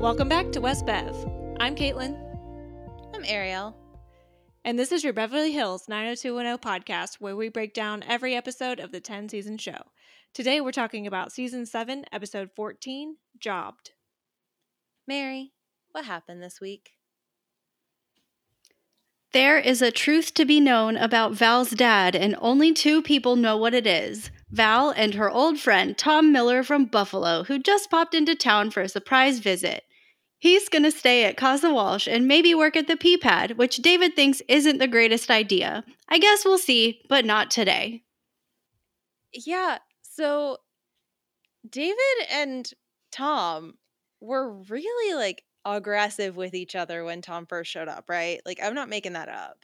[0.00, 1.14] Welcome back to West Bev.
[1.60, 2.16] I'm Caitlin,
[3.14, 3.76] I'm Ariel.
[4.64, 8.92] and this is your Beverly Hills 90210 podcast where we break down every episode of
[8.92, 9.76] the 10 season show.
[10.32, 13.90] Today we're talking about season 7, episode 14, Jobbed.
[15.06, 15.52] Mary,
[15.92, 16.92] what happened this week?
[19.34, 23.56] There is a truth to be known about Val's dad, and only two people know
[23.56, 28.14] what it is Val and her old friend Tom Miller from Buffalo, who just popped
[28.14, 29.84] into town for a surprise visit.
[30.40, 33.76] He's going to stay at Casa Walsh and maybe work at the P pad, which
[33.76, 35.84] David thinks isn't the greatest idea.
[36.08, 38.02] I guess we'll see, but not today.
[39.32, 40.56] Yeah, so
[41.68, 41.96] David
[42.32, 42.70] and
[43.12, 43.74] Tom
[44.20, 48.40] were really like aggressive with each other when Tom first showed up, right?
[48.46, 49.58] Like, I'm not making that up.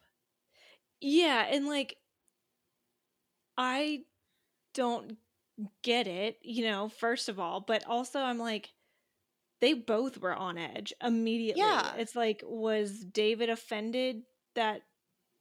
[1.00, 1.96] Yeah, and like,
[3.56, 4.00] I
[4.74, 5.16] don't
[5.82, 8.74] get it, you know, first of all, but also I'm like,
[9.60, 11.62] they both were on edge immediately.
[11.62, 11.94] Yeah.
[11.96, 14.22] It's like, was David offended
[14.54, 14.82] that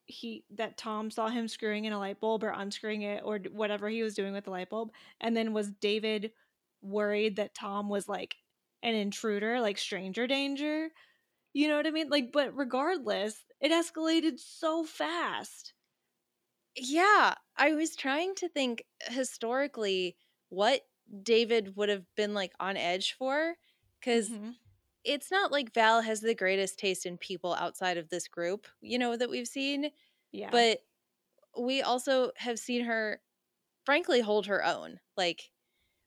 [0.07, 3.89] he that Tom saw him screwing in a light bulb or unscrewing it or whatever
[3.89, 4.91] he was doing with the light bulb?
[5.19, 6.31] And then was David
[6.81, 8.35] worried that Tom was like
[8.83, 10.89] an intruder, like stranger danger?
[11.53, 12.09] You know what I mean?
[12.09, 15.73] Like, but regardless, it escalated so fast.
[16.75, 20.17] Yeah, I was trying to think historically
[20.49, 20.81] what
[21.23, 23.55] David would have been like on edge for
[24.05, 24.55] because Mhm.
[25.05, 28.99] it's not like Val has the greatest taste in people outside of this group, you
[28.99, 29.91] know, that we've seen.
[30.31, 30.51] Yeah.
[30.51, 30.81] But
[31.59, 33.21] we also have seen her,
[33.85, 34.99] frankly, hold her own.
[35.17, 35.51] Like,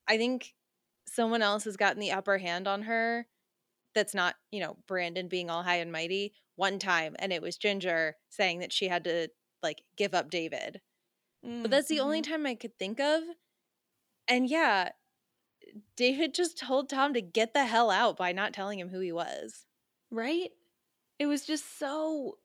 [0.09, 0.55] I think
[1.09, 3.29] someone else has gotten the upper hand on her
[3.95, 7.17] that's not, you know, Brandon being all high and mighty one time.
[7.19, 9.31] And it was Ginger saying that she had to,
[9.63, 10.83] like, give up David.
[11.63, 12.23] But that's the only Mhm.
[12.23, 13.25] time I could think of.
[14.27, 14.93] And yeah,
[15.97, 19.13] David just told Tom to get the hell out by not telling him who he
[19.13, 19.67] was.
[20.11, 20.51] right?
[21.19, 22.39] It was just so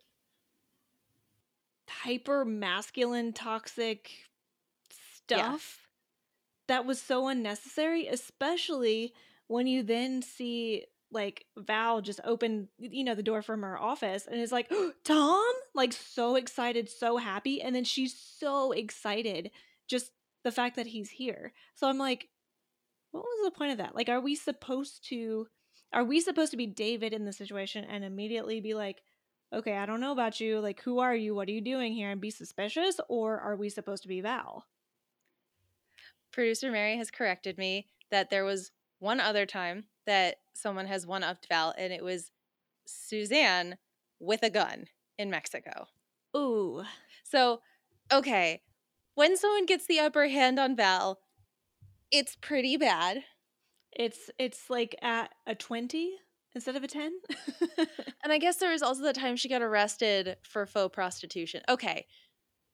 [1.88, 4.10] hyper masculine, toxic
[5.16, 5.88] stuff
[6.68, 9.14] that was so unnecessary, especially
[9.48, 14.26] when you then see like Val just open, you know, the door from her office
[14.26, 14.72] and is like,
[15.04, 17.62] Tom, like so excited, so happy.
[17.62, 19.52] And then she's so excited
[19.88, 20.12] just
[20.44, 21.54] the fact that he's here.
[21.76, 22.30] So I'm like,
[23.14, 23.96] what was the point of that?
[23.96, 25.48] Like, are we supposed to
[25.94, 29.04] are we supposed to be David in the situation and immediately be like,
[29.54, 30.60] okay, I don't know about you.
[30.60, 31.36] Like, who are you?
[31.36, 32.10] What are you doing here?
[32.10, 33.00] And be suspicious?
[33.08, 34.66] Or are we supposed to be Val?
[36.32, 41.24] Producer Mary has corrected me that there was one other time that someone has one
[41.24, 42.32] upped Val, and it was
[42.86, 43.78] Suzanne
[44.20, 44.86] with a gun
[45.20, 45.88] in Mexico.
[46.36, 46.84] Ooh.
[47.24, 47.62] So,
[48.12, 48.64] okay,
[49.14, 51.20] when someone gets the upper hand on Val,
[52.14, 53.26] it's pretty bad.
[53.94, 56.18] It's it's like at a 20
[56.56, 57.14] instead of a 10.
[58.24, 61.62] And I guess there was also the time she got arrested for faux prostitution.
[61.70, 62.08] Okay,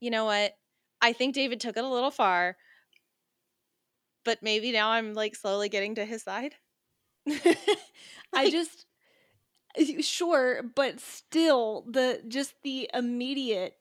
[0.02, 0.54] you know what?
[1.02, 2.58] I think David took it a little far,
[4.26, 6.56] but maybe now I'm like slowly getting to his side.
[8.34, 8.86] I just
[10.02, 13.76] sure, but still the just the immediate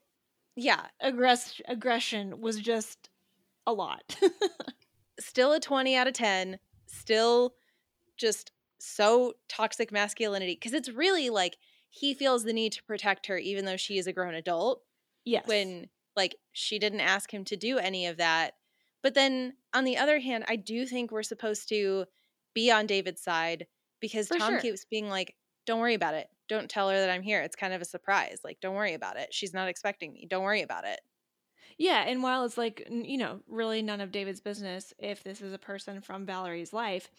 [0.55, 3.09] Yeah, aggress- aggression was just
[3.67, 4.17] a lot.
[5.19, 7.53] still a 20 out of 10 still
[8.17, 11.57] just so toxic masculinity because it's really like
[11.89, 14.81] he feels the need to protect her even though she is a grown adult
[15.25, 15.45] yes.
[15.47, 18.53] when like she didn't ask him to do any of that.
[19.01, 22.05] But then on the other hand i do think we're supposed to
[22.53, 23.67] be on david's side
[23.99, 24.61] because For tom sure.
[24.61, 26.27] keeps being like don't worry about it.
[26.47, 27.41] Don't tell her that i'm here.
[27.41, 28.39] It's kind of a surprise.
[28.43, 29.33] Like don't worry about it.
[29.33, 30.25] She's not expecting me.
[30.29, 30.99] Don't worry about it
[31.79, 35.53] Yeah, and while it's like, you know, really none of David's business if this is
[35.53, 37.09] a person from Valerie's life,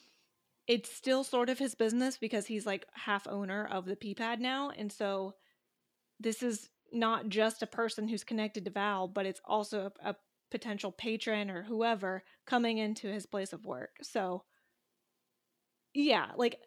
[0.69, 4.71] it's still sort of his business because he's like half owner of the P-pad now.
[4.71, 5.35] And so
[6.21, 10.17] this is not just a person who's connected to Val, but it's also a, a
[10.51, 13.97] potential patron or whoever coming into his place of work.
[14.03, 14.45] So
[15.95, 16.59] yeah, like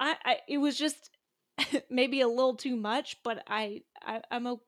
[0.00, 1.10] I, I it was just
[1.90, 4.62] maybe a little too much, but I, I I'm o-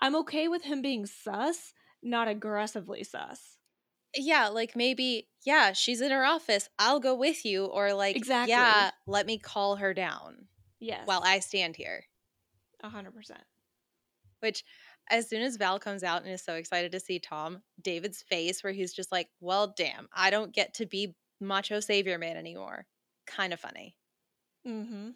[0.00, 3.58] I'm okay with him being sus, not aggressively sus.
[4.16, 6.68] yeah, like maybe, yeah, she's in her office.
[6.78, 7.64] I'll go with you.
[7.66, 8.50] Or like, Exactly.
[8.52, 10.46] yeah, let me call her down
[10.78, 11.02] Yes.
[11.06, 12.04] while I stand here.
[12.82, 13.42] a hundred percent.
[14.40, 14.62] Which,
[15.10, 18.62] as soon as Val comes out and is so excited to see Tom, David's face
[18.62, 22.86] where he's just like, well, damn, I don't get to be macho savior man anymore.
[23.26, 23.96] Kind of funny.
[24.66, 25.10] Mm-hmm.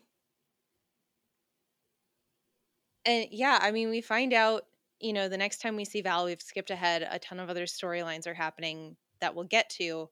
[3.05, 4.65] And yeah, I mean, we find out,
[5.01, 7.07] you know, the next time we see Val, we've skipped ahead.
[7.09, 10.09] A ton of other storylines are happening that we'll get to.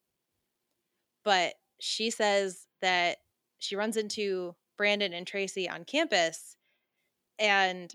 [1.25, 3.19] But she says that
[3.59, 6.57] she runs into Brandon and Tracy on campus.
[7.39, 7.93] And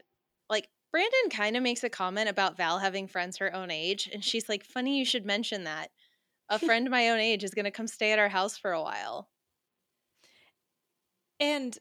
[0.49, 4.09] like Brandon kind of makes a comment about Val having friends her own age.
[4.11, 5.91] And she's like, funny you should mention that.
[6.49, 8.81] A friend my own age is going to come stay at our house for a
[8.81, 9.29] while.
[11.39, 11.77] And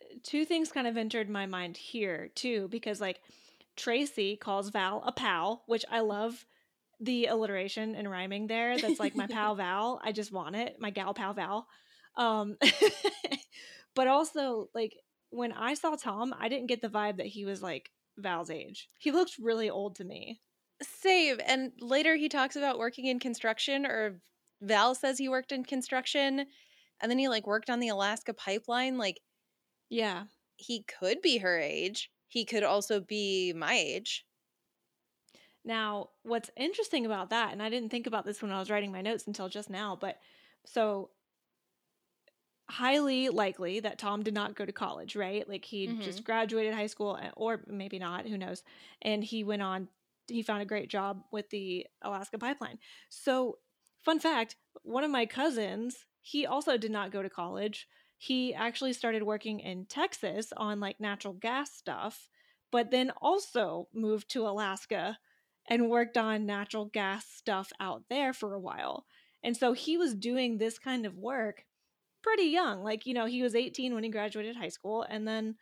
[0.00, 3.20] uh, two things kind of entered my mind here too, because like
[3.76, 6.44] Tracy calls Val a pal, which I love
[7.00, 8.78] the alliteration and rhyming there.
[8.78, 10.00] That's like my pal Val.
[10.04, 10.76] I just want it.
[10.78, 11.66] My gal pal Val.
[12.16, 12.56] Um,
[13.94, 14.94] but also like
[15.30, 18.88] when I saw Tom, I didn't get the vibe that he was like Val's age.
[18.98, 20.40] He looked really old to me.
[20.82, 21.40] Save.
[21.46, 24.20] And later he talks about working in construction, or
[24.60, 26.44] Val says he worked in construction,
[27.00, 28.98] and then he like worked on the Alaska pipeline.
[28.98, 29.20] Like,
[29.88, 30.24] Yeah.
[30.56, 32.10] he could be her age.
[32.32, 34.26] He could also be my age.
[35.64, 38.90] Now, what's interesting about that, and I didn't think about this when I was writing
[38.92, 40.20] my notes until just now, but
[40.64, 41.10] so
[42.70, 45.46] highly likely that Tom did not go to college, right?
[45.48, 45.94] Like he Mhm.
[46.00, 48.62] just graduated high school, uh, or maybe not, who knows?
[49.02, 49.88] And he went on,
[50.28, 52.78] he found a great job with the Alaska pipeline.
[53.10, 53.58] So,
[54.00, 57.88] fun fact one of my cousins, he also did not go to college.
[58.22, 62.28] He actually started working in Texas on like natural gas stuff,
[62.70, 65.18] but then also moved to Alaska
[65.68, 69.06] and worked on natural gas stuff out there for a while.
[69.42, 71.64] And so he was doing this kind of work
[72.22, 72.84] pretty young.
[72.84, 75.56] Like, you know, he was 18 when he graduated high school and then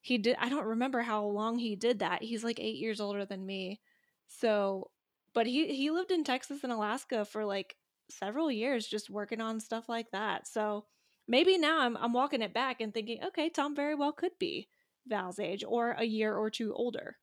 [0.00, 2.22] he did I don't remember how long he did that.
[2.22, 3.80] He's like 8 years older than me.
[4.28, 4.90] So,
[5.34, 7.76] but he he lived in Texas and Alaska for like
[8.08, 10.46] several years just working on stuff like that.
[10.46, 10.86] So,
[11.28, 14.68] maybe now I'm I'm walking it back and thinking, okay, Tom very well could be
[15.06, 17.16] Val's age or a year or two older.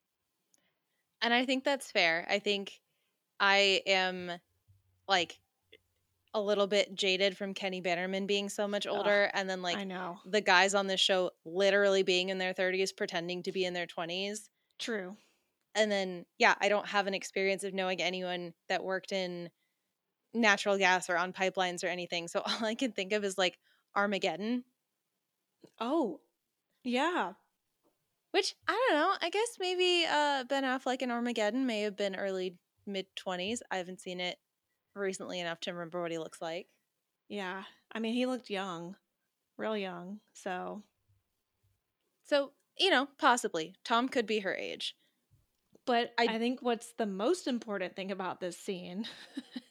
[1.22, 2.26] And I think that's fair.
[2.28, 2.80] I think
[3.40, 4.32] I am
[5.08, 5.38] like
[6.34, 9.76] a little bit jaded from Kenny Bannerman being so much Ugh, older and then like
[9.76, 10.18] I know.
[10.24, 13.86] the guys on this show literally being in their 30s pretending to be in their
[13.86, 14.48] 20s.
[14.78, 15.16] True.
[15.76, 19.50] And then yeah, I don't have an experience of knowing anyone that worked in
[20.32, 22.26] natural gas or on pipelines or anything.
[22.28, 23.58] So all I can think of is like
[23.96, 24.64] Armageddon,
[25.80, 26.20] Oh.
[26.82, 27.34] Yeah.
[28.32, 29.14] which I don't know.
[29.22, 32.56] I guess maybe uh Ben Affleck in Armageddon may have been early
[32.86, 33.60] mid 20s.
[33.70, 34.38] I haven't seen it
[34.94, 36.66] recently enough to remember what he looks like.
[37.28, 37.64] Yeah.
[37.92, 38.96] I mean, he looked young.
[39.56, 40.20] Real young.
[40.32, 40.82] So,
[42.24, 44.96] So, you know, possibly Tom could be her age.
[45.86, 49.06] But I, I- think what's the most important thing about this scene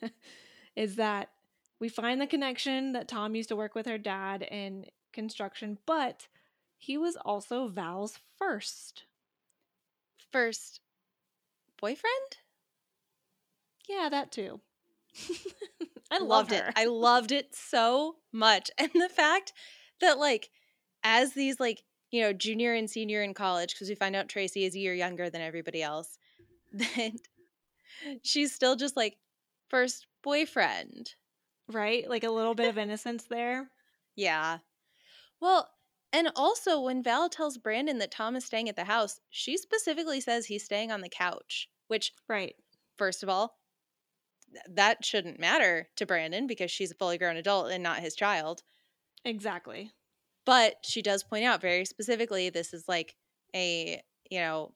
[0.75, 1.29] is that
[1.83, 6.29] we find the connection that Tom used to work with her dad in construction, but
[6.77, 9.03] he was also Val's first.
[10.31, 10.79] First
[11.81, 12.37] boyfriend?
[13.89, 14.61] Yeah, that too.
[16.09, 16.63] I love loved it.
[16.73, 18.71] I loved it so much.
[18.77, 19.51] And the fact
[19.99, 20.51] that like
[21.03, 24.63] as these like, you know, junior and senior in college because we find out Tracy
[24.63, 26.17] is a year younger than everybody else.
[26.71, 27.11] That
[28.23, 29.17] she's still just like
[29.69, 31.15] first boyfriend.
[31.67, 32.07] Right?
[32.09, 33.69] Like a little bit of innocence there.
[34.15, 34.59] Yeah.
[35.39, 35.69] Well,
[36.11, 40.21] and also when Val tells Brandon that Tom is staying at the house, she specifically
[40.21, 42.55] says he's staying on the couch, which Right.
[42.97, 43.59] first of all,
[44.51, 48.15] th- that shouldn't matter to Brandon because she's a fully grown adult and not his
[48.15, 48.63] child.
[49.25, 49.91] Exactly.
[50.45, 53.15] But she does point out very specifically this is like
[53.55, 54.75] a, you know,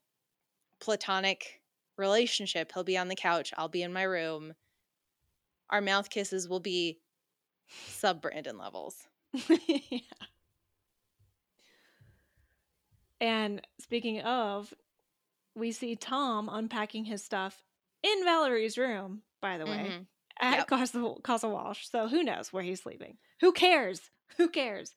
[0.79, 1.61] platonic
[1.97, 2.71] relationship.
[2.73, 4.55] He'll be on the couch, I'll be in my room.
[5.69, 6.99] Our mouth kisses will be
[7.87, 8.95] sub Brandon levels.
[9.67, 9.99] yeah.
[13.19, 14.73] And speaking of,
[15.55, 17.63] we see Tom unpacking his stuff
[18.03, 20.07] in Valerie's room, by the way, Mhm.
[20.39, 20.67] at Yep.
[20.67, 21.87] Casa, Casa Walsh.
[21.89, 23.17] So who knows where he's sleeping?
[23.41, 24.11] Who cares?
[24.37, 24.95] Who cares?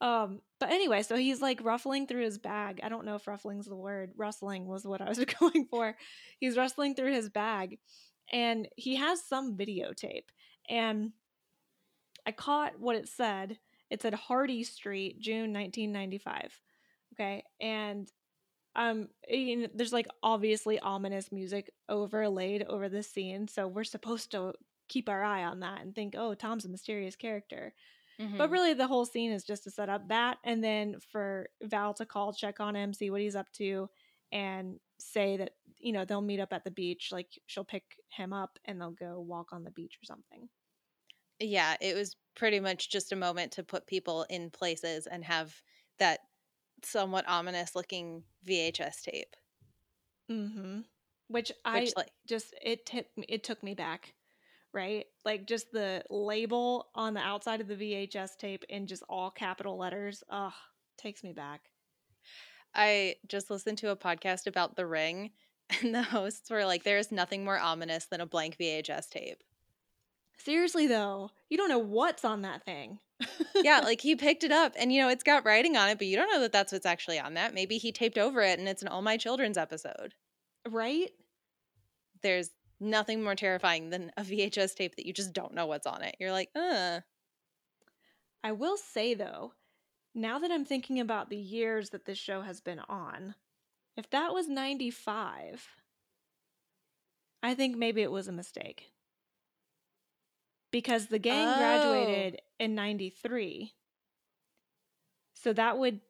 [0.00, 2.80] Um, but anyway, so he's like ruffling through his bag.
[2.82, 4.12] I don't know if ruffling's the word.
[4.16, 5.96] Rustling was what I was going for.
[6.40, 7.78] He's rustling through his bag
[8.30, 10.26] and he has some videotape.
[10.68, 11.12] And
[12.26, 13.58] I caught what it said.
[13.90, 16.60] It said Hardy Street, June 1995.
[17.14, 17.44] Okay.
[17.60, 18.10] And
[18.76, 23.48] um you know, there's like obviously ominous music overlaid over the scene.
[23.48, 24.54] So we're supposed to
[24.88, 27.74] keep our eye on that and think, oh, Tom's a mysterious character.
[28.38, 28.50] But Mhm.
[28.50, 32.06] really, the whole scene is just to set up that, and then for Val to
[32.06, 33.90] call, check on him, see what he's up to,
[34.32, 37.10] and say that you know they'll meet up at the beach.
[37.12, 40.48] Like she'll pick him up, and they'll go walk on the beach or something.
[41.40, 45.54] yeah, it was pretty much just a moment to put people in places and have
[45.98, 46.20] that
[46.82, 49.36] somewhat ominous looking VHS tape.
[50.30, 50.80] Mm-hmm.
[51.28, 54.14] Which I Which like just it took me it took me back
[54.72, 55.06] right?
[55.24, 59.76] Like just the label on the outside of the VHS tape in just all capital
[59.76, 60.22] letters.
[60.30, 60.52] Ugh,
[60.96, 61.69] takes me back.
[62.74, 65.30] I just listened to a podcast about The Ring,
[65.80, 69.42] and the hosts were like, "There is nothing more ominous than a blank VHS tape."
[70.38, 72.98] Seriously though, you don't know what's on that thing.
[73.56, 76.06] yeah, like he picked it up, and you know it's got writing on it, but
[76.06, 77.54] you don't know that that's what's actually on that.
[77.54, 80.14] Maybe he taped over it, and it's an All My Children's episode.
[80.68, 81.10] right?
[82.22, 82.50] There's
[82.80, 86.16] nothing more terrifying than a VHS tape that you just don't know what's on it.
[86.18, 87.00] You're like, uh.
[88.42, 89.52] I will say though,
[90.14, 93.34] now that I'm thinking about the years that this show has been on,
[93.96, 95.68] if that was 95,
[97.42, 98.92] I think maybe it was a mistake.
[100.70, 101.56] Because the gang Oh.
[101.58, 103.74] graduated in 93.
[105.34, 106.00] So that would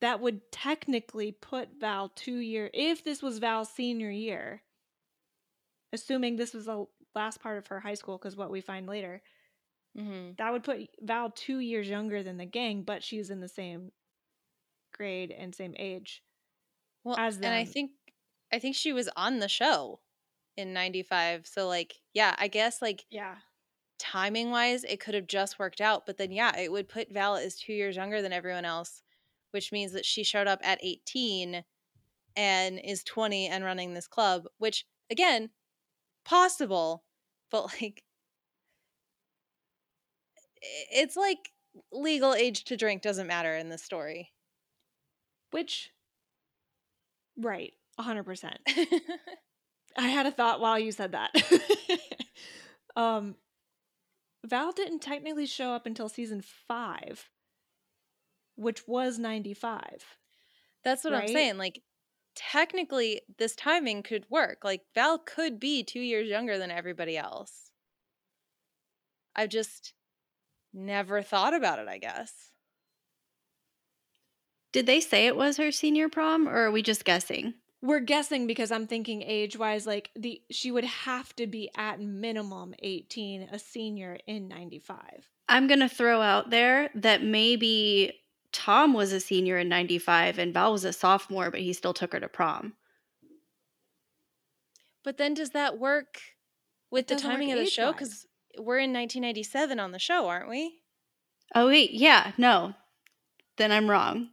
[0.00, 4.62] that would technically put Val 2 year if this was Val's senior year.
[5.92, 9.22] Assuming this was the last part of her high school cuz what we find later
[9.96, 13.48] hmm that would put Val two years younger than the gang, but she's in the
[13.48, 13.92] same
[14.92, 16.24] grade and same age.
[17.04, 17.92] Well, As and I think
[18.52, 20.00] I think she was on the show
[20.56, 21.46] in 95.
[21.46, 23.42] So like, yeah, I guess like Yeah.
[23.98, 27.36] timing wise it could have just worked out, but then yeah, it would put Val
[27.36, 29.02] as 2 years younger than everyone else,
[29.52, 31.64] which means that she showed up at 18
[32.36, 35.50] and is 20 and running this club, which again,
[36.24, 37.04] possible,
[37.50, 38.04] but like
[40.62, 41.50] it's like
[41.90, 44.30] legal age to drink doesn't matter in this story.
[45.50, 45.90] Which,
[47.36, 48.56] right, 100%.
[49.96, 51.30] I had a thought while you said that.
[52.96, 53.34] um,
[54.44, 57.28] Val didn't technically show up until season five,
[58.56, 59.82] which was 95.
[60.84, 61.58] That's what I'm saying.
[61.58, 61.82] Like,
[62.34, 64.64] technically, this timing could work.
[64.64, 67.70] Like, Val could be two years younger than everybody else.
[69.36, 69.94] I've just
[70.72, 72.32] never thought about it, I guess.
[74.72, 77.54] Did they say it was her senior prom, or are we just guessing?
[77.82, 82.00] We're guessing because I'm thinking age wise, like the she would have to be at
[82.00, 84.98] minimum 18, a senior in 95.
[85.48, 88.12] I'm going to throw out there that maybe
[88.52, 92.12] Tom was a senior in 95 and Val was a sophomore, but he still took
[92.12, 92.74] her to prom.
[95.02, 96.20] But then does that work
[96.90, 97.92] with the timing of the show?
[97.92, 98.26] Because
[98.58, 100.78] we're in 1997 on the show, aren't we?
[101.54, 101.92] Oh, wait.
[101.92, 102.32] Yeah.
[102.38, 102.74] No.
[103.58, 104.28] Then I'm wrong.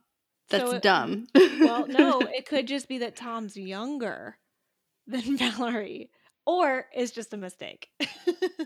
[0.50, 1.28] That's So it- dumb.
[1.36, 4.38] Well, no, it could just be that Tom's younger
[5.08, 6.10] than Valerie,
[6.46, 7.90] or it's just a mistake.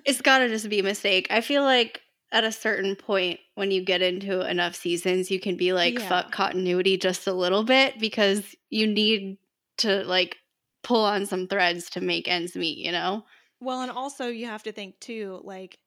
[0.06, 1.28] it's got to just be a mistake.
[1.30, 5.56] I feel like at a certain point, when you get into enough seasons, you can
[5.58, 6.10] be like, Yeah.
[6.10, 9.38] fuck continuity just a little bit because you need
[9.80, 10.38] to like
[10.84, 13.24] pull on some threads to make ends meet, you know?
[13.64, 15.80] Well, and also you have to think too, like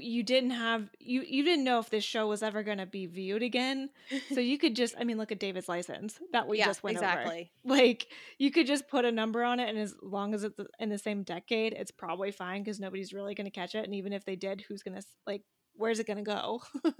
[0.00, 3.04] you didn't have you you didn't know if this show was ever going to be
[3.04, 3.90] viewed again
[4.32, 6.96] so you could just i mean look at david's license that we yeah, just went
[6.96, 7.34] over
[7.66, 8.06] like
[8.38, 10.96] you could just put a number on it and as long as it's in the
[10.96, 14.24] same decade it's probably fine because nobody's really going to catch it and even if
[14.24, 15.42] they did who's going to like
[15.76, 16.62] where's it going to go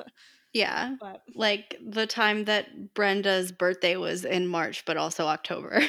[0.54, 0.94] Yeah.
[1.00, 5.82] but Like the time that Brenda's birthday was in March, but also October.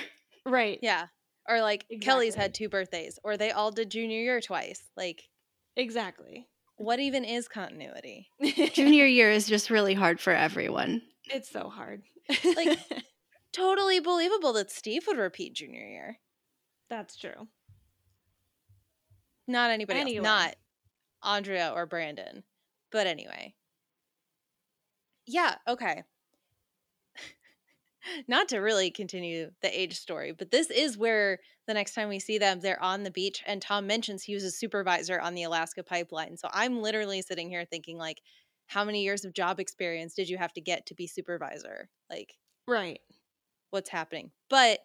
[0.46, 1.06] right Yeah.
[1.48, 4.82] Or like Kelly's had two birthdays, or they all did junior year twice.
[4.98, 5.24] Like,
[5.76, 6.48] exactly
[6.78, 8.28] what even is continuity?
[8.74, 11.02] Junior year is just really hard for everyone.
[11.32, 12.02] it's so hard
[12.44, 12.80] Like-
[13.54, 16.18] Totally believable that Steve would repeat junior year.
[16.90, 17.48] that's true
[19.48, 20.18] Not anybody Anyway.
[20.18, 20.24] else.
[20.26, 20.56] Not
[21.24, 22.44] Andrea or Brandon.
[22.92, 23.56] But anyway.
[25.26, 26.04] Yeah, okay.
[28.28, 32.20] Not to really continue the age story, but this is where the next time we
[32.20, 35.44] see them, they're on the beach, and Tom mentions he was a supervisor on the
[35.44, 36.38] Alaska pipeline.
[36.38, 38.22] So I'm literally sitting here thinking, like,
[38.68, 41.90] how many years of job experience did you have to get to be supervisor?
[42.10, 42.36] Like,
[42.68, 43.00] right
[43.76, 44.32] what's happening.
[44.50, 44.80] But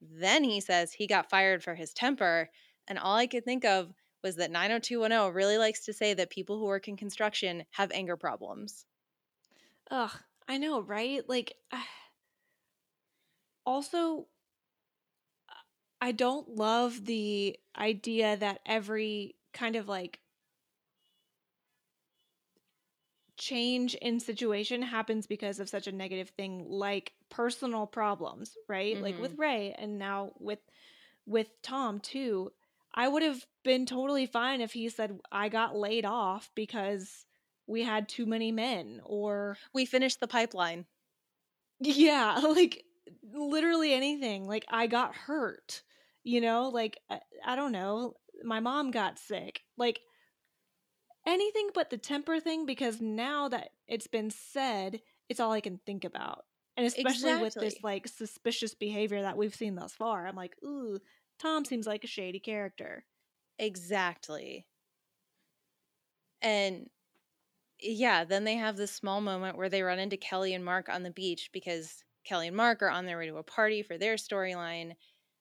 [0.00, 2.48] then he says he got fired for his temper.
[2.88, 3.92] And all I could think of
[4.22, 8.16] was that 90210 really likes to say that people who work in construction have anger
[8.16, 8.86] problems.
[9.90, 10.12] Ugh,
[10.48, 11.28] I know, right?
[11.28, 11.54] Like,
[13.64, 14.26] also,
[16.00, 20.20] I don't love the idea that every kind of like
[23.36, 29.00] change in situation happens because of such a negative thing like personal problems, right?
[29.00, 29.40] Like with mm-hmm.
[29.40, 30.60] Ray and now with
[31.26, 32.52] with Tom too.
[32.94, 37.24] I would have been totally fine if he said I got laid off because
[37.66, 40.84] we had too many men or We finished the pipeline.
[41.80, 42.84] yeah, like
[43.22, 44.46] literally anything.
[44.46, 45.82] Like I got hurt
[46.24, 48.14] You know, like I, I don't know,
[48.44, 49.62] my mom got sick.
[49.76, 50.00] Like
[51.26, 55.78] anything but the temper thing because now that it's been said, it's all I can
[55.86, 56.44] think about.
[56.76, 60.98] And especially with this like suspicious behavior that we've seen thus far, I'm like, ooh,
[61.38, 63.04] Tom seems like a shady character.
[63.58, 64.66] Exactly.
[66.40, 66.88] And
[67.80, 71.02] yeah, then they have this small moment where they run into Kelly and Mark on
[71.02, 74.14] the beach because Kelly and Mark are on their way to a party for their
[74.14, 74.92] storyline.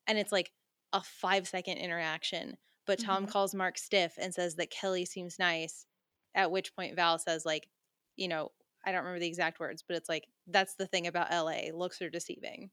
[0.08, 0.52] And it's like
[0.94, 2.58] a five second interaction.
[2.88, 3.30] But Tom Mhm.
[3.30, 5.86] calls Mark stiff and says that Kelly seems nice.
[6.34, 7.70] At which point Val says, like,
[8.16, 8.52] you know,
[8.84, 11.72] I don't remember the exact words, but it's like, that's the thing about LA.
[11.72, 12.72] Looks are deceiving.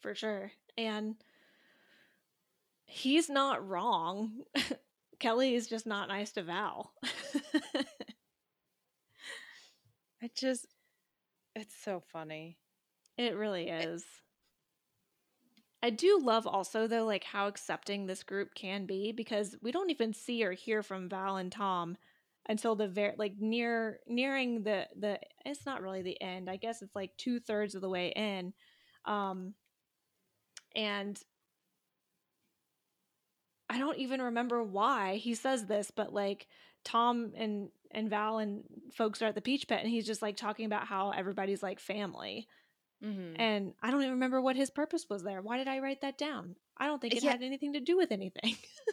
[0.00, 0.50] For sure.
[0.76, 1.16] And
[2.84, 4.42] he's not wrong.
[5.20, 6.92] Kelly is just not nice to Val.
[10.22, 10.66] I just,
[11.54, 12.58] it's so funny.
[13.18, 14.04] It really is.
[15.82, 19.90] I do love also though like how accepting this group can be because we don't
[19.90, 21.96] even see or hear from Val and Tom
[22.48, 26.48] until the very like near nearing the the it's not really the end.
[26.48, 28.52] I guess it's like two thirds of the way in.
[29.04, 29.54] Um
[30.74, 31.20] and
[33.68, 36.46] I don't even remember why he says this, but like
[36.84, 40.36] Tom and and Val and folks are at the Peach Pit, and he's just like
[40.36, 42.46] talking about how everybody's like family.
[43.00, 45.42] Hmm And I don't even remember what his purpose was there.
[45.42, 46.56] Why did I write that down?
[46.76, 47.32] I don't think it Yeah.
[47.32, 48.56] had anything to do with anything.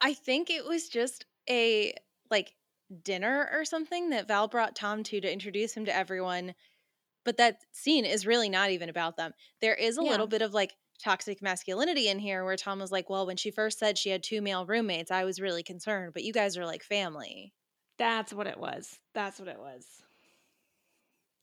[0.00, 1.94] I think it was just a
[2.30, 2.54] like
[3.02, 6.54] dinner or something that Val brought Tom to to introduce him to everyone.
[7.24, 9.32] But that scene is really not even about them.
[9.60, 10.04] There is a Yeah.
[10.04, 13.50] little bit of like toxic masculinity in here where Tom was like, Well, when she
[13.52, 16.66] first said she had two male roommates, I was really concerned, but you guys are
[16.66, 17.54] like family.
[17.98, 18.98] That's what it was.
[19.12, 20.02] That's what it was.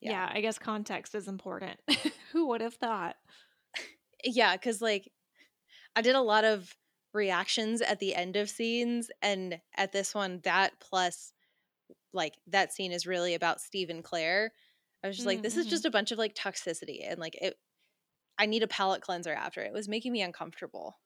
[0.06, 0.26] Yeah.
[0.26, 1.78] Yeah, I guess context is important.
[2.32, 3.16] Who would have thought?
[4.24, 5.10] Yeah, because like
[5.94, 6.74] I did a lot of
[7.14, 11.32] reactions at the end of scenes, and at this one, that plus
[12.12, 14.52] like that scene is really about Steve and Claire.
[15.04, 15.70] I was just like, this is Mm-hmm.
[15.70, 17.54] just a bunch of like toxicity, and like it.
[18.38, 19.68] I need a palate cleanser after it.
[19.68, 20.98] It was making me uncomfortable.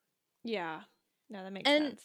[0.45, 0.81] Yeah.
[1.29, 2.03] No, that makes And- sense.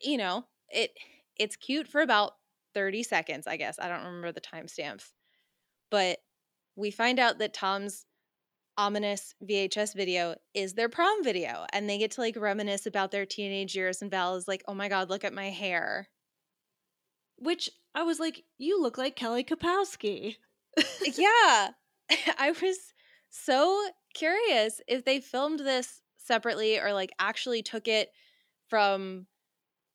[0.00, 0.90] You know, it
[1.36, 2.32] it's cute for about
[2.74, 3.78] thirty seconds, I guess.
[3.78, 5.10] I don't remember the timestamps,
[5.90, 6.18] but
[6.76, 8.06] we find out that Tom's
[8.76, 13.26] ominous VHS video is their prom video, and they get to like reminisce about their
[13.26, 14.02] teenage years.
[14.02, 16.08] And Val is like, "Oh my god, look at my hair."
[17.36, 20.36] Which I was like, you look like Kelly Kapowski.
[20.76, 20.82] Eh,
[21.16, 21.70] yeah.
[22.38, 22.78] I was
[23.30, 28.10] so curious if they filmed this separately or like actually took it
[28.68, 29.26] from,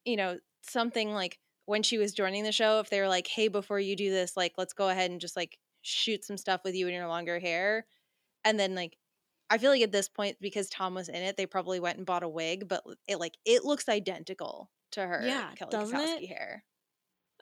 [0.06, 3.48] you know, something like when she was joining the show, if they were like, hey,
[3.48, 6.76] before you do this, like, let's go ahead and just like shoot some stuff with
[6.76, 7.88] you in your longer hair.
[8.46, 8.98] And then, like,
[9.50, 12.06] I feel like at this point, because Tom was in it, they probably went and
[12.08, 16.28] bought a wig, but it like it looks identical to her Yeah, Kelly doesn't Kapowski
[16.28, 16.30] it?
[16.30, 16.66] hair.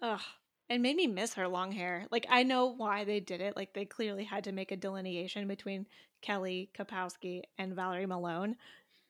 [0.02, 0.22] Ugh.
[0.70, 2.08] It made me miss her long hair.
[2.12, 3.56] Like I know why they did it.
[3.56, 5.88] Like they clearly had to make a delineation between
[6.22, 8.58] Kelly Kapowski and Valerie Malone,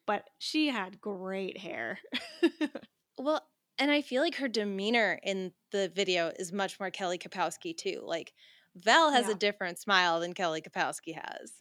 [0.07, 1.99] but she had great hair.
[3.17, 7.75] Well, and I feel like her demeanor in the video is much more Kelly Kapowski
[7.75, 8.01] too.
[8.03, 8.33] Like
[8.75, 9.33] Val has Yeah.
[9.33, 11.53] a different smile than Kelly Kapowski has.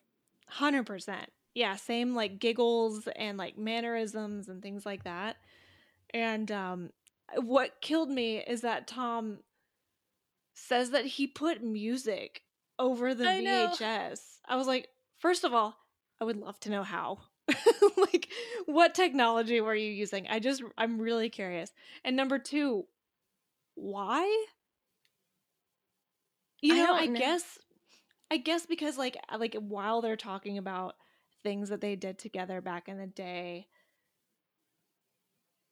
[0.47, 1.31] Hundred percent.
[1.55, 5.37] Yeah, same like giggles and like mannerisms and things like that.
[6.13, 6.91] And um
[7.37, 9.39] what killed me is that Tom
[10.55, 12.43] says that he put music
[12.79, 13.69] over the I know.
[13.73, 14.21] VHS.
[14.49, 15.77] I was like, first of all,
[16.21, 17.19] I would love to know how.
[17.97, 18.29] like
[18.67, 20.27] what technology were you using?
[20.29, 21.73] I just I'm really curious.
[22.05, 22.85] And number 2,
[23.75, 24.47] why?
[26.63, 27.19] You know, don't I know.
[27.19, 27.59] guess
[28.31, 30.95] I guess because like uh, like while they're talking about
[31.43, 33.67] things that they did together back in the day,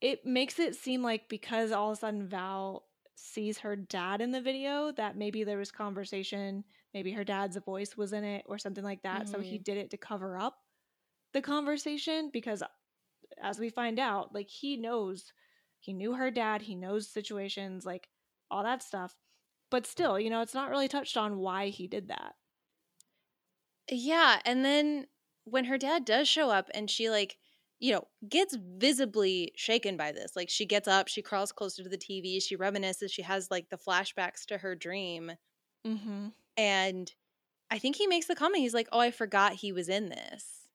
[0.01, 4.31] it makes it seem like because all of a sudden Val sees her dad in
[4.31, 8.59] the video that maybe there was conversation, maybe her dad's voice was in it or
[8.59, 9.29] something like that.
[9.29, 10.57] So he did it to cover up
[11.33, 12.63] the conversation because
[13.43, 15.33] as we find out, like he knows
[15.81, 18.09] he knew her dad, he knows situations, like
[18.51, 19.15] all that stuff.
[19.71, 22.35] But still, you know, it's not really touched on why he did that.
[23.91, 25.07] Yeah, and then
[25.45, 27.39] when her dad does show up and she like,
[27.81, 30.35] you know, gets visibly shaken by this.
[30.35, 33.69] Like she gets up, she crawls closer to the TV, she reminisces, she has like
[33.71, 35.33] the flashbacks to her dream.
[35.87, 36.29] Mm-hmm.
[36.57, 37.13] And
[37.71, 40.69] I think he makes the comment, he's like, "Oh, I forgot he was in this."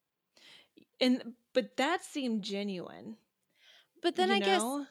[1.01, 3.17] And but that seemed genuine.
[4.01, 4.85] But then you I guess know?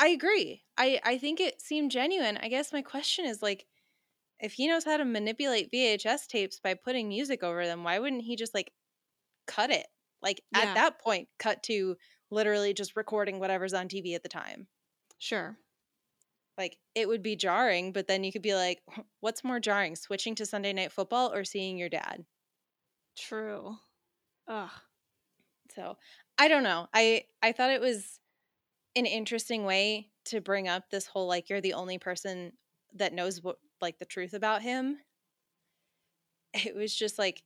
[0.00, 0.64] I agree.
[0.76, 2.36] I I think it seemed genuine.
[2.38, 3.66] I guess my question is like
[4.40, 8.22] if he knows how to manipulate VHS tapes by putting music over them, why wouldn't
[8.24, 8.74] he just like
[9.46, 9.88] cut it?
[10.22, 10.62] Like Yeah.
[10.62, 11.96] at that point, cut to
[12.30, 14.68] literally just recording whatever's on TV at the time.
[15.18, 15.60] Sure.
[16.56, 18.82] Like it would be jarring, but then you could be like,
[19.20, 22.26] what's more jarring, switching to Sunday Night Football or seeing your dad?
[23.16, 23.78] True.
[24.48, 24.70] Ugh.
[25.70, 25.98] So
[26.38, 26.88] I don't know.
[26.94, 28.20] I I thought it was
[28.96, 32.56] an interesting way to bring up this whole like you're the only person
[32.94, 35.00] that knows what like the truth about him.
[36.52, 37.44] It was just like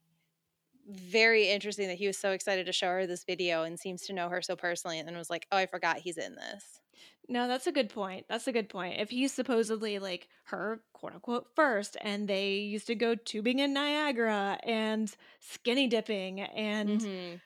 [0.87, 4.13] very interesting that he was so excited to show her this video and seems to
[4.13, 6.81] know her so personally and then was like, "Oh, I forgot he's in this."
[7.27, 8.27] No, that's a good point.
[8.29, 8.99] That's a good point.
[8.99, 13.73] If he's supposedly like her quote unquote first, and they used to go tubing in
[13.73, 17.41] Niagara and skinny dipping, and Mhm.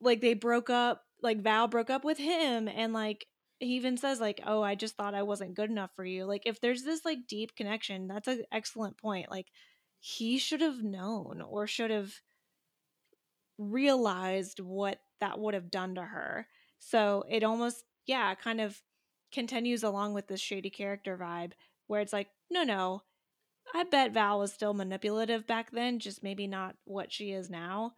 [0.00, 3.28] like they broke up, like Val broke up with him, and like
[3.60, 6.44] he even says like, "Oh, I just thought I wasn't good enough for you." Like
[6.46, 9.30] if there's this like deep connection, that's an excellent point.
[9.30, 9.52] Like
[10.00, 12.22] he should have known or should have
[13.58, 16.48] realized what that would have done to her.
[16.78, 18.82] So it almost, yeah, kind of
[19.32, 21.52] continues along with this shady character vibe
[21.86, 23.02] where it's like, no, no,
[23.74, 27.96] I bet Val was still manipulative back then, just maybe not what she is now.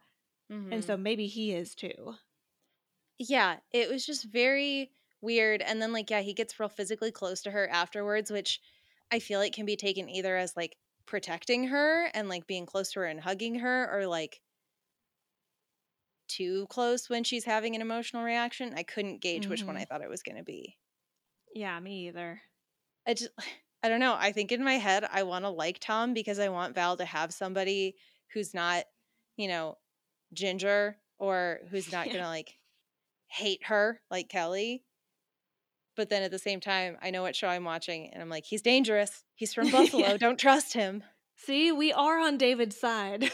[0.71, 0.85] And Mhm.
[0.85, 2.15] so maybe he is too.
[3.19, 4.91] Yeah, it was just very
[5.23, 5.61] weird.
[5.61, 8.59] And then, like, yeah, he gets real physically close to her afterwards, which
[9.11, 12.91] I feel like can be taken either as like protecting her and like being close
[12.91, 14.41] to her and hugging her, or like
[16.27, 18.73] too close when she's having an emotional reaction.
[18.75, 19.75] I couldn't gauge which one.
[19.75, 19.93] I mm-hmm.
[19.93, 20.77] thought it was going to be.
[21.53, 22.41] Yeah, me either.
[23.07, 23.31] I just,
[23.83, 24.15] I don't know.
[24.17, 27.05] I think in my head, I want to like Tom because I want Val to
[27.05, 27.95] have somebody
[28.33, 28.85] who's not,
[29.35, 29.77] you know,
[30.31, 32.57] ginger or who's not going to like
[33.27, 34.83] hate her like Kelly.
[35.95, 38.45] But then at the same time, I know what show I'm watching and I'm like,
[38.45, 39.23] he's dangerous.
[39.35, 40.17] He's from Buffalo.
[40.17, 41.03] Don't trust him.
[41.35, 43.31] See, we are on David's side.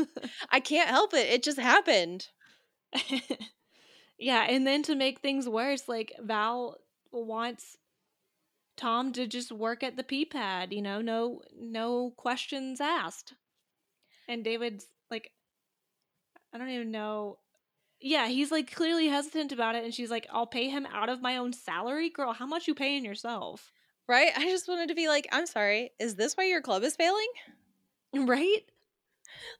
[0.50, 1.30] I can't help it.
[1.30, 2.28] It just happened.
[4.18, 6.78] yeah, and then to make things worse, like Val
[7.12, 7.76] wants
[8.76, 13.34] Tom to just work at the pee pad, you know, no no questions asked.
[14.28, 15.30] And David's like
[16.52, 17.38] I don't even know.
[18.02, 21.22] Yeah, he's like clearly hesitant about it and she's like, "I'll pay him out of
[21.22, 23.72] my own salary." Girl, how much you paying yourself?
[24.08, 24.32] Right?
[24.36, 25.92] I just wanted to be like, I'm sorry.
[26.00, 27.28] Is this why your club is failing?
[28.14, 28.62] Right?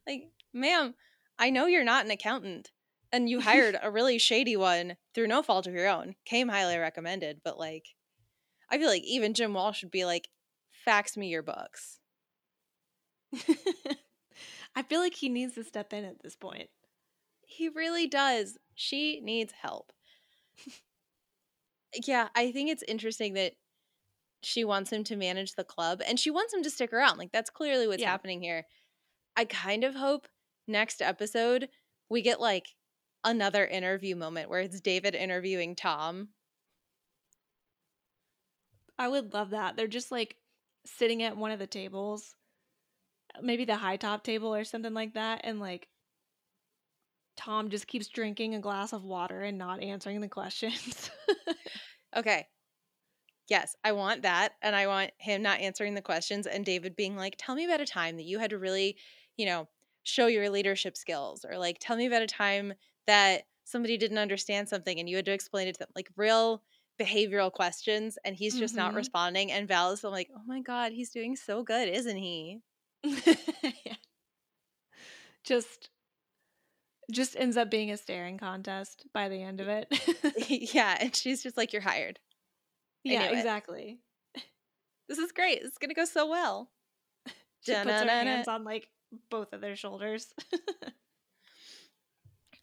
[0.07, 0.95] Like, ma'am,
[1.39, 2.71] I know you're not an accountant
[3.13, 6.17] and you hired a really shady one through no fault of your own.
[6.25, 7.87] Came highly recommended, but like,
[8.71, 10.29] I feel like even Jim Walsh would be like,
[10.85, 12.01] fax me your books.
[14.75, 16.69] I feel like he needs to step in at this point.
[17.53, 18.59] He really does.
[18.75, 19.93] She needs help.
[22.07, 23.55] yeah, I think it's interesting that
[24.43, 27.19] she wants him to manage the club and she wants him to stick around.
[27.19, 28.11] Like, that's clearly what's Yeah.
[28.11, 28.67] happening here.
[29.37, 30.29] I kind of hope
[30.69, 31.71] next episode
[32.09, 32.77] we get like
[33.25, 36.31] another interview moment where it's David interviewing Tom.
[38.99, 39.77] I would love that.
[39.77, 40.39] They're just like
[40.87, 42.37] sitting at one of the tables,
[43.41, 45.89] maybe the high top table or something like that, and like
[47.37, 51.11] Tom just keeps drinking a glass of water and not answering the questions.
[52.15, 52.47] Okay.
[53.49, 54.55] Yes, I want that.
[54.63, 57.81] And I want him not answering the questions and David being like, tell me about
[57.81, 58.97] a time that you had to really,
[59.37, 59.69] you know,
[60.05, 62.75] show your leadership skills or like, tell me about a time
[63.07, 66.63] that somebody didn't understand something and you had to explain it to them, like real
[67.01, 68.19] behavioral questions.
[68.25, 68.97] And he's just not Mhm.
[68.97, 69.51] responding.
[69.53, 72.61] And Val is like, oh my God, he's doing so good, isn't he?
[73.85, 73.97] Yeah.
[75.45, 75.91] Just
[77.11, 79.89] just ends up being a staring contest by the end of it.
[80.75, 80.97] yeah.
[81.01, 82.19] And she's just like, you're hired.
[83.05, 83.39] yeah, it.
[83.39, 84.01] exactly.
[85.09, 85.63] This is great.
[85.63, 86.71] This is going to go so well.
[87.65, 88.89] She puts her hands on like
[89.31, 90.35] both of their shoulders.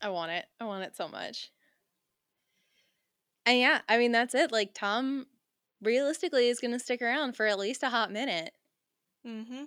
[0.01, 0.45] I want it.
[0.59, 1.51] I want it so much.
[3.45, 4.51] And yeah, I mean that's it.
[4.51, 5.27] Like Tom
[5.81, 8.51] realistically is going to stick around for at least a hot minute.
[9.25, 9.63] mm-hmm.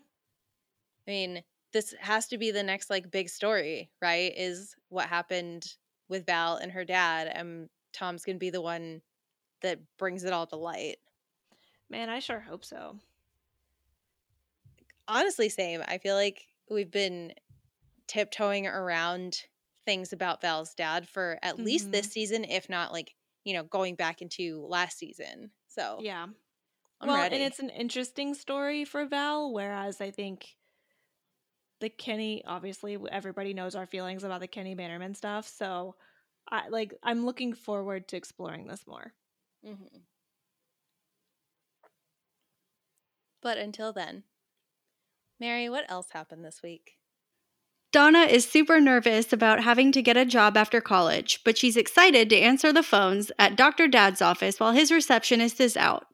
[1.09, 4.33] I mean, this has to be the next like big story, right?
[4.37, 5.67] Is what happened
[6.09, 9.03] with Val and her dad and Tom's going to be the one
[9.63, 10.97] that brings it all to light.
[11.89, 12.97] Man, I sure hope so.
[15.09, 15.83] Honestly, same.
[15.87, 17.33] I feel like we've been
[18.07, 19.43] tiptoeing around
[19.85, 22.13] things about Val's dad for at least this mm-hmm.
[22.13, 25.51] season, if not like, you know, going back into last season.
[25.69, 26.27] So, Yeah.
[27.01, 27.35] I'm well, ready.
[27.35, 30.55] and it's an interesting story for Val, whereas I think
[31.83, 35.49] the Kenny, obviously, everybody knows our feelings about the Kenny Bannerman stuff.
[35.49, 35.97] So,
[36.49, 39.13] I like, I'm looking forward to exploring this more.
[39.65, 39.75] hmm
[43.43, 44.23] But until then,
[45.41, 46.99] Mary, what else happened this week?
[47.91, 52.31] Donna is super nervous about having to get a job after college, but she's excited
[52.31, 53.89] to answer the phones at Dr.
[53.89, 56.07] Dad's office while his receptionist is out.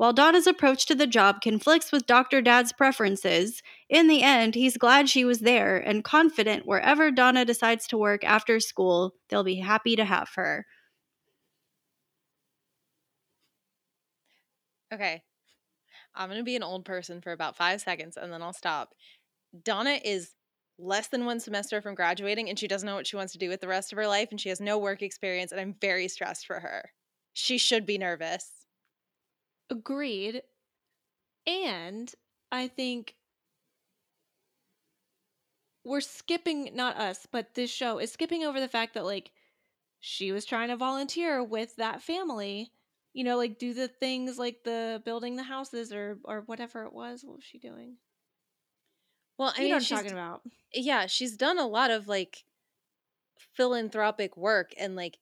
[0.00, 2.40] While Donna's approach to the job conflicts with Dr.
[2.40, 7.86] Dad's preferences, in the end, he's glad she was there and confident wherever Donna decides
[7.88, 10.64] to work after school, they'll be happy to have her.
[14.90, 15.22] Okay.
[16.14, 18.94] I'm going to be an old person for about five seconds and then I'll stop.
[19.62, 20.30] Donna is
[20.78, 23.50] less than one semester from graduating and she doesn't know what she wants to do
[23.50, 26.08] with the rest of her life and she has no work experience and I'm very
[26.08, 26.92] stressed for her.
[27.34, 28.59] She should be nervous.
[29.70, 30.42] Agreed.
[31.46, 32.14] And
[32.50, 33.16] I think
[35.84, 39.32] we're skipping not us, but this show is skipping over the fact that like
[40.00, 42.72] she was trying to volunteer with that family
[43.14, 46.92] you know, like do the things like the building the houses or or whatever it
[46.92, 47.24] was.
[47.24, 47.98] What was she doing?
[49.38, 50.42] Well, I you mean, know what I'm talking about.
[50.72, 52.44] yeah, she's done a lot of like
[53.52, 55.18] philanthropic work and like,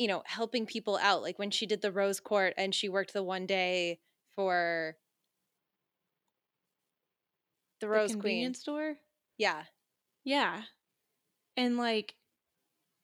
[0.00, 1.22] you know, helping people out.
[1.22, 4.00] Like when she did the Rose Court and she worked the one day
[4.34, 4.96] for
[7.80, 8.22] the The Rose Queen.
[8.22, 9.00] convenience store.
[9.38, 9.66] Yeah.
[10.24, 10.64] Yeah,
[11.56, 12.16] and like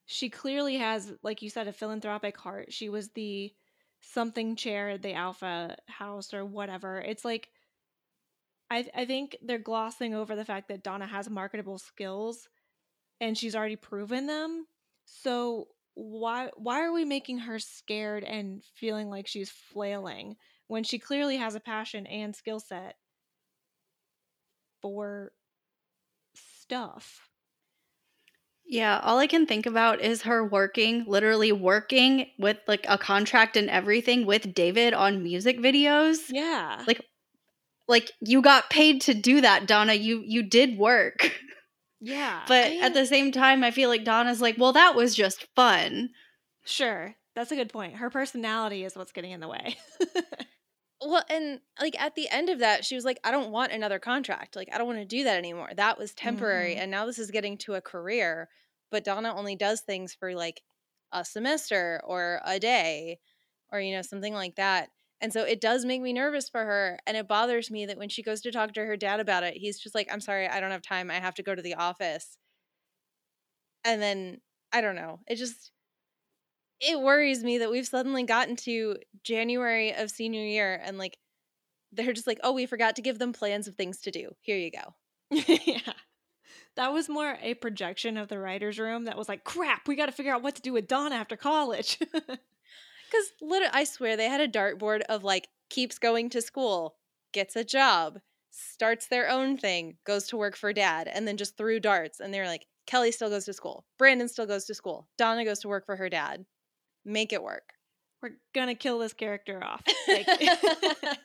[0.07, 2.73] she clearly has, like you said, a philanthropic heart.
[2.73, 3.55] She was the
[4.01, 7.01] something chair at the Alpha House or whatever.
[7.01, 7.51] It's like
[8.71, 12.49] I I think they're glossing over the fact that Donna has marketable skills
[13.21, 14.67] and she's already proven them.
[15.07, 20.37] So why why are we making her scared and feeling like she's flailing
[20.69, 22.97] when she clearly has a passion and skill set
[24.83, 25.33] for
[26.35, 27.31] stuff?
[28.69, 33.57] Yeah, all I can think about is her working, literally working with like a contract
[33.57, 36.19] and everything with David on music videos.
[36.29, 36.85] Yeah.
[36.87, 37.01] Like
[37.89, 39.95] like you got paid to do that, Donna.
[39.95, 41.33] You you did work.
[42.07, 42.42] yeah.
[42.47, 45.47] But I- at the same time, I feel like Donna's like, "Well, that was just
[45.55, 46.11] fun."
[46.64, 47.16] Sure.
[47.35, 47.97] That's a good point.
[47.97, 49.77] Her personality is what's getting in the way.
[51.01, 53.99] Well, and like at the end of that, she was like, I don't want another
[53.99, 54.57] contract.
[54.57, 55.71] Like, I don't want to do that anymore.
[55.77, 56.75] That was temporary.
[56.75, 56.79] Mhm.
[56.79, 58.49] And now this is getting to a career.
[58.90, 60.62] But Donna only does things for like
[61.12, 63.21] a semester or a day
[63.71, 64.88] or, you know, something like that.
[65.20, 66.98] And so it does make me nervous for her.
[67.07, 69.55] And it bothers me that when she goes to talk to her dad about it,
[69.55, 71.11] he's just like, I'm sorry, I don't have time.
[71.11, 72.37] I have to go to the office.
[73.85, 74.40] And then
[74.72, 75.20] I don't know.
[75.26, 75.70] It just,
[76.81, 81.16] it worries me that we've suddenly gotten to January of senior year and like
[81.92, 84.31] they're just like, oh, we forgot to give them plans of things to do.
[84.42, 84.94] Here you go.
[85.31, 85.92] yeah.
[86.76, 90.07] That was more a projection of the writer's room that was like, crap, we got
[90.07, 91.98] to figure out what to do with Donna after college.
[93.11, 96.97] Because literally, I swear they had a dartboard of like, keeps going to school,
[97.33, 98.19] gets a job,
[98.51, 102.21] starts their own thing, goes to work for dad, and then just threw darts.
[102.21, 103.85] And they're like, Kelly still goes to school.
[103.99, 105.09] Brandon still goes to school.
[105.19, 106.45] Donna goes to work for her dad.
[107.05, 107.73] Make it work.
[108.23, 109.83] We're going to kill this character off.
[110.09, 110.27] Like,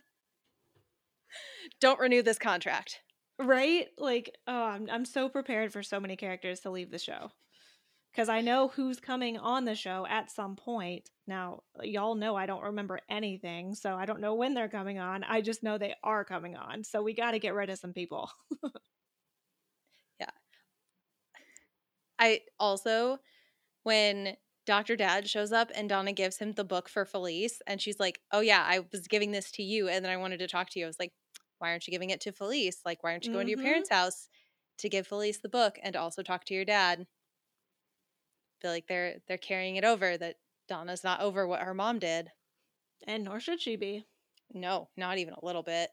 [1.79, 2.99] Don't renew this contract.
[3.39, 3.87] right?
[3.97, 7.31] Like, oh, I'm, I'm so prepared for so many characters to leave the show.
[8.11, 11.09] Because I know who's coming on the show at some point.
[11.27, 15.23] Now, y'all know I don't remember anything, so I don't know when they're coming on.
[15.23, 16.83] I just know they are coming on.
[16.83, 18.29] So we got to get rid of some people.
[20.19, 20.31] Yeah.
[22.19, 23.19] I also,
[23.83, 24.95] when Dr.
[24.97, 28.41] Dad shows up and Donna gives him the book for Felice, and she's like, Oh,
[28.41, 30.85] yeah, I was giving this to you, and then I wanted to talk to you.
[30.85, 31.13] I was like,
[31.59, 32.81] Why aren't you giving it to Felice?
[32.85, 33.51] Like, why aren't you going to Mhm.
[33.51, 34.29] your parents' house
[34.79, 37.07] to give Felice the book and also talk to your dad?
[38.61, 40.35] Feel like they're they're carrying it over that
[40.67, 42.29] Donna's not over what her mom did.
[43.07, 44.05] And nor should she be.
[44.53, 45.89] No, not even a little bit.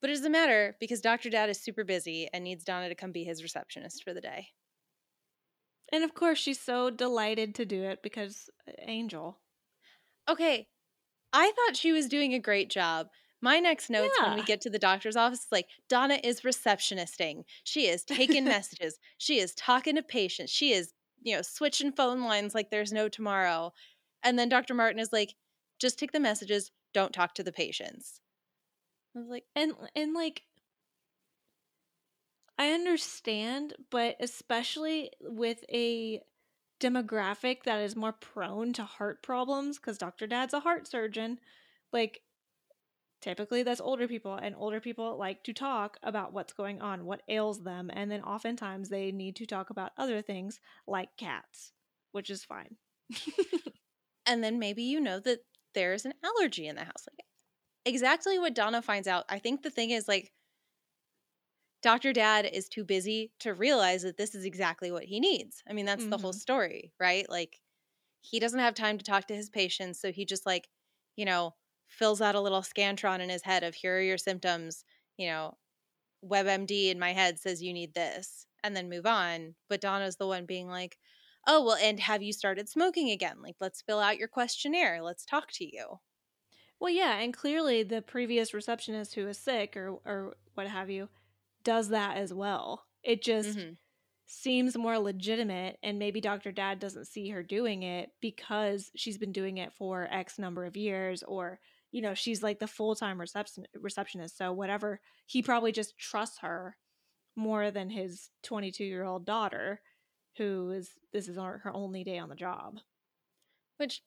[0.00, 1.30] But it doesn't matter because Dr.
[1.30, 4.48] Dad is super busy and needs Donna to come be his receptionist for the day.
[5.92, 9.38] And of course, she's so delighted to do it because uh, Angel.
[10.28, 10.68] Okay,
[11.32, 13.08] I thought she was doing a great job.
[13.44, 17.44] My next notes when we get to the doctor's office is like Donna is receptionisting.
[17.62, 18.98] She is taking messages.
[19.18, 20.50] She is talking to patients.
[20.50, 23.74] She is, you know, switching phone lines like there's no tomorrow.
[24.22, 24.72] And then Dr.
[24.72, 25.34] Martin is like,
[25.78, 28.18] just take the messages, don't talk to the patients.
[29.14, 30.40] I was like, And and like
[32.58, 36.22] I understand, but especially with a
[36.80, 40.26] demographic that is more prone to heart problems cuz Dr.
[40.26, 41.40] Dad's a heart surgeon,
[41.92, 42.22] like
[43.24, 47.22] typically that's older people and older people like to talk about what's going on, what
[47.28, 51.72] ails them, and then oftentimes they need to talk about other things like cats,
[52.12, 52.76] which is fine.
[54.26, 55.40] and then maybe you know that
[55.74, 57.06] there's an allergy in the house.
[57.10, 57.26] Like
[57.86, 59.24] exactly what Donna finds out.
[59.30, 60.32] I think the thing is like
[61.82, 62.12] Dr.
[62.12, 65.62] Dad is too busy to realize that this is exactly what he needs.
[65.68, 66.34] I mean, that's the whole Mhm.
[66.34, 67.28] story, right?
[67.28, 67.60] Like,
[68.22, 70.00] he doesn't have time to talk to his patients.
[70.00, 70.70] So he just, like,
[71.16, 71.56] you know,
[71.88, 74.84] fills out a little Scantron in his head of here are your symptoms.
[75.16, 75.58] You know,
[76.24, 79.56] WebMD in my head says you need this, and then move on.
[79.68, 80.98] But Donna's the one being like,
[81.46, 83.42] oh, well, and have you started smoking again?
[83.42, 85.02] Like, let's fill out your questionnaire.
[85.02, 86.00] Let's talk to you.
[86.80, 91.08] Well, yeah, and clearly the previous receptionist who is sick or or what have you
[91.64, 92.86] does that as well.
[93.02, 93.76] It just Mhm.
[94.26, 96.52] seems more legitimate and maybe Dr.
[96.52, 100.76] Dad doesn't see her doing it because she's been doing it for X number of
[100.76, 101.60] years or
[101.94, 104.36] you know, she's like the full-time reception receptionist.
[104.36, 106.76] So whatever, he probably just trusts her
[107.36, 109.80] more than his 22-year-old daughter
[110.36, 112.80] who is this is her her only day on the job.
[113.76, 114.02] Which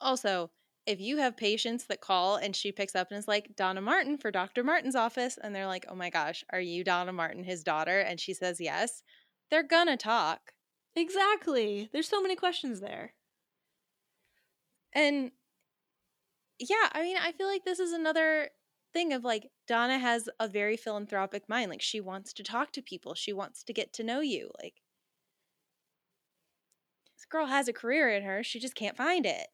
[0.00, 0.52] also,
[0.86, 4.16] if you have patients that call and she picks up and is like, Donna Martin
[4.16, 4.62] for Dr.
[4.62, 7.98] Martin's office, and they're like, oh my gosh, are you Donna Martin, his daughter?
[7.98, 9.02] And she says yes,
[9.50, 10.52] they're gonna talk.
[10.94, 11.90] Exactly.
[11.92, 13.14] There's so many questions there.
[14.94, 15.32] And
[16.58, 18.48] yeah, I mean, I feel like this is another
[18.92, 21.70] thing of like Donna has a very philanthropic mind.
[21.70, 24.50] Like she wants to talk to people, she wants to get to know you.
[24.62, 24.74] Like
[27.16, 29.48] this girl has a career in her, she just can't find it.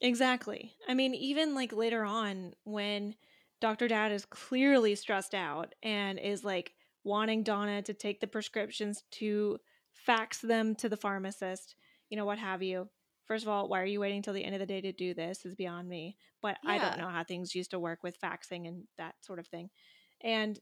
[0.00, 0.72] Exactly.
[0.88, 3.14] I mean, even like later on when
[3.60, 3.88] Dr.
[3.88, 9.58] Dad is clearly stressed out and is like wanting Donna to take the prescriptions to
[9.92, 11.74] fax them to the pharmacist,
[12.10, 12.88] you know, what have you.
[13.26, 15.12] First of all, why are you waiting till the end of the day to do
[15.12, 16.16] this is beyond me.
[16.42, 19.48] But I don't know how things used to work with faxing and that sort of
[19.48, 19.70] thing.
[20.22, 20.58] And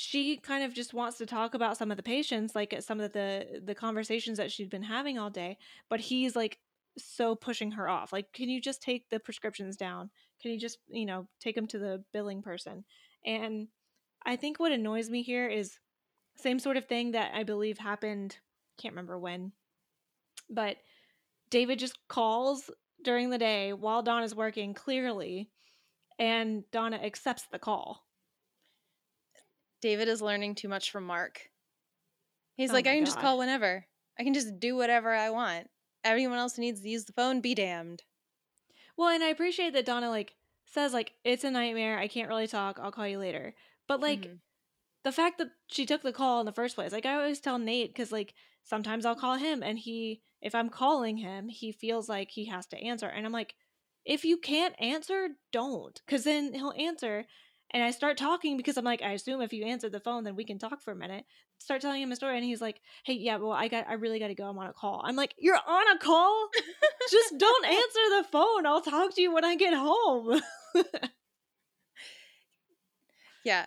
[0.00, 3.00] she kind of just wants to talk about some of the patients, like uh, some
[3.00, 5.58] of the the conversations that she'd been having all day,
[5.90, 6.58] but he's like
[6.96, 8.12] so pushing her off.
[8.12, 10.10] Like, can you just take the prescriptions down?
[10.40, 12.84] Can you just, you know, take them to the billing person?
[13.26, 13.68] And
[14.24, 15.78] I think what annoys me here is
[16.36, 18.36] same sort of thing that I believe happened,
[18.80, 19.52] can't remember when,
[20.48, 20.76] but
[21.50, 22.70] David just calls
[23.02, 25.50] during the day while Donna's working clearly,
[26.18, 28.04] and Donna accepts the call.
[29.80, 31.50] David is learning too much from Mark.
[32.56, 33.86] He's Oh like, I can just call whenever.
[34.18, 35.70] I can just do whatever I want.
[36.02, 38.02] Everyone else needs to use the phone, be damned.
[38.96, 40.34] Well, and I appreciate that Donna like
[40.66, 41.98] says like it's a nightmare.
[41.98, 42.78] I can't really talk.
[42.80, 43.54] I'll call you later.
[43.86, 44.40] But like Mhm.
[45.04, 47.58] the fact that she took the call in the first place, like I always tell
[47.58, 48.34] Nate because like
[48.64, 52.66] sometimes I'll call him and he, if I'm calling him, he feels like he has
[52.68, 53.54] to answer, and I'm like,
[54.04, 57.26] if you can't answer, don't, because then he'll answer.
[57.70, 60.36] And I start talking because I'm like, I assume if you answer the phone, then
[60.36, 61.26] we can talk for a minute.
[61.58, 64.18] Start telling him a story, and he's like, "Hey, yeah, well, I got, I really
[64.18, 64.44] got to go.
[64.44, 66.48] I'm on a call." I'm like, "You're on a call?
[67.10, 68.64] Just don't answer the phone.
[68.64, 70.40] I'll talk to you when I get home."
[73.44, 73.66] Yeah.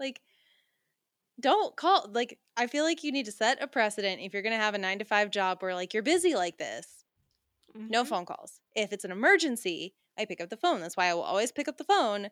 [0.00, 0.20] Like,
[1.40, 2.08] don't call.
[2.12, 4.74] Like, I feel like you need to set a precedent if you're going to have
[4.74, 7.04] a nine to five job where, like, you're busy like this.
[7.88, 8.06] No Mhm.
[8.06, 8.60] phone calls.
[8.74, 10.80] If it's an emergency, I pick up the phone.
[10.80, 12.30] That's why I will always pick up the phone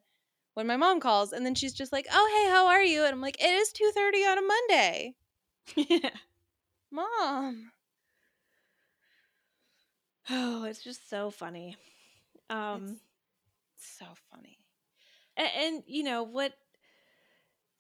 [0.55, 1.33] when my mom calls.
[1.33, 3.05] And then she's just like, oh, hey, how are you?
[3.05, 5.17] And I'm like, it is 2.30 on a Monday.
[5.77, 6.11] yeah.
[6.91, 7.73] Mom.
[10.29, 11.77] Oh, it's just so funny.
[12.51, 13.01] Um,
[13.77, 14.59] It's so funny.
[15.37, 16.55] and, and you know what?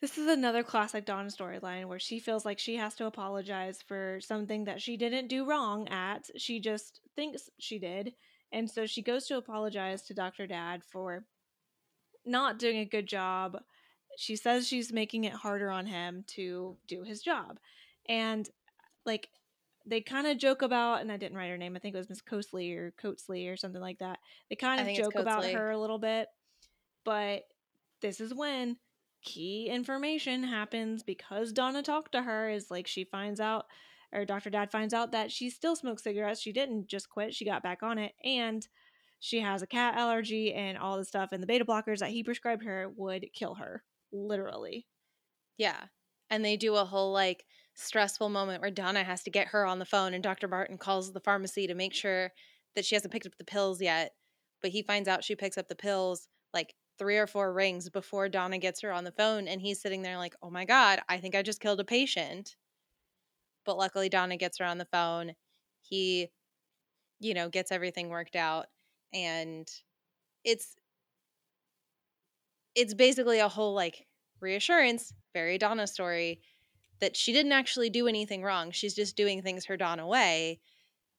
[0.05, 4.19] This is another classic Dawn storyline where she feels like she has to apologize for
[4.21, 6.29] something that she didn't do wrong at.
[6.37, 8.13] She just thinks she did.
[8.53, 10.47] And so she goes to apologize to Dr.
[10.47, 11.25] Dad for
[12.27, 13.63] not doing a good job.
[14.19, 17.59] She says she's making it harder on him to do his job.
[18.07, 18.47] And
[19.07, 19.31] like
[19.87, 22.11] they kind of joke about, and I didn't write her name, I think it was
[22.11, 24.19] Miss Coasley or Coatsley or something like that.
[24.51, 26.29] They kind of joke about her a little bit.
[27.07, 27.45] But
[28.03, 28.77] this is when
[29.25, 33.67] key information happens because Donna talked to her is like she finds out
[34.13, 34.51] or Dr.
[34.51, 36.41] Dad finds out that she still smokes cigarettes.
[36.41, 38.67] She didn't just quit, she got back on it and
[39.19, 42.23] she has a cat allergy and all the stuff and the beta blockers that he
[42.23, 43.83] prescribed her would kill her
[44.13, 44.87] literally.
[45.59, 45.85] Yeah.
[46.31, 47.45] And they do a whole like
[47.75, 50.47] stressful moment where Donna has to get her on the phone and Dr.
[50.47, 52.33] Martin calls the pharmacy to make sure
[52.77, 54.13] that she hasn't picked up the pills yet.
[54.63, 58.29] But he finds out she picks up the pills like three or four rings before
[58.29, 59.49] Donna gets her on the phone.
[59.49, 62.57] And he's sitting there like, oh my God, I think I just killed a patient.
[63.65, 65.33] But luckily, Donna gets her on the phone.
[65.83, 66.29] He,
[67.21, 68.67] you know, gets everything worked out.
[69.13, 69.69] And
[70.45, 70.77] it's,
[72.75, 74.07] it's basically a whole like
[74.41, 76.41] reassurance, very Donna story
[77.01, 78.71] that she didn't actually do anything wrong.
[78.71, 80.61] She's just doing things her Donna way.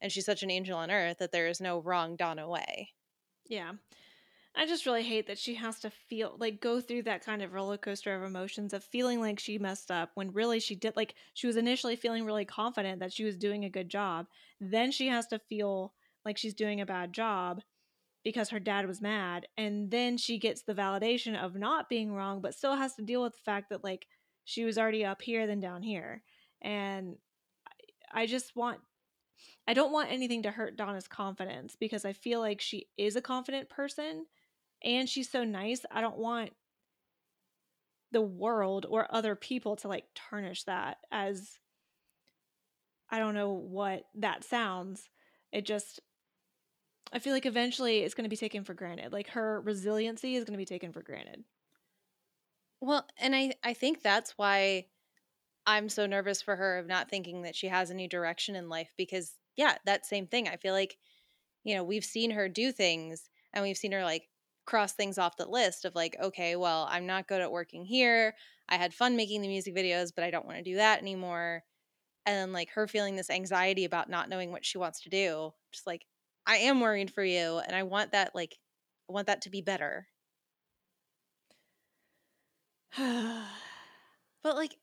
[0.01, 2.89] And she's such an angel on earth that there is no wrong Donna way.
[3.47, 3.73] Yeah.
[4.57, 7.51] I just really hate that she has to feel like go through that kind of
[7.51, 11.15] roller coaster of emotions of feeling like she messed up when really she did like
[11.33, 14.27] she was initially feeling really confident that she was doing a good job.
[14.61, 15.93] Then she has to feel
[16.23, 17.61] like she's doing a bad job
[18.23, 22.39] because her dad was mad and then she gets the validation of not being wrong
[22.41, 24.07] but still has to deal with the fact that like
[24.45, 26.23] she was already up here than down here.
[26.61, 27.17] And
[28.13, 28.79] I just want
[29.67, 33.21] I don't want anything to hurt Donna's confidence because I feel like she is a
[33.21, 34.25] confident person
[34.86, 35.81] and she's so nice.
[35.91, 36.51] I don't want
[38.11, 41.59] the world or other people to like tarnish that as
[43.09, 45.09] I don't know what that sounds.
[45.51, 45.99] It just
[47.11, 49.11] I feel like eventually it's going to be taken for granted.
[49.11, 51.43] Like her resiliency is going to be taken for granted.
[52.79, 54.86] Well, and I I think that's why
[55.65, 58.93] I'm so nervous for her of not thinking that she has any direction in life
[58.97, 60.47] because yeah, that same thing.
[60.47, 60.97] I feel like
[61.63, 64.29] you know, we've seen her do things and we've seen her like
[64.66, 68.36] cross things off the list of like, okay, well, I'm not good at working here.
[68.70, 71.63] I had fun making the music videos, but I don't want to do that anymore.
[72.26, 75.53] And then like her feeling this anxiety about not knowing what she wants to do.
[75.72, 76.05] Just like,
[76.47, 78.59] I am worried for you and I want that like
[79.09, 80.07] I want that to be better.
[82.97, 84.78] but like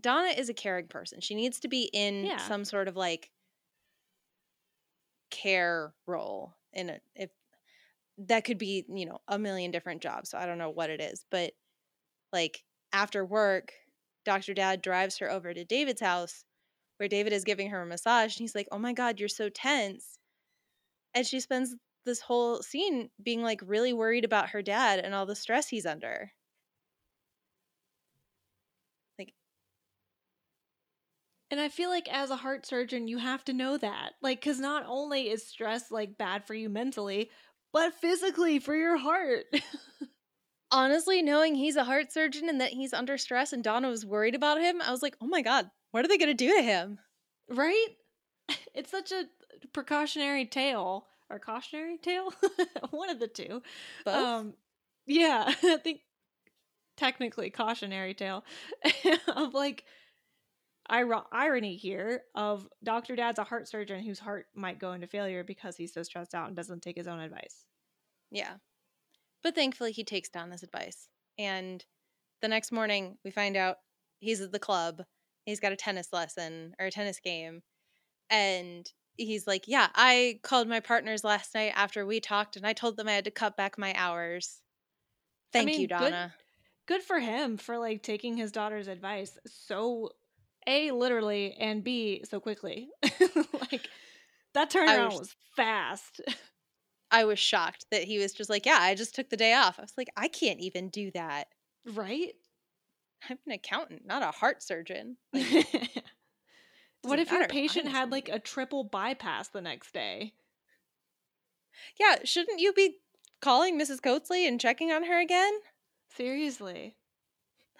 [0.00, 1.20] Donna is a caring person.
[1.20, 2.38] She needs to be in Yeah.
[2.38, 3.32] some sort of like
[5.30, 7.30] care role in a if
[8.18, 10.30] that could be, you know, a million different jobs.
[10.30, 11.52] So I don't know what it is, but
[12.32, 13.72] like after work,
[14.24, 14.54] Dr.
[14.54, 16.44] Dad drives her over to David's house
[16.98, 19.48] where David is giving her a massage and he's like, "Oh my god, you're so
[19.50, 20.18] tense."
[21.14, 25.26] And she spends this whole scene being like really worried about her dad and all
[25.26, 26.32] the stress he's under.
[29.18, 29.34] Like
[31.50, 34.14] And I feel like as a heart surgeon, you have to know that.
[34.20, 37.30] Like, because not only is stress like bad for you mentally,
[37.76, 39.44] but physically for your heart.
[40.70, 44.34] Honestly, knowing he's a heart surgeon and that he's under stress and Donna was worried
[44.34, 46.62] about him, I was like, "Oh my god, what are they going to do to
[46.62, 46.98] him?"
[47.50, 47.88] right?
[48.74, 49.24] It's such a
[49.74, 52.32] precautionary tale or cautionary tale.
[52.90, 53.62] One of the two.
[54.04, 54.14] Both?
[54.14, 54.54] Um,
[55.06, 56.00] yeah, I think
[56.96, 58.42] technically cautionary tale
[59.28, 59.84] of like
[60.88, 63.16] irony here of Dr.
[63.16, 66.48] Dad's a heart surgeon whose heart might go into failure because he's so stressed out
[66.48, 67.64] and doesn't take his own advice.
[68.30, 68.54] Yeah.
[69.42, 71.08] But thankfully, he takes Donna's advice.
[71.38, 71.84] And
[72.42, 73.76] the next morning, we find out
[74.18, 75.02] he's at the club.
[75.44, 77.62] He's got a tennis lesson or a tennis game.
[78.30, 82.72] And he's like, Yeah, I called my partners last night after we talked and I
[82.72, 84.60] told them I had to cut back my hours.
[85.52, 86.34] Thank mean, you, good- Donna.
[86.86, 90.10] Good for him for like taking his daughter's advice so
[90.66, 92.88] A literally and B so quickly.
[93.70, 93.88] like
[94.54, 96.20] that turnaround was- was fast.
[97.10, 99.78] I was shocked that he was just like, Yeah, I just took the day off.
[99.78, 101.46] I was like, I can't even do that.
[101.94, 102.32] right?
[103.30, 105.16] I'm an accountant, not a heart surgeon.
[105.30, 105.42] what
[107.02, 110.32] doesn't if your patient had like a triple bypass the next day?
[111.98, 112.96] Yeah, shouldn't you be
[113.40, 114.00] calling Mrs.
[114.00, 115.52] Coatesley and checking on her again?
[116.16, 116.96] Seriously.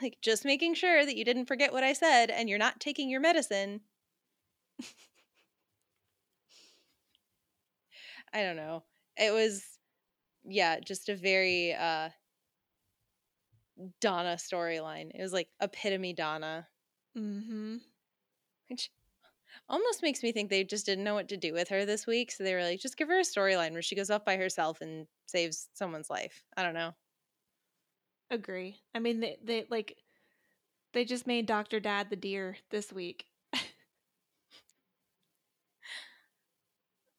[0.01, 3.09] Like, just making sure that you didn't forget what I said and you're not taking
[3.09, 3.81] your medicine.
[8.33, 8.85] I don't know.
[9.17, 9.65] It was,
[10.45, 12.11] yeah, just a very uh
[14.01, 15.11] Donna storyline.
[15.15, 16.67] It was like epitome Donna,
[17.17, 17.77] Mm-hmm.
[18.69, 18.91] which
[19.69, 22.31] almost makes me think they just didn't know what to do with her this week.
[22.31, 24.81] So they were like, just give her a storyline where she goes off by herself
[24.81, 26.43] and saves someone's life.
[26.57, 26.95] I don't know.
[28.31, 28.83] Agree.
[28.95, 29.97] I mean, they, they like
[30.93, 33.27] they just made Doctor Dad the deer this week.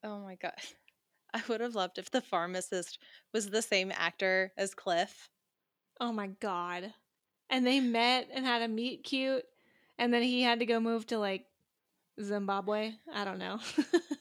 [0.02, 0.54] Oh my god.
[1.34, 2.98] I would have loved if the pharmacist
[3.34, 5.28] was the same actor as Cliff.
[6.00, 6.94] Oh my god!
[7.50, 9.44] And they met and had a meet cute,
[9.98, 11.46] and then he had to go move to like
[12.22, 12.94] Zimbabwe.
[13.12, 13.60] I don't know.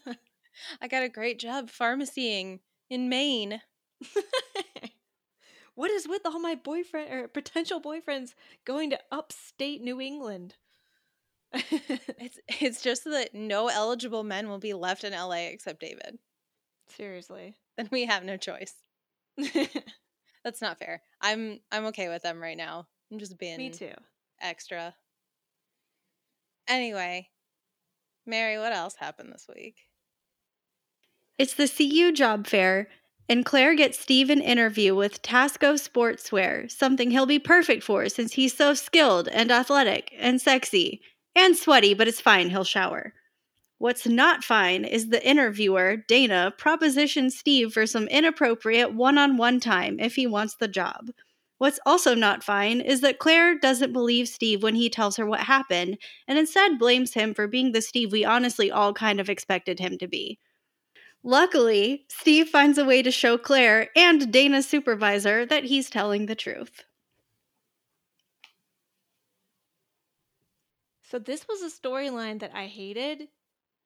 [0.81, 2.59] I got a great job pharmacying
[2.89, 3.61] in Maine.
[5.77, 8.33] what is with all my boyfriend or potential boyfriends
[8.65, 10.55] going to upstate New England?
[11.53, 16.17] It's it's just that no eligible men will be left in LA except David.
[16.87, 17.55] Seriously.
[17.77, 18.73] Then we have no choice.
[20.43, 21.03] That's not fair.
[21.21, 22.87] I'm I'm okay with them right now.
[23.11, 23.93] I'm just being Me too.
[24.41, 24.95] extra.
[26.67, 27.29] Anyway,
[28.25, 29.75] Mary, what else happened this week?
[31.37, 32.87] It's the CU job fair,
[33.29, 38.33] and Claire gets Steve an interview with Tasco Sportswear, something he'll be perfect for since
[38.33, 41.01] he's so skilled and athletic and sexy
[41.35, 43.13] and sweaty, but it's fine, he'll shower.
[43.79, 49.59] What's not fine is the interviewer, Dana, propositioned Steve for some inappropriate one on one
[49.59, 51.11] time if he wants the job.
[51.59, 55.41] What's also not fine is that Claire doesn't believe Steve when he tells her what
[55.41, 55.97] happened
[56.27, 59.97] and instead blames him for being the Steve we honestly all kind of expected him
[59.99, 60.39] to be.
[61.23, 66.35] Luckily, Steve finds a way to show Claire and Dana's supervisor that he's telling the
[66.35, 66.83] truth.
[71.03, 73.29] So this was a storyline that I hated,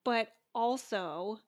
[0.04, 1.40] but also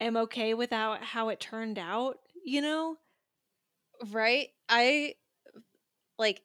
[0.00, 2.96] am okay without how it turned out, you know?
[4.10, 4.48] Right?
[4.68, 5.14] I
[6.18, 6.42] like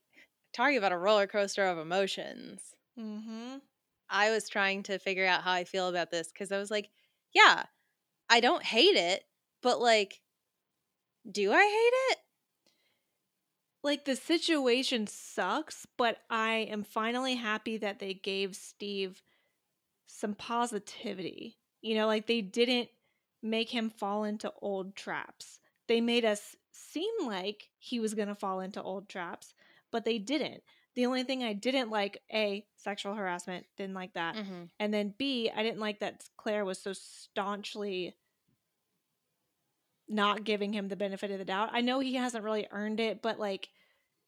[0.54, 2.62] talking about a roller coaster of emotions.
[3.00, 3.58] Mm-hmm.
[4.10, 6.90] I was trying to figure out how I feel about this because I was like,
[7.36, 7.66] yeah,
[8.30, 9.26] I don't hate it,
[9.62, 10.22] but like,
[11.30, 12.20] do I hate it?
[13.84, 19.22] Like the situation sucks, but I am finally happy that they gave Steve
[20.08, 21.58] some positivity.
[21.82, 22.90] You know, like they didn't
[23.44, 25.60] make him fall into old traps.
[25.88, 29.54] They made us seem like he was going to fall into old traps,
[29.92, 30.64] but they didn't.
[30.96, 34.36] The only thing I didn't like, A, sexual harassment, didn't like that.
[34.36, 34.64] Mm-hmm.
[34.80, 38.16] And then B, I didn't like that Claire was so staunchly
[40.08, 41.70] not giving him the benefit of the doubt.
[41.74, 43.70] I know he hasn't really earned it, but like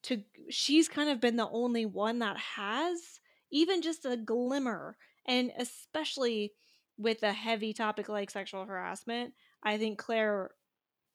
[0.04, 3.20] to she's kind of been the only one that has
[3.52, 6.54] even just a glimmer and especially
[6.98, 10.52] with a heavy topic like sexual harassment, I think Claire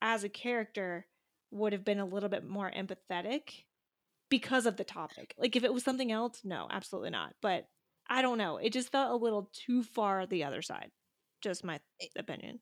[0.01, 1.07] as a character
[1.51, 3.65] would have been a little bit more empathetic
[4.33, 5.35] because of the topic.
[5.37, 7.35] Like if it was something else, no, absolutely not.
[7.43, 7.67] But
[8.09, 8.57] I don't know.
[8.57, 10.91] It just felt a little too far the other side.
[11.43, 12.61] Just my eh, opinion.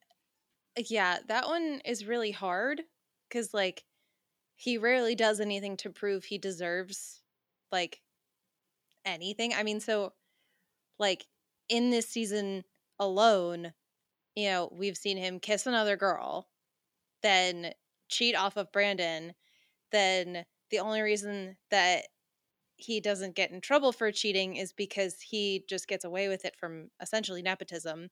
[0.77, 2.81] Yeah, that one is really hard
[3.29, 3.85] because, like,
[4.57, 7.21] he rarely does anything to prove he deserves,
[7.71, 8.01] like,
[9.05, 9.53] anything.
[9.53, 10.11] I mean, so,
[10.99, 11.25] like,
[11.69, 12.65] in this season
[12.99, 13.73] alone,
[14.35, 16.49] you know, we've seen him kiss another girl,
[17.23, 17.73] then
[18.09, 19.33] cheat off of Brandon,
[19.91, 22.05] then the only reason that
[22.77, 26.55] he doesn't get in trouble for cheating is because he just gets away with it
[26.55, 28.09] from essentially nepotism.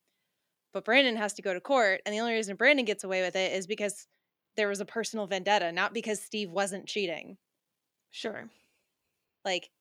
[0.73, 3.35] But Brandon has to go to court, and the only reason Brandon gets away with
[3.35, 4.07] it is because
[4.55, 7.37] there was a personal vendetta, not because Steve wasn't cheating.
[8.11, 8.49] Sure.
[9.45, 9.71] Like,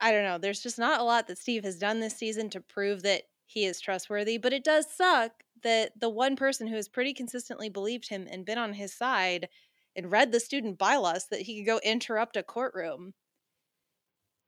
[0.00, 0.38] I don't know.
[0.38, 3.64] There's just not a lot that Steve has done this season to prove that he
[3.64, 8.08] is trustworthy, but it does suck that the one person who has pretty consistently believed
[8.08, 9.48] him and been on his side
[9.96, 13.14] and read the student bylaws that he could go interrupt a courtroom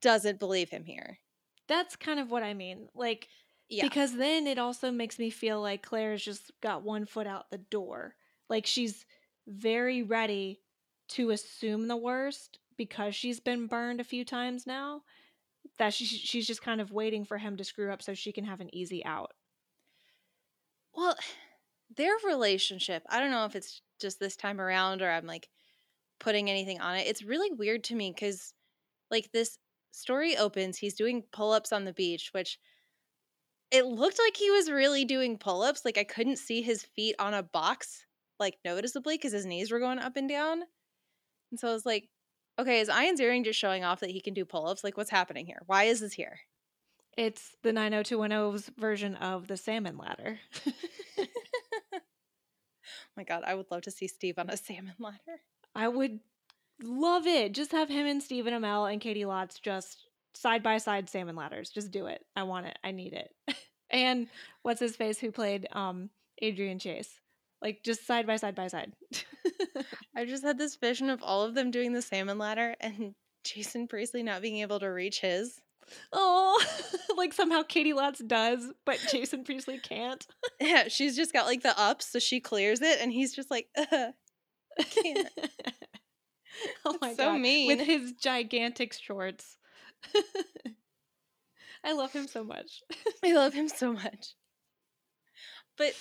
[0.03, 1.18] doesn't believe him here.
[1.68, 2.88] That's kind of what I mean.
[2.94, 3.28] Like,
[3.68, 3.84] Yeah.
[3.84, 7.59] because then it also makes me feel like Claire's just got one foot out the
[7.59, 8.14] door.
[8.49, 9.05] Like, she's
[9.47, 10.61] very ready
[11.09, 15.03] to assume the worst because she's been burned a few times now.
[15.78, 18.44] That she, she's just kind of waiting for him to screw up so she can
[18.44, 19.32] have an easy out.
[20.94, 21.16] Well,
[21.97, 25.49] their relationship, I don't know if it's just this time around or I'm like
[26.18, 27.07] putting anything on it.
[27.07, 28.53] It's really weird to me because,
[29.11, 29.59] like, this
[29.92, 32.59] story opens, he's doing pull ups on the beach, which
[33.70, 35.84] it looked like he was really doing pull ups.
[35.84, 38.05] Like, I couldn't see his feet on a box,
[38.38, 40.62] like, noticeably because his knees were going up and down.
[41.51, 42.09] And so I was like,
[42.59, 44.84] okay, is Ian Ziering just showing off that he can do pull ups?
[44.84, 45.62] Like, what's happening here?
[45.66, 46.38] Why is this here?
[47.16, 50.38] It's the 90210's version of the salmon ladder.
[53.17, 55.41] my god, I would love to see Steve on a salmon ladder.
[55.75, 56.21] I would
[56.83, 57.53] love it.
[57.53, 61.71] Just have him and Stephen Amell and Caity Lotz just side by side salmon ladders.
[61.71, 62.25] Just do it.
[62.35, 62.79] I want it.
[62.85, 63.31] I need it.
[63.91, 64.29] and
[64.62, 66.11] what's his face who played um
[66.41, 67.21] Adrian Chase?
[67.62, 68.93] Like just side by side by side.
[70.17, 73.14] I just had this vision of all of them doing the salmon ladder and
[73.45, 75.61] Jason Priestley not being able to reach his.
[76.12, 76.62] Oh,
[77.16, 80.26] like somehow Caity Lotz does, but Jason Priestley can't.
[80.59, 83.68] Yeah, she's just got like the ups, so she clears it, and he's just like,
[83.76, 84.12] uh,
[84.78, 85.28] I can't.
[86.87, 87.41] oh my so god.
[87.41, 87.66] mean.
[87.66, 89.59] With his gigantic shorts.
[91.84, 92.82] I love him so much.
[93.22, 94.34] I love him so much.
[95.76, 95.93] But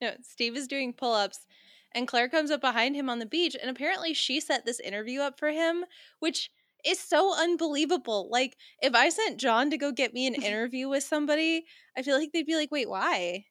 [0.00, 1.46] you no, Steve is doing pull ups,
[1.92, 5.20] and Claire comes up behind him on the beach, and apparently she set this interview
[5.20, 5.84] up for him,
[6.20, 6.50] which
[6.84, 8.28] is so unbelievable.
[8.30, 11.64] Like, if I sent John to go get me an interview with somebody,
[11.96, 13.46] I feel like they'd be like, wait, why?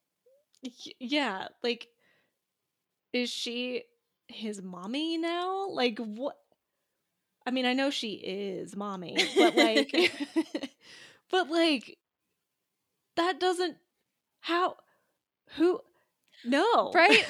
[0.99, 1.87] Yeah, like
[3.11, 3.83] is she
[4.27, 5.67] his mommy now?
[5.69, 6.37] Like what
[7.45, 9.93] I mean, I know she is mommy, but like
[11.31, 11.97] but like
[13.15, 13.77] that doesn't
[14.39, 14.77] how
[15.55, 15.79] who
[16.45, 16.91] no.
[16.93, 17.25] Right?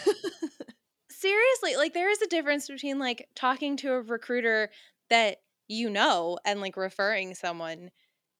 [1.09, 4.69] Seriously, like, there is a difference between like talking to a recruiter
[5.09, 5.37] that
[5.67, 7.91] you know and like referring someone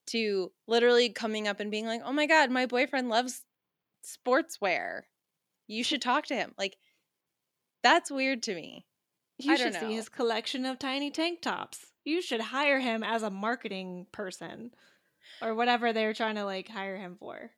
[0.08, 3.46] to literally coming up and being like, "Oh my god, my boyfriend loves
[4.06, 5.04] sportswear.
[5.68, 6.78] You should talk to him." Like
[7.82, 8.88] that's weird to me.
[9.38, 11.92] You should see his collection of tiny tank tops.
[12.06, 14.74] You should hire him as a marketing person
[15.42, 17.52] or whatever they're trying to like hire him for.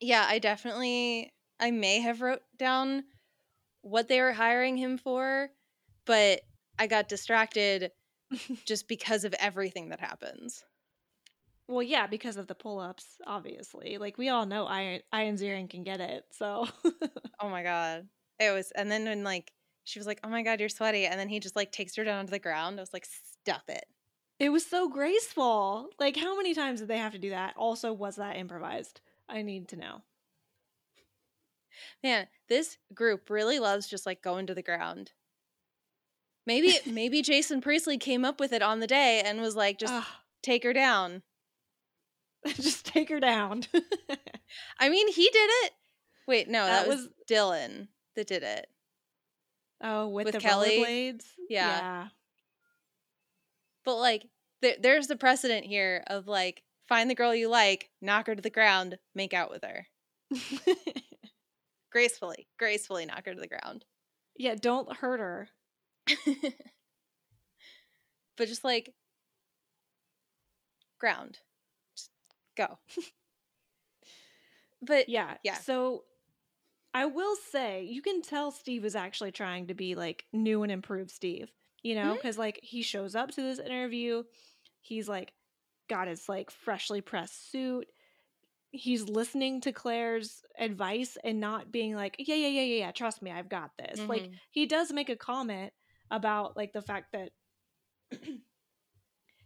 [0.00, 3.04] Yeah, I definitely I may have wrote down
[3.82, 5.50] what they were hiring him for,
[6.06, 6.42] but
[6.78, 7.92] I got distracted
[8.64, 10.64] just because of everything that happens.
[11.68, 13.98] Well, yeah, because of the pull-ups, obviously.
[13.98, 16.24] Like we all know Ian Ian Ziering can get it.
[16.32, 16.66] So
[17.40, 18.08] Oh my god.
[18.38, 19.52] It was and then when like
[19.84, 22.04] she was like, "Oh my god, you're sweaty." And then he just like takes her
[22.04, 22.78] down to the ground.
[22.78, 23.84] I was like, "Stop it."
[24.38, 25.88] it was so graceful.
[26.00, 27.54] Like how many times did they have to do that?
[27.56, 29.00] Also, was that improvised?
[29.28, 30.02] I need to know.
[32.02, 35.12] Man, this group really loves just like going to the ground.
[36.46, 39.92] Maybe maybe Jason Priestley came up with it on the day and was like, just
[39.92, 40.04] Ugh,
[40.42, 41.22] take her down.
[42.46, 43.62] just take her down.
[44.80, 45.72] I mean, he did it.
[46.26, 48.66] Wait, no, that, That was, was- Dylan that did it.
[49.82, 50.80] oh, with, With the Kelly?
[50.84, 51.24] rollerblades.
[51.48, 52.08] Yeah.
[53.84, 54.26] But like,
[54.60, 58.42] there, there's the precedent here of like, find the girl you like, knock her to
[58.42, 59.86] the ground, make out with her
[61.92, 63.84] gracefully, gracefully knock her to the ground.
[64.36, 64.54] yeah.
[64.54, 65.48] Don't hurt her.
[68.36, 68.94] but just like,
[70.98, 71.38] ground,
[71.96, 72.10] just
[72.56, 72.78] go.
[74.82, 75.34] but Yeah.
[75.42, 75.54] Yeah.
[75.56, 76.04] So
[76.94, 80.70] I will say you can tell Steve is actually trying to be like new and
[80.72, 81.50] improved Steve,
[81.82, 84.22] you know, because like he shows up to this interview.
[84.80, 85.32] He's like
[85.88, 87.86] got his like freshly pressed suit.
[88.70, 93.22] He's listening to Claire's advice and not being like, yeah, yeah, yeah, yeah, yeah, trust
[93.22, 94.00] me, I've got this.
[94.08, 94.38] Like Mhm.
[94.50, 95.72] he does make a comment
[96.12, 97.32] about like the fact that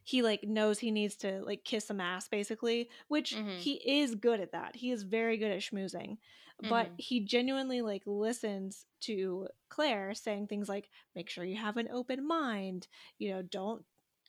[0.05, 3.53] he like knows he needs to like kiss some ass basically which Mhm.
[3.55, 4.77] he is good at that.
[4.77, 6.19] He is very good at schmoozing.
[6.63, 6.97] But Mhm.
[6.97, 12.27] he genuinely like listens to claire saying things like make sure you have an open
[12.27, 12.89] mind.
[13.19, 13.85] You know don't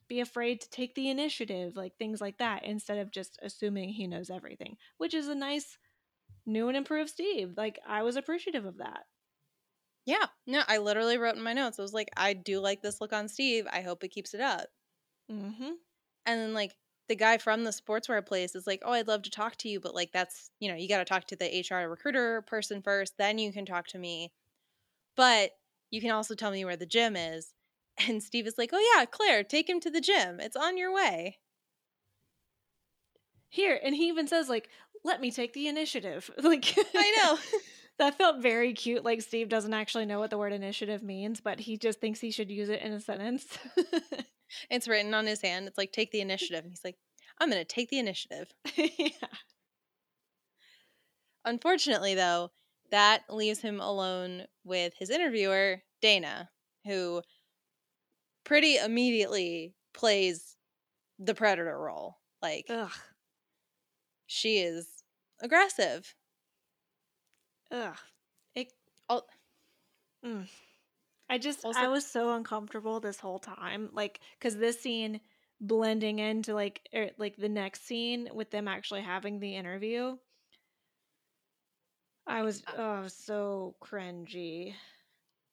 [0.07, 4.07] be afraid to take the initiative like things like that instead of just assuming he
[4.07, 5.77] knows everything which is a nice
[6.45, 7.53] new and improved steve.
[7.57, 9.05] Like i was appreciative of that
[10.07, 11.77] yeah, no, I literally wrote in my notes.
[11.79, 13.67] I was like, I do like this look on Steve.
[13.71, 14.67] I hope it keeps it up.
[15.31, 15.71] mm-hmm
[16.25, 16.75] And then like
[17.09, 19.79] the guy from the sportswear place is like, "Oh, I'd love to talk to you,
[19.79, 23.17] but like that's, you know, you got to talk to the HR recruiter person first,
[23.17, 24.31] then you can talk to me.
[25.15, 25.51] But
[25.91, 27.53] you can also tell me where the gym is."
[28.07, 30.39] And Steve is like, "Oh yeah, Claire, take him to the gym.
[30.39, 31.39] It's on your way."
[33.49, 34.69] here and he even says like
[35.03, 37.37] let me take the initiative like I know.
[37.99, 41.59] that felt very cute like steve doesn't actually know what the word initiative means but
[41.59, 43.57] he just thinks he should use it in a sentence
[44.69, 45.67] it's written on his hand.
[45.67, 46.97] It's like, "Take the initiative." And he's like,
[47.39, 49.09] "I'm going to take the initiative." yeah.
[51.45, 52.51] Unfortunately, though,
[52.91, 56.49] that leaves him alone with his interviewer, Dana,
[56.85, 57.21] who
[58.43, 60.55] pretty immediately plays
[61.19, 62.19] the predator role.
[62.41, 62.91] Like, ugh
[64.27, 65.03] she is
[65.41, 66.13] aggressive.
[67.71, 67.97] Ugh
[68.55, 68.73] it
[70.23, 70.47] Mm.
[71.29, 75.21] i just i was so uncomfortable this whole time like because this scene
[75.59, 80.17] blending into like er, like the next scene with them actually having the interview
[82.27, 84.75] i was Uh oh so cringy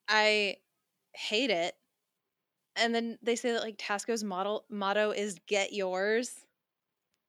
[0.09, 0.59] I
[1.15, 1.77] hate it.
[2.77, 6.47] And then they say that like Tasco's model motto is "Get yours."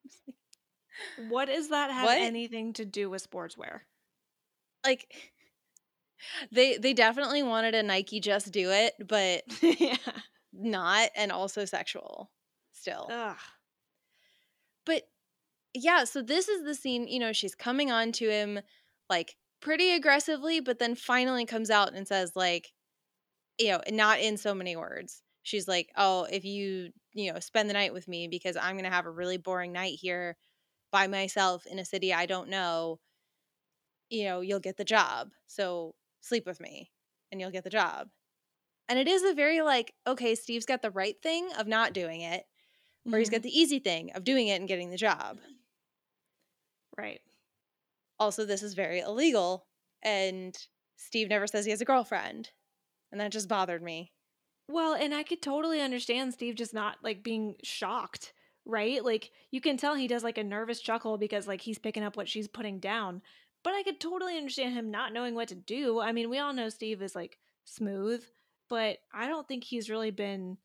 [1.16, 2.18] what does that have What?
[2.18, 3.82] anything to do with sportswear
[4.86, 5.34] Like,
[6.52, 9.98] they they definitely wanted a Nike "Just Do It," but yeah
[10.54, 12.32] not, and also sexual
[12.72, 13.16] still.
[13.16, 13.40] ugh
[14.86, 15.04] But
[15.74, 18.62] yeah, so this is the scene, you know, she's coming on to him
[19.10, 22.74] like pretty aggressively, but then finally comes out and says, like,
[23.60, 25.24] you know, not in so many words.
[25.44, 28.86] She's like, oh, if you, you know, spend the night with me because I'm going
[28.86, 30.38] to have a really boring night here
[30.92, 33.00] by myself in a city I don't know,
[34.16, 35.32] you know, you'll get the job.
[35.48, 36.92] So sleep with me
[37.32, 38.10] and you'll get the job.
[38.90, 42.22] And it is a very like, okay, Steve's got the right thing of not doing
[42.22, 42.46] it,
[43.12, 43.34] or he's Mhm.
[43.34, 45.40] got the easy thing of doing it and getting the job.
[46.98, 47.22] right
[48.20, 49.68] Also, this is very illegal,
[50.04, 52.52] and Steve never says he has a girlfriend.
[53.12, 54.14] And that just bothered me.
[54.68, 58.34] Well, and I could totally understand Steve just not like being shocked,
[58.66, 59.04] right?
[59.04, 62.18] Like you can tell he does like a nervous chuckle because like he's picking up
[62.18, 63.22] what she's putting down.
[63.66, 66.00] But I could totally understand him not knowing what to do.
[66.00, 68.24] I mean, we all know Steve is like smooth,
[68.70, 70.60] but I don't think he's really been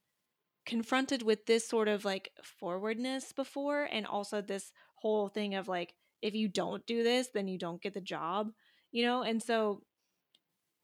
[0.67, 5.95] confronted with this sort of like forwardness before and also this whole thing of like
[6.21, 8.53] if you don't do this then you don't get the job
[8.93, 9.23] you know?
[9.23, 9.83] And so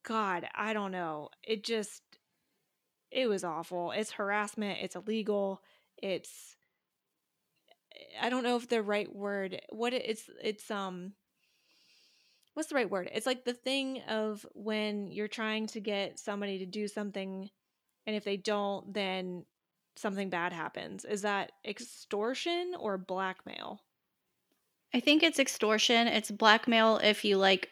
[0.03, 1.29] god i don't know.
[1.47, 2.03] It just
[3.11, 3.93] it was awful.
[3.93, 4.79] It's harassment.
[4.83, 5.61] It's illegal.
[5.99, 6.57] It's
[8.21, 11.12] i don't know if the right word what it, it's it's um
[12.57, 16.59] what's the right word it's like the thing of when you're trying to get somebody
[16.59, 17.51] to do something
[18.07, 19.45] and if they don't then
[19.95, 23.81] something bad happens is that extortion or blackmail
[24.95, 26.07] I think it's extortion.
[26.07, 27.69] It's blackmail if you like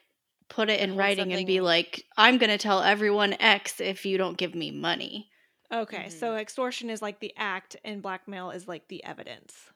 [0.51, 4.05] put it in Hold writing and be like, I'm going to tell everyone X if
[4.05, 5.31] you don't give me money.
[5.73, 6.41] okay so Mhm.
[6.41, 9.71] extortion is like the act and blackmail is like the evidence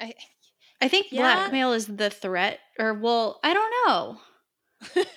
[0.00, 0.14] I,
[0.84, 1.22] I think Yeah.
[1.34, 4.20] blackmail is the threat, or well, I don't know.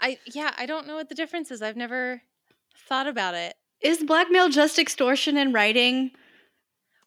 [0.00, 1.60] I yeah, I don't know what the difference is.
[1.62, 2.22] I've never
[2.88, 3.54] thought about it.
[3.80, 6.12] Is blackmail just extortion in writing?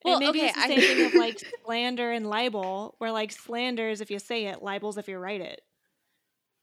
[0.03, 3.11] Well, and maybe okay, it's the I- same thing of like slander and libel, where
[3.11, 5.61] like slander is if you say it, libel's if you write it.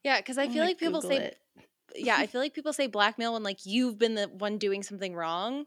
[0.04, 1.38] Yeah, because I I'm feel gonna like people say it.
[1.94, 5.14] yeah, I feel like people say blackmail when like you've been the one doing something
[5.14, 5.66] wrong,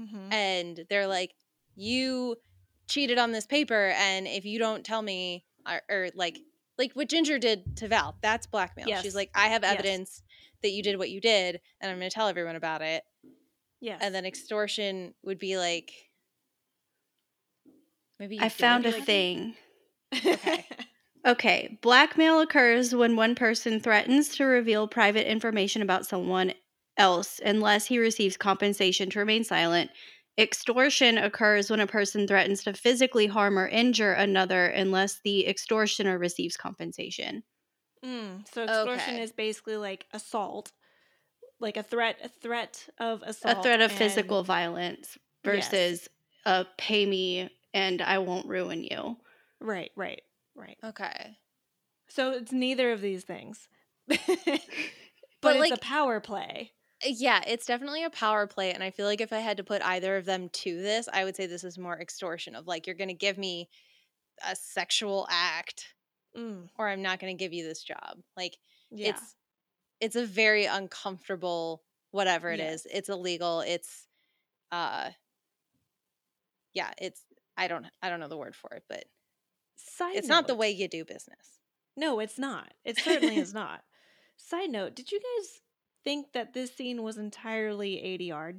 [0.00, 0.32] Mm-hmm.
[0.32, 1.32] and they're like,
[1.76, 2.36] you
[2.88, 6.38] cheated on this paper, and if you don't tell me, or, or like
[6.78, 8.86] like what Ginger did to Val, that's blackmail.
[8.88, 9.02] Yes.
[9.02, 9.74] She's like, I have Yes.
[9.74, 10.22] evidence
[10.62, 13.04] that you did what you did, and I'm going to tell everyone about it.
[13.80, 15.92] yeah And then extortion would be like,
[18.18, 19.54] maybe you I found a like- thing.
[20.26, 20.66] Okay.
[21.26, 26.52] Okay, blackmail occurs when one person threatens to reveal private information about someone
[26.98, 29.90] else unless he receives compensation to remain silent.
[30.38, 36.18] Extortion occurs when a person threatens to physically harm or injure another unless the extortioner
[36.18, 37.42] receives compensation.
[38.04, 39.18] Mm, so extortion Okay.
[39.18, 40.72] is basically like assault,
[41.60, 45.98] like a threat, a threat of assault, a threat of and- physical violence Yes.
[46.00, 46.08] versus
[46.46, 49.16] uh, pay me and I won't ruin you.
[49.60, 50.22] Right, right,
[50.54, 50.78] right.
[50.84, 51.38] Okay.
[52.08, 53.68] So it's neither of these things,
[54.06, 54.20] but,
[55.40, 56.72] But, it's a power play.
[57.02, 58.72] Yeah, it's definitely a power play.
[58.72, 61.24] And I feel like if I had to put either of them to this, I
[61.24, 63.68] would say this is more extortion of like, you're going to give me
[64.48, 65.94] a sexual act
[66.36, 68.18] Mm, or I'm not going to give you this job.
[68.36, 68.58] Like,
[68.90, 69.10] yeah.
[69.10, 69.36] it's,
[70.00, 72.86] it's a very uncomfortable, whatever it is.
[72.92, 73.60] It's illegal.
[73.60, 74.06] It's,
[74.72, 75.10] uh,
[76.72, 77.22] yeah, it's,
[77.56, 79.04] I don't, I don't know the word for it, but
[79.76, 81.60] Side it's not the way you do business.
[81.96, 82.72] No, it's not.
[82.84, 83.82] It certainly is not.
[84.36, 85.60] Side note: Did you guys
[86.04, 88.54] think that this scene was entirely ADR?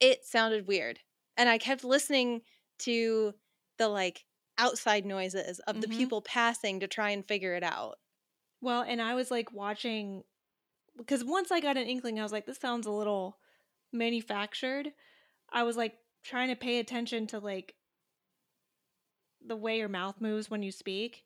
[0.00, 1.00] It sounded weird.
[1.36, 2.42] And I kept listening
[2.80, 3.34] to
[3.78, 5.88] the like outside noises of the Mhm.
[5.88, 7.98] people passing to try and figure it out.
[8.60, 10.24] Well, and I was like watching
[10.96, 13.40] because once I got an inkling, I was like, this sounds a little
[13.92, 14.94] manufactured.
[15.50, 17.76] I was like trying to pay attention to like
[19.40, 21.24] the way your mouth moves when you speak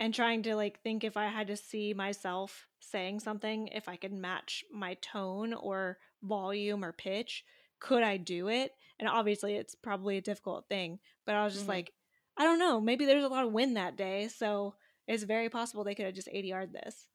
[0.00, 3.96] and trying to like think if I had to see myself saying something, if I
[3.96, 7.44] could match my tone or volume or pitch,
[7.78, 8.72] could I do it?
[8.98, 11.68] And obviously, it's probably a difficult thing, but I was just Mhm.
[11.68, 11.92] like,
[12.36, 12.80] I don't know.
[12.80, 14.74] Maybe there's a lot of wind that day, so
[15.06, 17.08] it's very possible they could have just ADR'd this.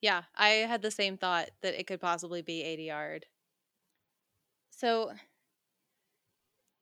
[0.00, 3.26] Yeah, I had the same thought that it could possibly be ADR'd.
[4.70, 5.12] So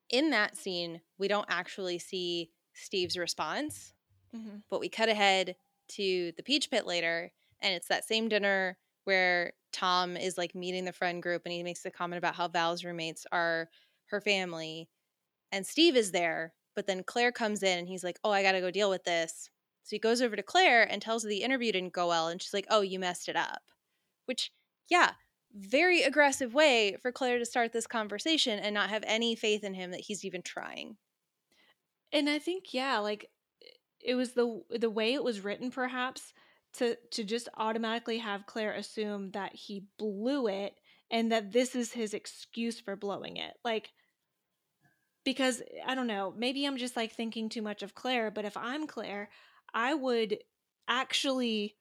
[0.09, 3.94] in that scene, we don't actually see Steve's response,
[4.35, 4.59] Mm-hmm.
[4.70, 5.57] but we cut ahead
[5.89, 10.85] to the Peach Pit later, and it's that same dinner where Tom is like meeting
[10.85, 13.70] the friend group and he makes the comment about how Val's roommates are
[14.07, 14.89] her family.
[15.53, 18.61] And Steve is there, but then Claire comes in and he's like, Oh, I gotta
[18.61, 19.51] go deal with this.
[19.85, 22.41] So he goes over to Claire and tells her the interview didn't go well, and
[22.43, 23.62] she's like, Oh, you messed it up.
[24.27, 24.53] Which,
[24.89, 25.14] yeah,
[25.53, 29.74] very aggressive way for Claire to start this conversation and not have any faith in
[29.74, 30.99] him that he's even trying.
[32.12, 33.31] And I think yeah, like
[34.07, 36.32] it was the the way it was written perhaps
[36.74, 40.74] to to just automatically have Claire assume that he blew it
[41.11, 43.54] and that this is his excuse for blowing it.
[43.64, 43.92] Like
[45.24, 48.57] because I don't know, maybe I'm just like thinking too much of Claire, but if
[48.57, 49.28] I'm Claire,
[49.74, 50.38] I would
[50.86, 51.74] actually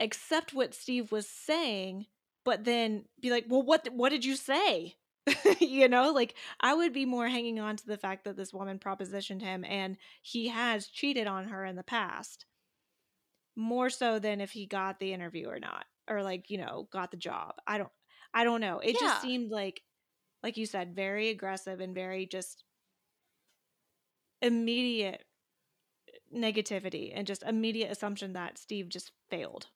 [0.00, 2.06] accept what Steve was saying,
[2.44, 4.94] but then be like, "Well, what what did you say?"
[5.60, 8.78] you know, like I would be more hanging on to the fact that this woman
[8.78, 12.46] propositioned him and he has cheated on her in the past.
[13.54, 17.10] More so than if he got the interview or not or like, you know, got
[17.10, 17.56] the job.
[17.66, 17.92] I don't
[18.34, 18.78] I don't know.
[18.78, 18.98] It Yeah.
[18.98, 19.82] just seemed like
[20.42, 22.64] like you said very aggressive and very just
[24.40, 25.24] immediate
[26.08, 29.68] eh, negativity and just immediate assumption that Steve just failed.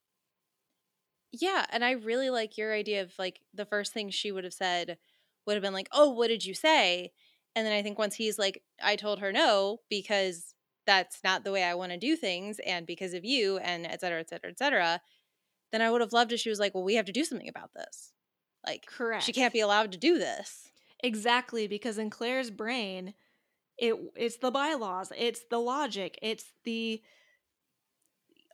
[1.32, 4.54] Yeah, and I really like your idea of like the first thing she would have
[4.54, 4.98] said
[5.46, 7.12] would have been like, "Oh, what did you say?"
[7.54, 10.54] And then I think once he's like, "I told her no because
[10.86, 14.00] that's not the way I want to do things and because of you and et
[14.00, 15.00] cetera, et cetera, et cetera,"
[15.72, 17.48] then I would have loved if she was like, "Well, we have to do something
[17.48, 18.14] about this.
[18.66, 19.18] Like, Correct.
[19.18, 20.72] she can't be allowed to do this."
[21.02, 23.14] Exactly, because in Claire's brain,
[23.78, 27.02] it it's the bylaws, it's the logic, it's the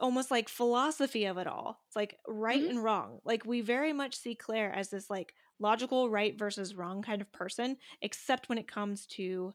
[0.00, 1.82] almost like philosophy of it all.
[1.86, 2.68] It's like right Mhm.
[2.68, 3.20] and wrong.
[3.24, 7.32] Like we very much see Claire as this like logical right versus wrong kind of
[7.32, 9.54] person, except when it comes to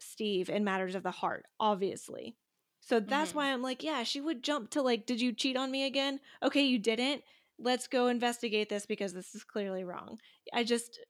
[0.00, 2.36] Steve in matters of the heart, obviously.
[2.80, 3.34] So that's Mhm.
[3.34, 6.20] why I'm like, yeah, she would jump to like, did you cheat on me again?
[6.42, 7.24] Okay, you didn't.
[7.58, 10.20] Let's go investigate this because this is clearly wrong.
[10.52, 11.00] I just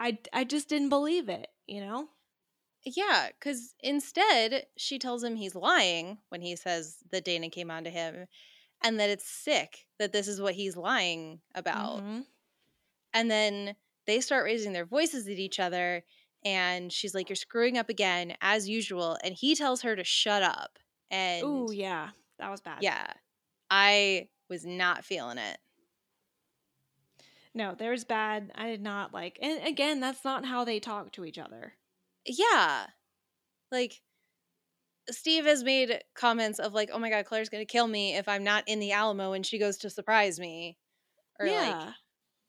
[0.00, 2.08] I I just didn't believe it, you know?
[2.84, 7.90] Yeah, because instead she tells him he's lying when he says that Dana came onto
[7.90, 8.26] him
[8.82, 12.02] and that it's sick that this is what he's lying about.
[12.02, 12.26] Mhm.
[13.12, 13.76] And then
[14.06, 16.04] they start raising their voices at each other.
[16.44, 19.18] And she's like, You're screwing up again, as usual.
[19.24, 20.78] And he tells her to shut up.
[21.10, 22.10] And oh, yeah.
[22.38, 22.78] That was bad.
[22.82, 23.12] yeah,
[23.70, 25.58] I was not feeling it.
[27.54, 28.52] No, there was bad.
[28.54, 29.38] I did not like.
[29.42, 31.74] And again, that's not how they talk to each other.
[32.24, 32.86] Yeah.
[33.72, 34.00] Like,
[35.10, 38.28] Steve has made comments of, like, Oh my God, Claire's going to kill me if
[38.28, 40.78] I'm not in the Alamo and she goes to surprise me.
[41.40, 41.94] Or, like,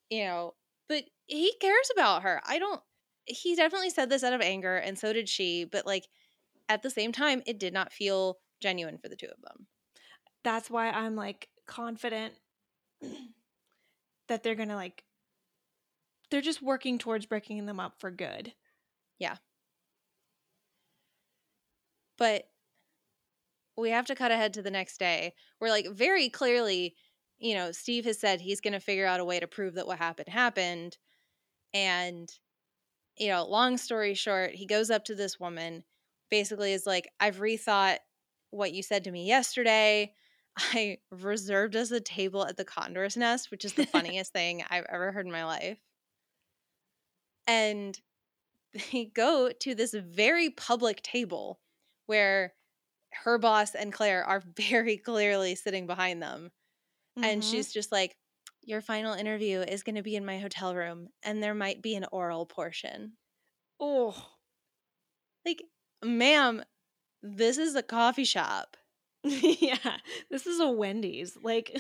[0.10, 0.56] you know,
[0.88, 2.42] but he cares about her.
[2.46, 2.82] I don't,
[3.26, 6.08] he definitely said this out of anger, and so did she, but like
[6.70, 9.68] at the same time, it did not feel genuine for the two of them.
[10.44, 12.34] that's why I'm like confident
[14.28, 15.04] that they're gonna like
[16.32, 18.54] they're just working towards breaking them up for good.
[19.20, 19.38] Yeah.
[22.18, 22.49] But
[23.80, 26.96] we have to cut ahead to the next day where, like, very clearly,
[27.38, 29.88] you know, Steve has said he's going to figure out a way to prove that
[29.88, 30.98] what happened happened.
[31.74, 32.30] And,
[33.18, 35.84] you know, long story short, he goes up to this woman,
[36.30, 37.98] basically is like, I've rethought
[38.52, 40.14] what you said to me yesterday.
[40.58, 44.86] I reserved us a table at the Condor's Nest, which is the funniest thing I've
[44.90, 45.80] ever heard in my life.
[47.48, 48.00] And
[48.92, 51.60] they go to this very public table
[52.06, 52.54] where
[53.12, 56.52] her boss and Claire are very clearly sitting behind them.
[57.22, 57.44] And Mhm.
[57.44, 58.18] she's just like,
[58.64, 61.96] Your final interview is going to be in my hotel room, and there might be
[61.96, 63.18] an oral portion.
[63.80, 64.38] oh
[65.46, 65.64] Like,
[66.04, 66.64] ma'am,
[67.24, 68.78] this is a coffee shop.
[69.24, 69.98] yeah,
[70.30, 71.38] this is a Wendy's.
[71.42, 71.78] Like,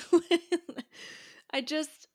[1.52, 2.08] I just,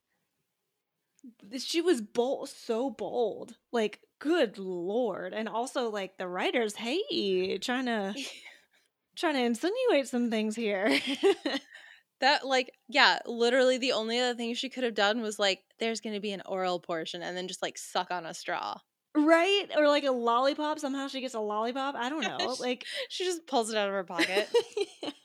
[1.58, 3.56] she was bold, so bold.
[3.72, 8.16] Like, good lord, and also like the writers, hey, trying to
[9.16, 10.98] trying to insinuate some things here.
[12.20, 16.00] That, like, yeah, literally the only other thing she could have done was like, there's
[16.00, 18.76] going to be an oral portion, and then just like suck on a straw.
[19.16, 19.66] right?
[19.76, 20.78] Or like a lollipop.
[20.78, 21.96] Somehow she gets a lollipop.
[21.96, 22.54] I don't know.
[22.60, 24.48] Like, She just pulls it out of her pocket.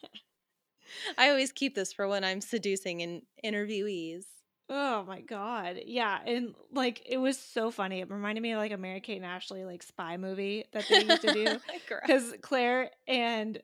[1.17, 4.23] I always keep this for when I'm seducing in interviewees.
[4.67, 8.01] oh my god, yeah, and like it was so funny.
[8.01, 11.03] It reminded me of like a Mary Kate and Ashley like spy movie that they
[11.05, 11.57] used to do.
[12.01, 13.61] Because Claire and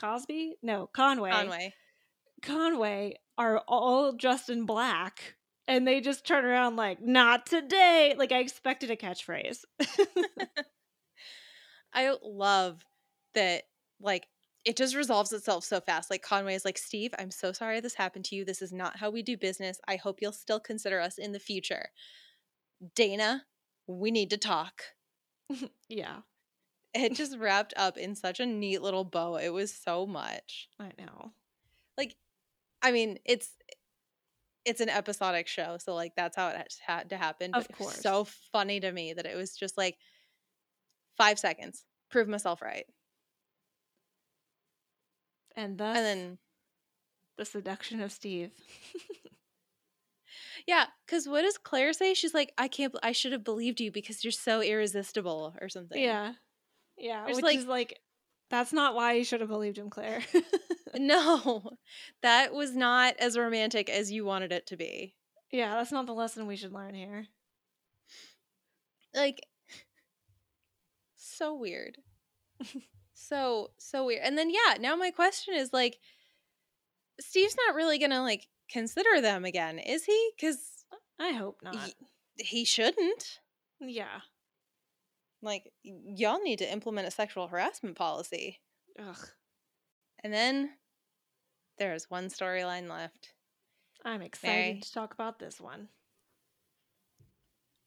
[0.00, 1.74] Cosby, no Conway, Conway.
[2.42, 5.36] Conway are all dressed in black,
[5.66, 9.64] and they just turn around like, "Not today!" Like I expected a catchphrase.
[11.96, 12.84] I love
[13.34, 13.64] that,
[14.00, 14.28] like,
[14.64, 16.10] it just resolves itself so fast.
[16.10, 18.44] Like, Conway is like, Steve, I'm so sorry this happened to you.
[18.44, 19.80] This is not how we do business.
[19.88, 21.90] I hope you'll still consider us in the future.
[22.94, 23.44] Dana,
[23.86, 24.82] we need to talk.
[25.88, 26.18] yeah,
[26.96, 29.36] It just wrapped up in such a neat little bow.
[29.36, 30.68] It was so much.
[30.80, 31.32] I know.
[31.98, 32.16] Like,
[32.82, 33.50] I mean, it's
[34.64, 37.54] it's an episodic show, so like that's how it had- had to happen.
[37.54, 38.00] Of but was course.
[38.02, 39.96] so funny to me that it was just like
[41.16, 42.84] five seconds, prove myself right,
[45.54, 46.38] And thus, and then
[47.38, 48.50] the seduction of Steve.
[50.66, 52.12] yeah, because what does Claire say?
[52.14, 56.02] She's like, I can't, I should have believed you because you're so irresistible or something.
[56.02, 56.32] yeah,
[56.98, 57.98] yeah, It's which like- is like,
[58.50, 60.22] that's not why you should have believed him, Claire.
[60.98, 61.72] No,
[62.22, 65.14] that was not as romantic as you wanted it to be.
[65.52, 67.26] yeah, that's not the lesson we should learn here.
[69.14, 69.44] like
[71.16, 71.98] so weird
[73.14, 75.98] so so weird and then yeah now my question is like
[77.20, 80.58] steve's not really gonna like consider them again is he because
[81.18, 81.92] I hope not.
[82.38, 83.40] he shouldn't
[83.80, 84.20] yeah.
[85.46, 88.58] Like y'all need to implement a sexual harassment policy
[88.98, 89.28] Ugh.
[90.22, 90.70] and then
[91.78, 93.32] There's one storyline left.
[94.04, 94.80] I'm excited Mary?
[94.82, 95.88] to talk about this one.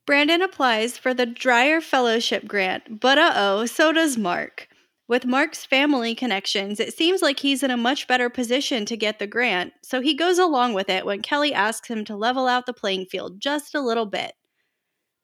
[0.05, 4.67] Brandon applies for the Dreyer Fellowship grant, but uh oh, so does Mark.
[5.07, 9.17] With Mark's family connections, it seems like he's in a much better position to get
[9.19, 12.65] the grant, so he goes along with it when Kelly asks him to level out
[12.67, 14.33] the playing field just a little bit.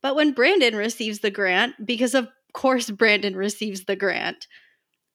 [0.06, 4.46] But when Brandon receives the grant, because of course Brandon receives the grant,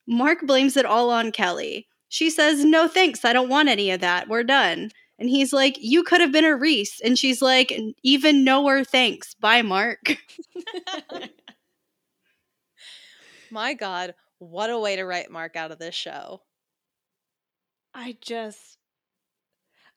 [0.08, 1.86] Mark blames it all on Kelly.
[2.08, 4.90] She says, No thanks, I don't want any of that, we're done.
[5.16, 7.00] And he's like, You could have been a Reese.
[7.04, 7.72] And she's like,
[8.02, 9.34] Even nowhere thanks.
[9.34, 10.16] Bye, Mark.
[13.52, 16.40] My God, what a way to write Mark out of this show.
[17.94, 18.79] I just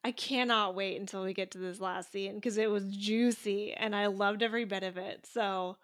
[0.03, 3.95] I cannot wait until we get to this last scene because it was juicy and
[3.95, 5.25] I loved every bit of it.
[5.31, 5.77] So,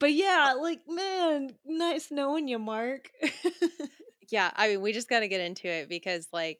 [0.00, 0.62] but yeah, oh.
[0.62, 3.10] like man, nice knowing you, Mark.
[4.32, 6.58] Yeah, I mean, we just got to get into it because, like,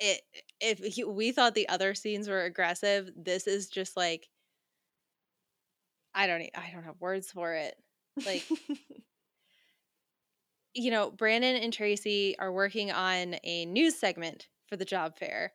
[0.00, 0.22] it
[0.60, 4.28] if he, we thought the other scenes were aggressive, this is just like
[6.14, 7.74] I don't I don't have words for it.
[8.24, 8.44] Like,
[10.74, 15.52] you know, Brandon and Tracy are working on a news segment for the job fair,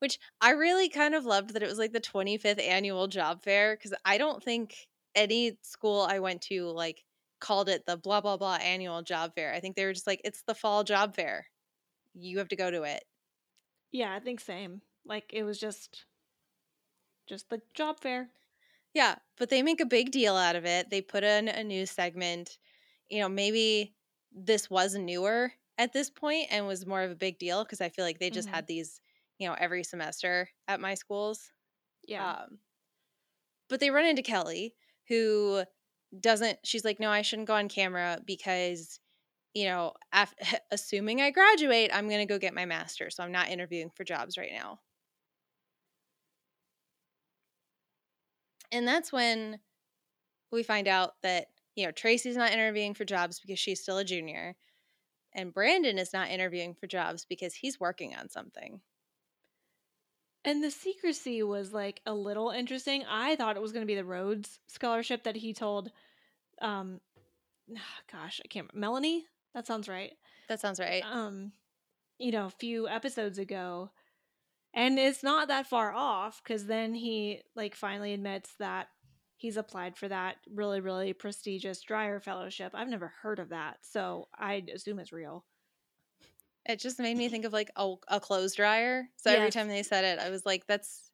[0.00, 3.76] which I really kind of loved that it was like the 25th annual job fair
[3.76, 7.04] because I don't think any school I went to like
[7.40, 9.52] called it the blah blah blah annual job fair.
[9.54, 11.46] I think they were just like it's the fall job fair.
[12.14, 13.04] You have to go to it.
[13.90, 14.82] yeah, I think same.
[15.04, 16.06] Like it was just
[17.26, 18.30] just the job fair.
[18.94, 20.90] Yeah, but they make a big deal out of it.
[20.90, 22.58] They put in a news segment.
[23.08, 23.94] You know, maybe
[24.32, 27.88] this was newer at this point and was more of a big deal because I
[27.90, 28.52] feel like they just Mhm.
[28.52, 29.00] had these,
[29.38, 31.52] you know, every semester at my schools.
[32.06, 32.26] Yeah.
[32.26, 32.60] Um,
[33.68, 34.74] but they run into Kelly,
[35.08, 35.64] who
[36.20, 36.58] doesn't.
[36.64, 39.00] She's like, "No, I shouldn't go on camera because,
[39.54, 40.34] you know, af-
[40.72, 43.10] assuming I graduate, I'm gonna go get my master.
[43.10, 44.80] So I'm not interviewing for jobs right now."
[48.72, 49.60] And that's when
[50.52, 54.04] we find out that you know Tracy's not interviewing for jobs because she's still a
[54.04, 54.56] junior,
[55.34, 58.82] and Brandon is not interviewing for jobs because he's working on something.
[60.46, 63.04] And the secrecy was like a little interesting.
[63.10, 65.90] I thought it was going to be the Rhodes scholarship that he told
[66.62, 67.00] um
[68.10, 69.26] gosh, I can't Melanie?
[69.52, 70.12] That sounds right.
[70.48, 71.02] That sounds right.
[71.04, 71.52] Um
[72.18, 73.90] you know, a few episodes ago.
[74.72, 78.86] And it's not that far off cuz then he like finally admits that
[79.36, 82.70] he's applied for that really really prestigious Dreyer fellowship.
[82.72, 83.78] I've never heard of that.
[83.82, 85.44] So I assume it's real.
[86.68, 89.08] It just made me think of like a, a clothes dryer.
[89.16, 91.10] So every time they said it, I was like, "That's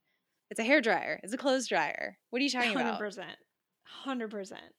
[0.50, 1.20] it's a hair dryer.
[1.22, 2.18] It's a clothes dryer.
[2.30, 3.36] What are you talking Hundred about?" percent,
[3.84, 4.74] hundred percent.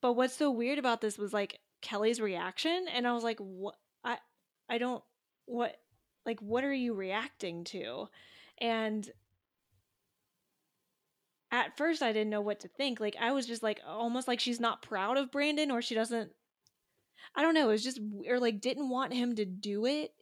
[0.00, 3.76] But what's so weird about this was like Kelly's reaction, and I was like, "What?
[4.04, 4.18] I,
[4.68, 5.02] I don't.
[5.44, 5.76] What?
[6.24, 8.08] Like, what are you reacting to?"
[8.58, 9.10] And
[11.50, 13.00] at first, I didn't know what to think.
[13.00, 16.32] Like, I was just like, almost like she's not proud of Brandon, or she doesn't.
[17.34, 17.68] I don't know.
[17.68, 20.12] It was just, or like, didn't want him to do it,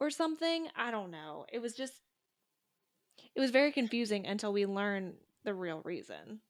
[0.00, 0.66] or something.
[0.76, 1.46] I don't know.
[1.52, 1.94] It was just,
[3.36, 6.40] it was very confusing until we learn the real reason.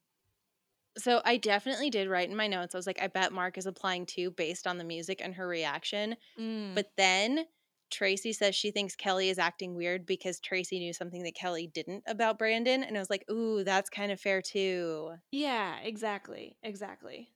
[0.98, 2.74] So I definitely did write in my notes.
[2.74, 5.46] I was like, I bet Mark is applying too based on the music and her
[5.46, 6.16] reaction.
[6.38, 6.74] Mm.
[6.74, 7.44] But then
[7.90, 12.04] Tracy says she thinks Kelly is acting weird because Tracy knew something that Kelly didn't
[12.06, 12.82] about Brandon.
[12.82, 15.12] And I was like, ooh, that's kind of fair too.
[15.30, 16.56] Yeah, exactly.
[16.62, 17.28] Exactly.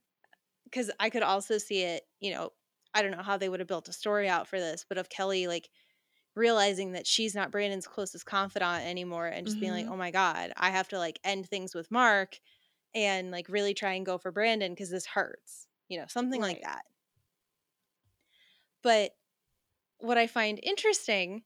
[0.66, 2.52] Because I could also see it, you know,
[2.94, 5.08] I don't know how they would have built a story out for this, but of
[5.08, 5.70] Kelly like
[6.36, 9.90] realizing that she's not Brandon's closest confidant anymore and just being like, Mhm.
[9.90, 12.40] oh my God, I have to like end things with Mark
[12.94, 16.60] and like really try and go for Brandon because this hurts, you know, something like
[16.62, 16.82] that.
[18.82, 19.12] But
[19.98, 21.44] what I find interesting,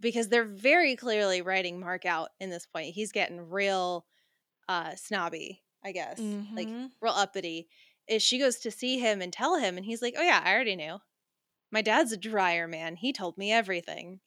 [0.00, 4.06] because they're very clearly writing Mark out in this point, he's getting real
[4.68, 6.92] uh snobby, I guess, like Mhm.
[7.02, 7.70] real uppity,
[8.10, 10.52] is she goes to see him and tell him, and he's like, oh yeah, I
[10.52, 10.98] already knew.
[11.70, 12.96] My dad's a dryer man.
[12.96, 14.20] He told me everything.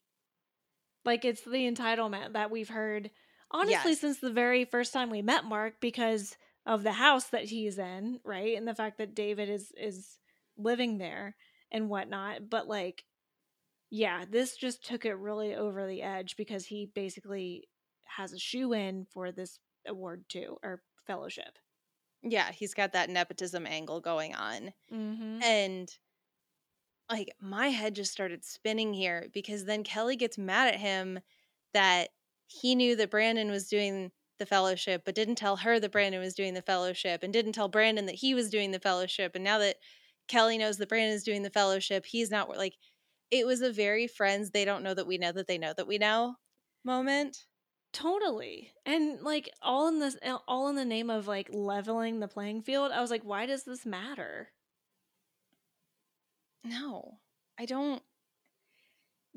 [1.04, 3.10] Like it's the entitlement that we've heard
[3.50, 4.00] honestly Yes.
[4.00, 8.20] since the very first time we met Mark because of the house that he's in,
[8.24, 8.56] right?
[8.56, 10.18] And the fact that David is is
[10.56, 11.36] living there
[11.70, 12.48] and whatnot.
[12.48, 13.04] But like,
[13.90, 17.68] yeah, this just took it really over the edge because he basically
[18.04, 21.58] has a shoe in for this award too or fellowship.
[22.24, 24.72] Yeah, he's got that nepotism angle going on.
[24.92, 25.42] Mm-hmm.
[25.42, 25.90] And
[27.10, 31.20] like my head just started spinning here because then Kelly gets mad at him
[31.74, 32.08] that
[32.46, 36.34] he knew that Brandon was doing the fellowship, but didn't tell her that Brandon was
[36.34, 39.32] doing the fellowship and didn't tell Brandon that he was doing the fellowship.
[39.34, 39.76] And now that
[40.26, 42.74] Kelly knows that Brandon's doing the fellowship, he's not like
[43.30, 45.86] it was a very friends they don't know that we know that they know that
[45.86, 46.36] we know
[46.84, 47.44] moment.
[47.94, 48.72] Totally.
[48.84, 50.16] And like all in this
[50.48, 52.90] all in the name of like leveling the playing field.
[52.90, 54.48] I was like, why does this matter?
[56.64, 57.18] No.
[57.58, 58.02] I don't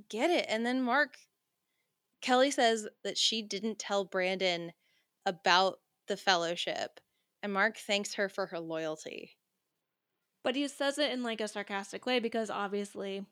[0.10, 0.47] get it.
[0.49, 1.18] And then Mark
[2.22, 4.74] Kelly says that she didn't tell Brandon
[5.24, 5.76] about
[6.08, 6.99] the fellowship.
[7.43, 9.38] And Mark thanks her for her loyalty.
[10.43, 13.24] But he says it in like a sarcastic way because obviously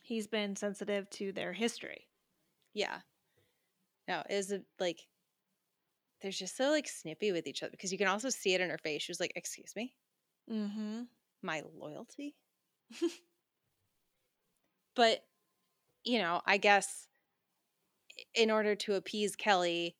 [0.00, 2.06] he's been sensitive to their history.
[2.72, 2.98] Yeah.
[4.08, 5.06] No, it was a, like
[6.20, 8.70] they're just so like snippy with each other because you can also see it in
[8.70, 9.02] her face.
[9.02, 9.94] She was like, "Excuse me,
[10.50, 11.02] mm-hmm.
[11.42, 12.34] my loyalty."
[14.96, 15.20] but
[16.04, 17.06] you know, I guess
[18.34, 19.96] in order to appease Kelly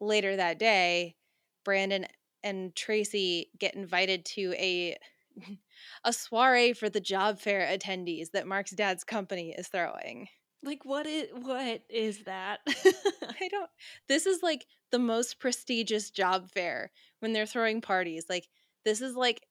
[0.00, 1.16] later that day,
[1.64, 2.06] Brandon
[2.42, 4.96] and Tracy get invited to a
[6.04, 10.28] a soiree for the job fair attendees that Mark's dad's company is throwing.
[10.64, 12.60] Like what is what is that?
[12.66, 13.70] I don't
[14.08, 18.26] This is like the most prestigious job fair when they're throwing parties.
[18.28, 18.48] Like
[18.84, 19.42] this is like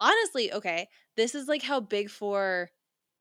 [0.00, 2.70] honestly, okay, this is like how Big 4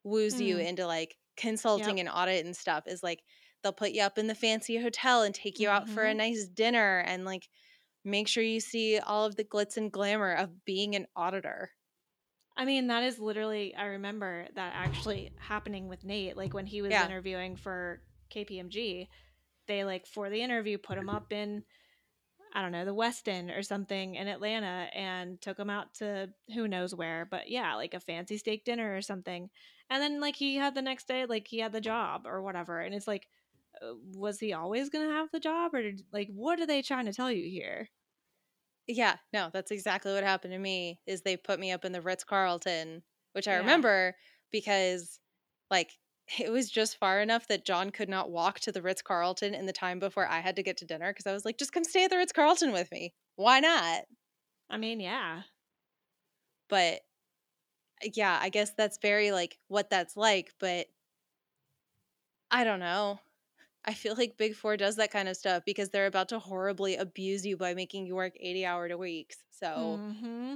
[0.04, 0.46] woos mm.
[0.46, 2.08] you into like consulting yep.
[2.08, 3.22] and audit and stuff is like
[3.62, 5.78] they'll put you up in the fancy hotel and take you mm-hmm.
[5.78, 6.20] out for a mm-hmm.
[6.20, 7.50] nice dinner and like
[8.04, 11.72] make sure you see all of the glitz and glamour of being an auditor.
[12.58, 16.38] I mean, that is literally, I remember that actually happening with Nate.
[16.38, 17.06] Like when he was yeah.
[17.06, 18.02] interviewing for
[18.34, 19.08] KPMG,
[19.68, 21.64] they like for the interview put him up in,
[22.54, 26.68] I don't know, the Westin or something in Atlanta and took him out to who
[26.68, 27.28] knows where.
[27.30, 29.50] But yeah, like a fancy steak dinner or something.
[29.90, 32.80] And then like he had the next day, like he had the job or whatever.
[32.80, 33.28] And it's like,
[33.82, 36.82] uh, was he always going to have the job or did, like, what are they
[36.82, 37.90] trying to tell you here?
[38.88, 41.00] Yeah, no, that's exactly what happened to me.
[41.08, 43.60] Is they put me up in the Ritz Carlton, which I yeah.
[43.60, 44.16] remember
[44.52, 45.20] because
[45.72, 45.92] like
[46.40, 49.66] it was just far enough that John could not walk to the Ritz Carlton in
[49.66, 51.84] the time before I had to get to dinner because I was like, just come
[51.84, 53.14] stay at the Ritz Carlton with me.
[53.36, 54.04] Why not?
[54.70, 55.44] I mean, yeah.
[56.70, 57.02] But
[58.14, 60.88] yeah, I guess that's very like what that's like, but
[62.52, 63.20] I don't know.
[63.86, 66.96] I feel like Big Four does that kind of stuff because they're about to horribly
[66.96, 69.38] abuse you by making you work 80 hour weeks.
[69.52, 70.56] So mm-hmm.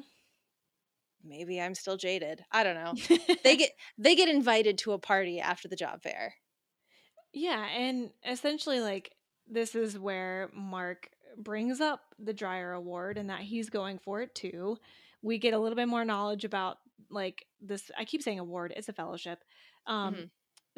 [1.24, 2.44] maybe I'm still jaded.
[2.52, 3.18] I don't know.
[3.44, 6.34] they get they get invited to a party after the job fair.
[7.32, 9.12] Yeah, and essentially like
[9.48, 14.34] this is where Mark brings up the Dryer Award and that he's going for it
[14.34, 14.78] too.
[15.22, 16.80] We get a little bit more knowledge about
[17.12, 19.44] like this I keep saying award, it's a fellowship.
[19.86, 20.24] Um mm-hmm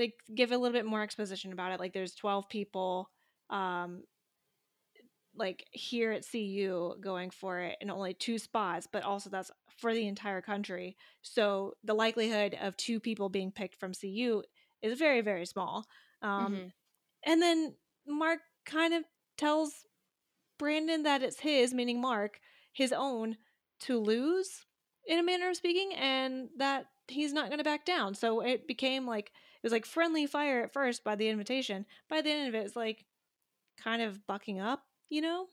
[0.01, 1.79] they give a little bit more exposition about it.
[1.79, 3.09] Like there's 12 people
[3.49, 4.03] um
[5.35, 9.93] like here at CU going for it and only two spots, but also that's for
[9.93, 10.97] the entire country.
[11.21, 14.43] So the likelihood of two people being picked from CU
[14.81, 15.85] is very, very small.
[16.21, 16.67] Um, mm-hmm.
[17.25, 17.75] And then
[18.05, 19.03] Mark kind of
[19.37, 19.85] tells
[20.59, 22.39] Brandon that it's his, meaning Mark,
[22.73, 23.37] his own,
[23.81, 24.65] to lose
[25.07, 28.13] in a manner of speaking, and that he's not going to back down.
[28.15, 29.31] So it became like
[29.63, 31.85] was like friendly fire at first by the invitation.
[32.09, 33.05] By the end of it, it's like
[33.81, 35.47] kind of bucking up, you know?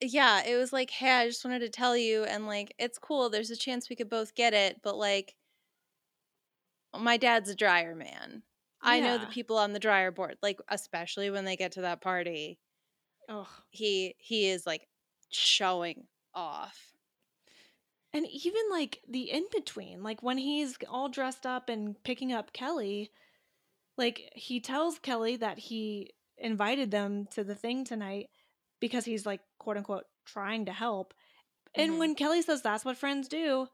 [0.00, 3.30] Yeah, it was like, hey, I just wanted to tell you, and like, it's cool.
[3.30, 5.36] There's a chance we could both get it, but like,
[6.98, 8.42] my dad's a dryer man.
[8.84, 8.90] Yeah.
[8.90, 12.00] I know the people on the dryer board, like, especially when they get to that
[12.00, 12.58] party.
[13.28, 14.88] Oh, he he is like
[15.30, 16.92] showing off.
[18.12, 22.52] And even like the in between, like when he's all dressed up and picking up
[22.52, 23.10] Kelly,
[24.02, 28.30] like he tells Kelly that he invited them to the thing tonight
[28.80, 31.14] because he's like quote unquote trying to help.
[31.74, 31.98] And mm-hmm.
[32.00, 33.68] when Kelly says that's what friends do,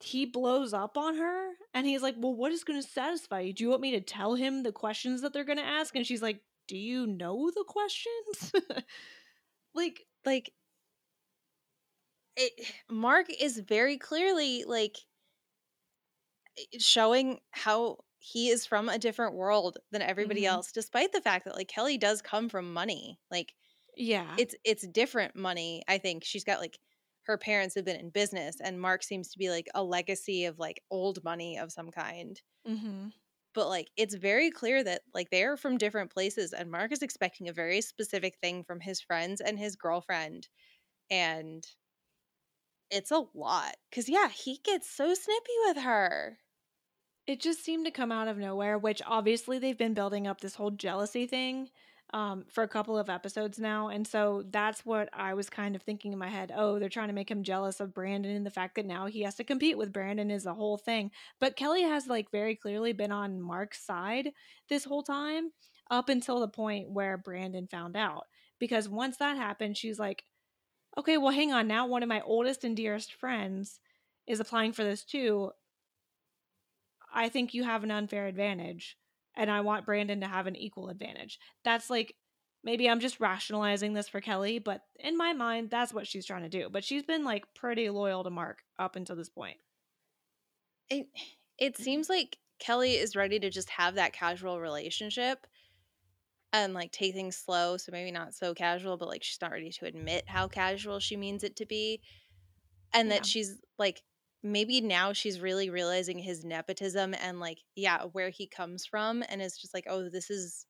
[0.00, 3.52] he blows up on her and he's like, Well, what is going to satisfy you?
[3.52, 5.94] Do you want me to tell him the questions that they're going to ask?
[5.94, 8.52] And she's like, Do you know the questions?
[9.74, 10.52] like, like,
[12.36, 12.52] it,
[12.90, 14.96] Mark is very clearly like
[16.78, 20.54] showing how he is from a different world than everybody mm-hmm.
[20.54, 23.54] else despite the fact that like Kelly does come from money like
[23.96, 26.78] yeah it's it's different money I think she's got like
[27.22, 30.58] her parents have been in business and Mark seems to be like a legacy of
[30.58, 33.08] like old money of some kind mm-hmm.
[33.54, 37.48] but like it's very clear that like they're from different places and Mark is expecting
[37.48, 40.48] a very specific thing from his friends and his girlfriend
[41.10, 41.64] and
[42.90, 46.38] it's a lot because yeah he gets so snippy with her
[47.26, 50.54] it just seemed to come out of nowhere, which obviously they've been building up this
[50.54, 51.68] whole jealousy thing
[52.14, 53.88] um, for a couple of episodes now.
[53.88, 56.52] And so that's what I was kind of thinking in my head.
[56.54, 59.22] Oh, they're trying to make him jealous of Brandon and the fact that now he
[59.22, 61.10] has to compete with Brandon is the whole thing.
[61.40, 64.30] But Kelly has like very clearly been on Mark's side
[64.68, 65.50] this whole time
[65.90, 68.26] up until the point where Brandon found out.
[68.58, 70.24] Because once that happened, she's like,
[70.96, 71.66] okay, well, hang on.
[71.66, 73.80] Now one of my oldest and dearest friends
[74.28, 75.50] is applying for this too.
[77.16, 78.96] I think you have an unfair advantage
[79.34, 81.40] and I want Brandon to have an equal advantage.
[81.64, 82.14] That's like
[82.62, 86.42] maybe I'm just rationalizing this for Kelly, but in my mind, that's what she's trying
[86.42, 86.68] to do.
[86.70, 89.56] But she's been like pretty loyal to Mark up until this point.
[90.90, 91.08] It
[91.58, 95.46] it seems like Kelly is ready to just have that casual relationship
[96.52, 99.70] and like take things slow, so maybe not so casual, but like she's not ready
[99.70, 102.00] to admit how casual she means it to be.
[102.92, 103.16] And Yeah.
[103.18, 104.02] that she's like
[104.42, 109.42] maybe now she's really realizing his nepotism and like yeah, where he comes from and
[109.42, 110.66] it's just like, "Oh, this is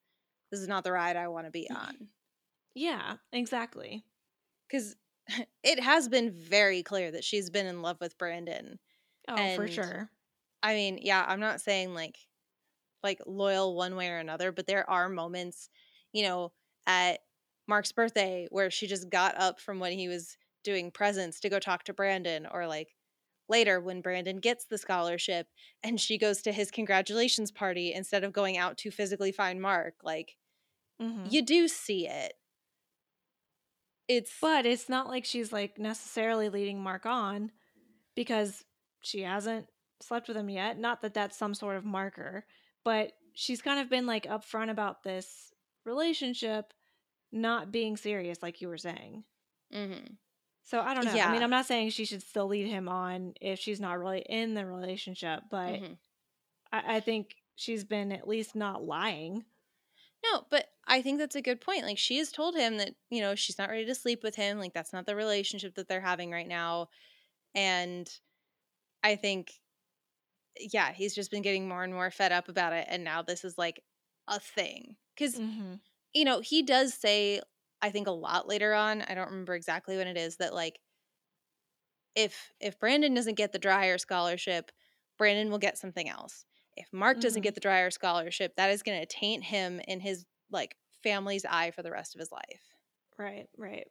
[0.51, 1.87] this is not the ride I want to be mm-hmm.
[1.87, 2.09] on."
[2.75, 4.05] Yeah, exactly.
[4.71, 4.97] Cuz
[5.63, 8.79] it has been very clear that she's been in love with Brandon.
[9.29, 10.11] Oh, for sure.
[10.63, 12.19] I mean, yeah, I'm not saying like
[13.03, 15.69] like loyal one way or another, but there are moments,
[16.13, 16.53] you know,
[16.87, 17.21] at
[17.69, 21.59] Mark's birthday where she just got up from when he was doing presents to go
[21.59, 22.95] talk to Brandon or like
[23.48, 25.48] later when Brandon gets the scholarship
[25.82, 29.94] and she goes to his congratulations party instead of going out to physically find Mark.
[30.02, 30.36] Like
[31.01, 31.31] Mhm.
[31.32, 32.35] you do see it.
[34.09, 37.51] It's But it's not like she's like necessarily leading Mark on
[38.14, 38.64] because
[39.02, 39.68] she hasn't
[40.01, 40.78] slept with him yet.
[40.78, 42.47] Not that that's some sort of marker,
[42.85, 45.52] but she's kind of been like upfront about this
[45.85, 46.73] relationship
[47.32, 49.24] not being serious, like you were saying.
[49.73, 50.16] Mhm.
[50.67, 51.13] So I don't know.
[51.13, 54.21] I mean, I'm not saying she should still lead him on if she's not really
[54.21, 55.97] in the relationship, but Mhm.
[56.73, 59.45] I, I think she's been at least not lying.
[60.25, 61.85] No, but I think that's a good point.
[61.85, 64.59] Like she has told him that, you know, she's not ready to sleep with him.
[64.59, 66.89] Like that's not the relationship that they're having right now.
[67.55, 68.11] And
[69.05, 69.53] I think
[70.59, 73.45] yeah, he's just been getting more and more fed up about it and now this
[73.45, 73.83] is like
[74.27, 74.97] a thing.
[75.17, 75.75] Cuz Mm-hmm.
[76.13, 77.41] you know, he does say
[77.82, 80.81] I think a lot later on, I don't remember exactly when it is that like
[82.15, 84.70] if if Brandon doesn't get the Dreyer scholarship,
[85.19, 86.44] Brandon will get something else.
[86.77, 87.43] If Mark doesn't Mhm.
[87.43, 91.70] get the Dreyer scholarship, that is going to taint him in his like family's eye
[91.70, 92.77] for the rest of his life.
[93.19, 93.89] Right, right.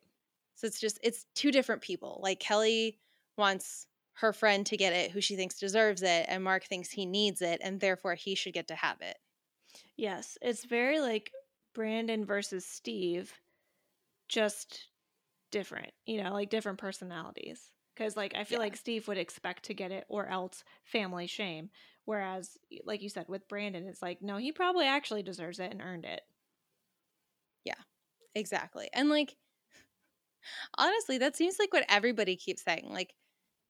[0.56, 2.20] So it's just it's two different people.
[2.24, 3.00] Like Kelly
[3.38, 7.06] wants her friend to get it who she thinks deserves it and Mark thinks he
[7.06, 9.18] needs it and therefore he should get to have it.
[9.98, 11.36] Yes, it's very like
[11.74, 13.42] Brandon versus Steve,
[14.30, 14.90] just
[15.52, 17.72] different, you know, like different personalities.
[17.96, 18.60] Because, like, I feel Yeah.
[18.60, 21.72] like Steve would expect to get it or else family shame.
[22.06, 25.82] Whereas, like you said, with Brandon, it's like, no, he probably actually deserves it and
[25.82, 26.22] earned it.
[27.64, 27.82] Yeah,
[28.36, 28.90] exactly.
[28.94, 29.38] And like
[30.78, 32.88] honestly, that seems like what everybody keeps saying.
[32.90, 33.16] Like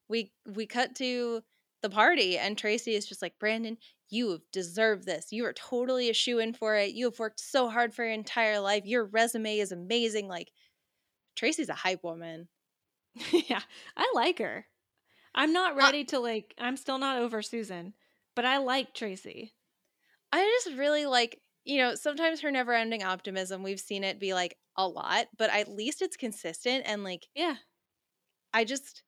[0.10, 1.44] we we cut to
[1.86, 3.78] the party and Tracy is just like, "Brandon,
[4.10, 5.32] you have deserved this.
[5.32, 6.94] You are totally a shoe in for it.
[6.96, 8.86] You have worked so hard for your entire life.
[8.86, 10.52] Your resume is amazing." Like
[11.36, 12.50] Tracy's a hype woman.
[13.32, 13.62] yeah,
[13.98, 14.68] I like her.
[15.36, 17.94] I'm not ready to, like, I'm still not over Susan,
[18.36, 19.56] but I like Tracy.
[20.32, 24.58] I just really like, you know, sometimes her never-ending optimism, we've seen it be like
[24.78, 27.58] a lot, but at least it's consistent and like Yeah.
[28.54, 29.04] I just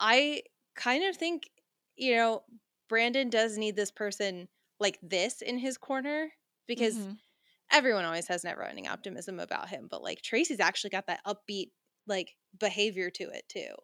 [0.00, 0.42] I
[0.76, 1.50] kind of think,
[2.00, 2.44] you know,
[2.88, 4.48] Brandon does need this person
[4.80, 6.32] like this in his corner
[6.68, 7.20] because Mhm.
[7.72, 11.72] everyone always has never ending optimism about him, but like Tracy's actually got that upbeat
[12.06, 13.74] like behavior to it too.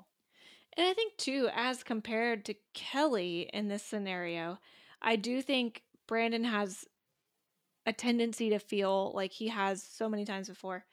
[0.76, 4.58] And I think too, as compared to Kelly in this scenario,
[5.00, 6.86] I do think Brandon has
[7.86, 10.86] a tendency to feel like he has so many times before,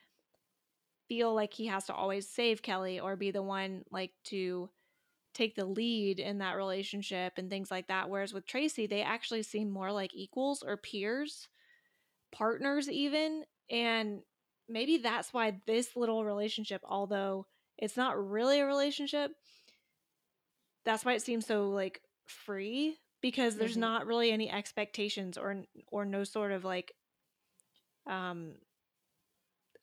[1.08, 4.70] feel like he has to always save Kelly or be the one like to
[5.34, 8.10] take the lead in that relationship and things like that.
[8.10, 11.48] Whereas with Tracy, they actually seem more like equals or peers,
[12.32, 13.44] partners even.
[13.70, 14.22] And
[14.68, 17.46] maybe that's why this little relationship, although
[17.78, 19.32] it's not really a relationship,
[20.84, 23.80] that's why it seems so like free because there's Mhm.
[23.80, 26.94] not really any expectations or or no sort of like
[28.06, 28.54] um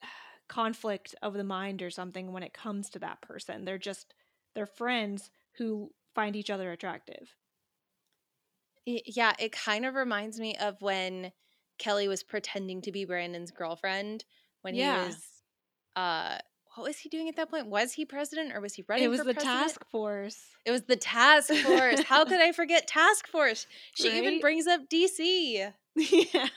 [0.48, 3.66] conflict of the mind or something when it comes to that person.
[3.66, 4.14] They're just
[4.56, 7.36] they're friends who find each other attractive.
[8.86, 11.32] Yeah, it kind of reminds me of when
[11.78, 14.26] Kelly was pretending to be Brandon's girlfriend
[14.62, 15.02] when Yeah.
[15.02, 15.28] he was
[15.96, 16.38] uh
[16.76, 17.68] what was he doing at that point?
[17.68, 19.68] Was he president or was he running it was the president?
[19.68, 20.40] task force.
[20.66, 22.02] It was the task force.
[22.04, 23.68] How could I forget task force?
[23.94, 25.74] She even brings up DC.
[25.96, 26.48] yeah,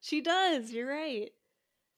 [0.00, 0.70] she does.
[0.72, 1.30] You're right.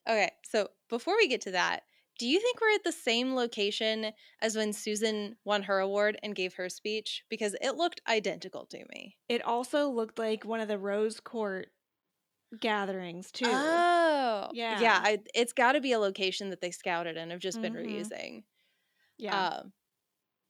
[0.09, 1.83] Okay, so before we get to that,
[2.19, 6.35] do you think we're at the same location as when Susan won her award and
[6.35, 7.25] gave her speech?
[7.29, 9.19] Because it looked identical to me.
[9.29, 11.69] It also looked like one of the Rose Court
[12.59, 13.87] gatherings too.
[14.03, 14.77] Oh, Yeah.
[14.77, 15.01] yeah.
[15.03, 17.75] I, it's got to be a location that they scouted and have just been Mhm.
[17.75, 18.45] reusing.
[19.19, 19.47] yeah.
[19.51, 19.73] Um,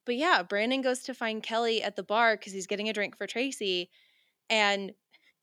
[0.06, 3.16] but yeah, Brandon goes to find Kelly at the bar because he's getting a drink
[3.16, 3.90] for Tracy,
[4.50, 4.94] and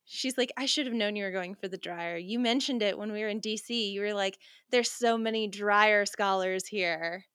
[0.05, 2.17] she's like, "I should have known you were going for the dryer.
[2.17, 3.91] You mentioned it when we were in DC.
[3.91, 4.39] You were like,
[4.71, 7.25] there's so many dryer scholars here."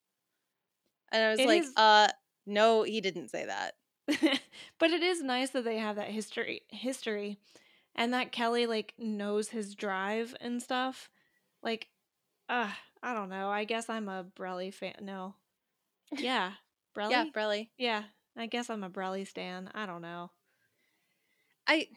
[1.11, 2.09] And I was It like, is- "Uh,
[2.45, 3.75] no, he didn't say that."
[4.79, 7.37] but it is nice that they have that history history
[7.95, 11.09] and that Kelly like knows his drive and stuff.
[11.61, 11.89] Like
[12.49, 12.71] uh
[13.03, 13.49] I don't know.
[13.49, 14.95] I guess I'm a Brelly fan.
[15.01, 15.35] No.
[16.17, 16.53] Yeah.
[16.95, 17.11] Brelly?
[17.11, 17.69] Yeah, Brelly.
[17.77, 18.03] Yeah.
[18.37, 19.69] I guess I'm a Brelly stan.
[19.73, 20.31] I don't know.
[21.67, 21.87] I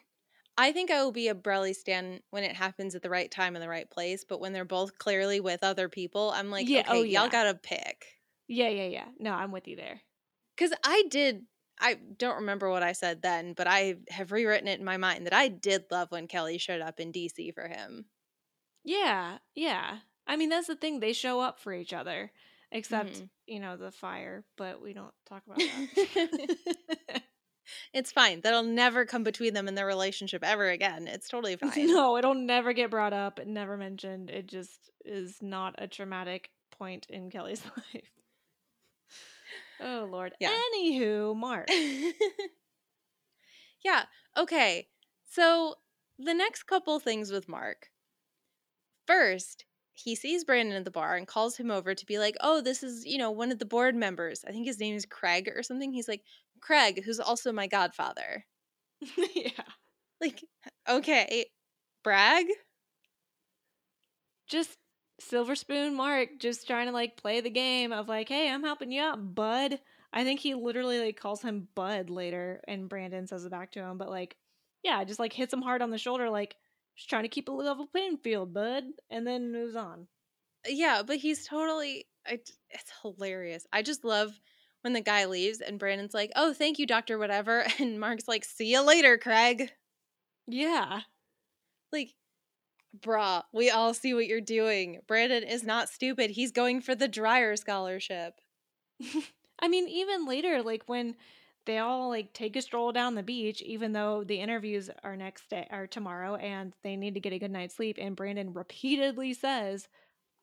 [0.58, 3.56] I think I will be a Brelly stan when it happens at the right time
[3.56, 6.80] in the right place, but when they're both clearly with other people, I'm like, Yeah,
[6.80, 8.20] okay, oh, y'all gotta pick.
[8.48, 9.08] Yeah, yeah, yeah.
[9.18, 10.02] No, I'm with you there.
[10.56, 11.46] Because I did,
[11.80, 15.26] I don't remember what I said then, but I have rewritten it in my mind
[15.26, 18.06] that I did love when Kelly showed up in DC for him.
[18.84, 20.00] Yeah, yeah.
[20.26, 21.00] I mean, that's the thing.
[21.00, 22.32] They show up for each other,
[22.70, 23.30] except, Mhm.
[23.46, 25.88] you know, the fire, but we don't talk about that.
[27.92, 28.40] It's fine.
[28.42, 31.06] That'll never come between them in their relationship ever again.
[31.08, 31.86] It's totally fine.
[31.86, 34.30] no, it'll never get brought up, never mentioned.
[34.30, 37.62] It just is not a traumatic point in Kelly's
[37.94, 38.10] life.
[39.80, 40.32] Oh, Lord.
[40.38, 40.50] Yeah.
[40.76, 41.68] Anywho, Mark.
[43.84, 44.04] yeah.
[44.36, 44.88] Okay.
[45.28, 45.76] So
[46.18, 47.88] the next couple things with Mark.
[49.06, 52.60] First, he sees Brandon at the bar and calls him over to be like, oh,
[52.60, 54.44] this is, you know, one of the board members.
[54.46, 55.92] I think his name is Craig or something.
[55.92, 56.22] He's like,
[56.60, 58.44] Craig, who's also my godfather.
[59.34, 59.50] yeah.
[60.20, 60.42] Like,
[60.88, 61.46] okay,
[62.04, 62.46] brag?
[64.46, 64.78] Just
[65.20, 68.92] Silver Spoon Mark just trying to like play the game of like, hey, I'm helping
[68.92, 69.80] you out, bud.
[70.12, 73.80] I think he literally like calls him bud later and Brandon says it back to
[73.80, 74.36] him, but like,
[74.82, 76.56] yeah, just like hits him hard on the shoulder, like,
[76.96, 80.06] just trying to keep a level playing field, bud, and then moves on.
[80.66, 82.38] Uh, yeah, but he's totally, I,
[82.70, 83.66] it's hilarious.
[83.72, 84.38] I just love
[84.82, 87.18] when the guy leaves and Brandon's like, oh, thank you, Dr.
[87.18, 87.64] Whatever.
[87.78, 89.70] And Mark's like, see you later, Craig.
[90.46, 91.00] Yeah.
[91.92, 92.10] Like,
[92.98, 95.00] brah, we all see what you're doing.
[95.06, 96.30] Brandon is not stupid.
[96.30, 98.34] He's going for the Dryer Scholarship.
[99.60, 101.14] I mean, even later, like when
[101.64, 105.48] they all like take a stroll down the beach, even though the interviews are next
[105.48, 109.34] day or tomorrow and they need to get a good night's sleep, and Brandon repeatedly
[109.34, 109.88] says,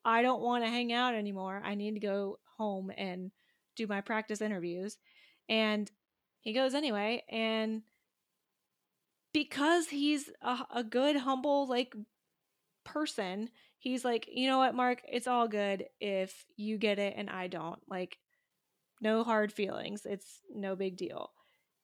[0.04, 1.60] I don't want to hang out anymore.
[1.64, 3.30] I need to go home and
[3.76, 4.96] do my practice interviews.
[5.48, 5.90] And
[6.40, 7.22] he goes anyway.
[7.28, 7.82] And
[9.32, 11.94] because he's a, a good, humble, like
[12.84, 17.28] person, he's like, you know what, Mark, it's all good if you get it and
[17.28, 17.80] I don't.
[17.88, 18.18] Like,
[19.00, 20.02] no hard feelings.
[20.04, 21.30] It's no big deal.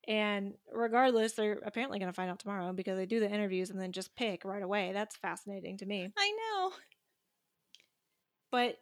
[0.09, 3.81] And regardless, they're apparently going to find out tomorrow because they do the interviews and
[3.81, 4.93] then just pick right away.
[4.93, 6.13] That's fascinating to me.
[6.17, 6.73] I know.
[8.53, 8.79] But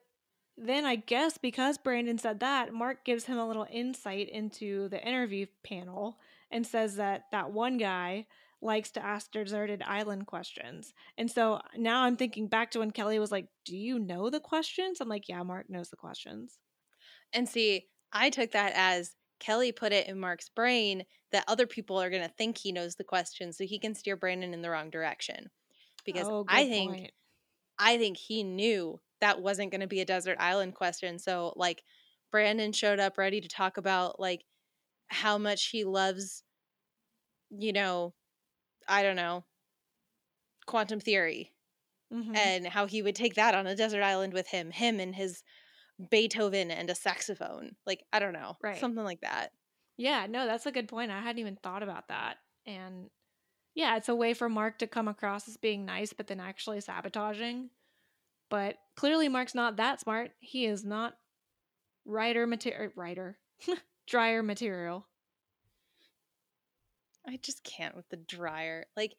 [0.56, 5.02] then I guess because Brandon said that, Mark gives him a little insight into the
[5.02, 6.18] interview panel
[6.50, 8.26] and says that that one guy
[8.60, 10.94] likes to ask deserted island questions.
[11.18, 14.40] And so now I'm thinking back to when Kelly was like, Do you know the
[14.40, 15.00] questions?
[15.00, 16.58] I'm like, Yeah, Mark knows the questions.
[17.32, 21.98] And see, I took that as Kelly put it in Mark's brain that other people
[22.00, 24.70] are going to think he knows the question so he can steer Brandon in the
[24.70, 25.50] wrong direction.
[26.04, 27.12] Because Oh, I think point.
[27.78, 31.18] I think he knew that wasn't going to be a desert island question.
[31.18, 31.84] So like
[32.30, 34.44] Brandon showed up ready to talk about like
[35.08, 36.44] how much he loves
[37.50, 38.14] you know,
[38.88, 39.44] I don't know,
[40.66, 41.54] quantum theory
[42.10, 42.44] Mhm.
[42.44, 45.42] and how he would take that on a desert island with him, him and his
[46.10, 47.76] Beethoven and a saxophone.
[47.86, 48.56] Like, I don't know.
[48.62, 48.78] Right.
[48.78, 49.52] Something like that.
[49.96, 51.10] Yeah, no, that's a good point.
[51.10, 52.38] I hadn't even thought about that.
[52.66, 53.10] And
[53.74, 56.80] yeah, it's a way for Mark to come across as being nice, but then actually
[56.80, 57.70] sabotaging.
[58.50, 60.32] But clearly, Mark's not that smart.
[60.40, 61.16] He is not
[62.04, 63.38] writer material, writer,
[64.06, 65.06] dryer material.
[67.26, 68.86] I just can't with the dryer.
[68.96, 69.14] Like,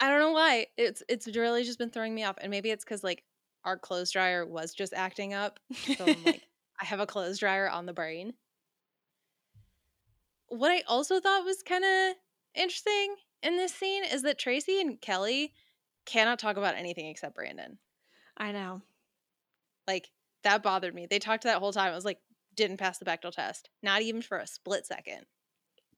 [0.00, 0.66] I don't know why.
[0.76, 2.36] It's it's really just been throwing me off.
[2.40, 3.22] And maybe it's because like
[3.64, 5.58] our clothes dryer was just acting up.
[5.96, 6.46] So I'm like,
[6.80, 8.34] I have a clothes dryer on the brain.
[10.48, 12.14] What I also thought was kind of
[12.54, 15.52] interesting in this scene is that Tracy and Kelly
[16.06, 17.78] cannot talk about anything except Brandon.
[18.36, 18.82] I know.
[19.86, 20.10] Like,
[20.42, 21.06] that bothered me.
[21.08, 21.92] They talked that whole time.
[21.92, 22.18] I was like,
[22.56, 23.68] didn't pass the Bechdel test.
[23.82, 25.26] Not even for a split second.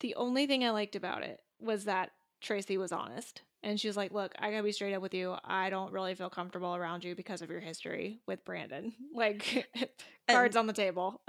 [0.01, 2.11] The only thing I liked about it was that
[2.41, 3.43] Tracy was honest.
[3.65, 5.37] And she was like, Look, I gotta be straight up with you.
[5.45, 8.93] I don't really feel comfortable around you because of your history with Brandon.
[9.15, 9.69] Like,
[10.29, 11.23] cards on the table.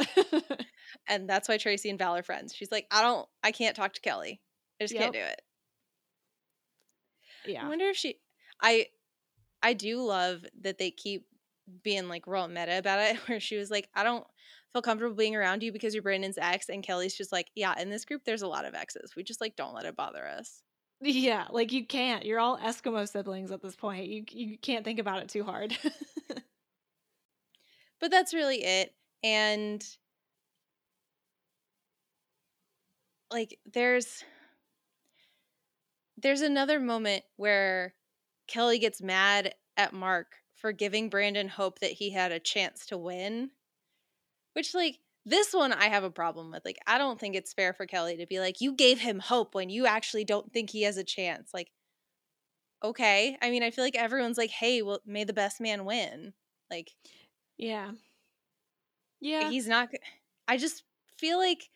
[1.07, 2.55] and that's why Tracy and Val are friends.
[2.55, 4.41] She's like, I don't, I can't talk to Kelly.
[4.79, 5.03] I just yep.
[5.03, 5.41] can't do it.
[7.45, 7.65] Yeah.
[7.65, 8.15] I wonder if she,
[8.61, 8.87] I,
[9.61, 11.25] I do love that they keep
[11.83, 14.25] being like real meta about it, where she was like, I don't
[14.71, 16.69] feel comfortable being around you because you're Brandon's ex.
[16.69, 19.15] And Kelly's just like, Yeah, in this group, there's a lot of exes.
[19.15, 20.63] We just like don't let it bother us.
[21.05, 22.25] Yeah, like you can't.
[22.25, 24.07] You're all Eskimo siblings at this point.
[24.07, 25.77] You you can't think about it too hard.
[27.99, 28.93] but that's really it.
[29.23, 29.83] And
[33.31, 34.23] like there's
[36.17, 37.93] there's another moment where
[38.47, 42.97] Kelly gets mad at Mark for giving Brandon hope that he had a chance to
[42.97, 43.51] win.
[44.53, 46.65] Which like this one I have a problem with.
[46.65, 49.55] Like, I don't think it's fair for Kelly to be like, you gave him hope
[49.55, 51.51] when you actually don't think he has a chance.
[51.53, 51.71] Like,
[52.83, 53.37] okay.
[53.41, 56.33] I mean, I feel like everyone's like, hey, well, may the best man win.
[56.69, 56.91] Like,
[57.57, 57.91] yeah.
[59.21, 59.49] Yeah.
[59.49, 59.89] He's not,
[60.47, 60.83] I just
[61.17, 61.69] feel like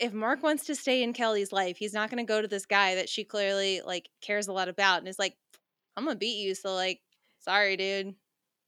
[0.00, 2.66] if Mark wants to stay in Kelly's life, he's not going to go to this
[2.66, 5.36] guy that she clearly like cares a lot about and is like,
[5.96, 6.54] I'm going to beat you.
[6.54, 7.00] So, like,
[7.40, 8.14] sorry, dude.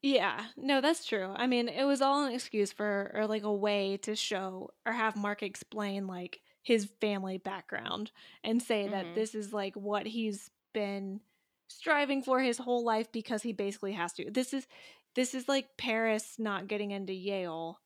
[0.03, 1.33] Yeah, no, that's true.
[1.35, 4.93] I mean, it was all an excuse for, or like a way to show or
[4.93, 8.11] have Mark explain like his family background
[8.43, 8.93] and say mm-hmm.
[8.93, 11.21] that this is like what he's been
[11.69, 14.31] striving for his whole life because he basically has to.
[14.31, 14.67] This is
[15.15, 17.79] this is like Paris not getting into Yale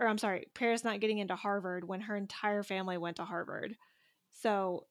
[0.00, 3.76] or I'm sorry, Paris not getting into Harvard when her entire family went to Harvard.
[4.32, 4.86] So,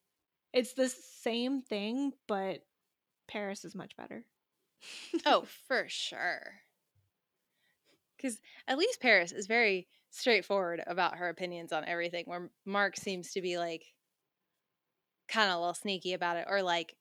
[0.53, 2.59] it's the same thing, but
[3.27, 4.23] Paris is much better
[5.25, 6.61] oh, for sure.
[8.17, 13.31] Because at least Paris is very straightforward about her opinions on everything, where Mark seems
[13.31, 13.93] to be like
[15.27, 16.95] kind of a little sneaky about it or like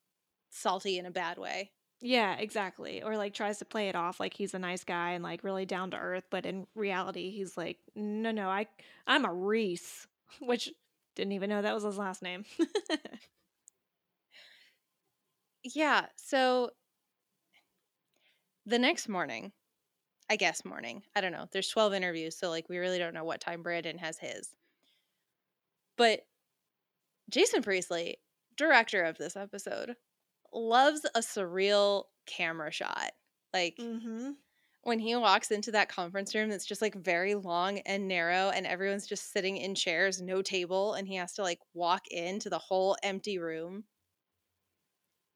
[0.51, 1.71] salty in a bad way.
[2.01, 3.03] Yeah, exactly.
[3.03, 5.67] Or like tries to play it off like he's a nice guy and like really
[5.67, 8.67] down to earth, but in reality he's like, "No, no, I
[9.07, 10.07] I'm a Reese,"
[10.41, 10.71] which
[11.17, 12.45] didn't even know that was his last name.
[15.75, 16.71] yeah, so
[18.69, 19.53] the next morning,
[20.29, 21.47] I guess morning, I don't know.
[21.51, 24.55] There's 12 interviews, so like we really don't know what time Brandon has his.
[25.97, 26.21] But
[27.31, 28.19] Jason Priestley,
[28.57, 29.95] director of this episode,
[30.53, 33.13] loves a surreal camera shot.
[33.55, 34.33] Like mm-hmm.
[34.83, 38.67] when he walks into that conference room that's just like very long and narrow and
[38.67, 42.59] everyone's just sitting in chairs, no table, and he has to like walk into the
[42.59, 43.85] whole empty room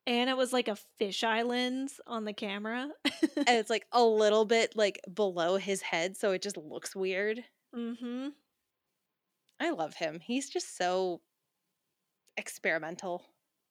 [0.05, 2.89] and it was like a fisheye lens on the camera.
[3.05, 7.43] and it's like a little bit like below his head, so it just looks weird.
[7.75, 8.29] Mm-hmm.
[9.59, 10.19] I love him.
[10.19, 11.21] He's just so
[12.35, 13.23] experimental.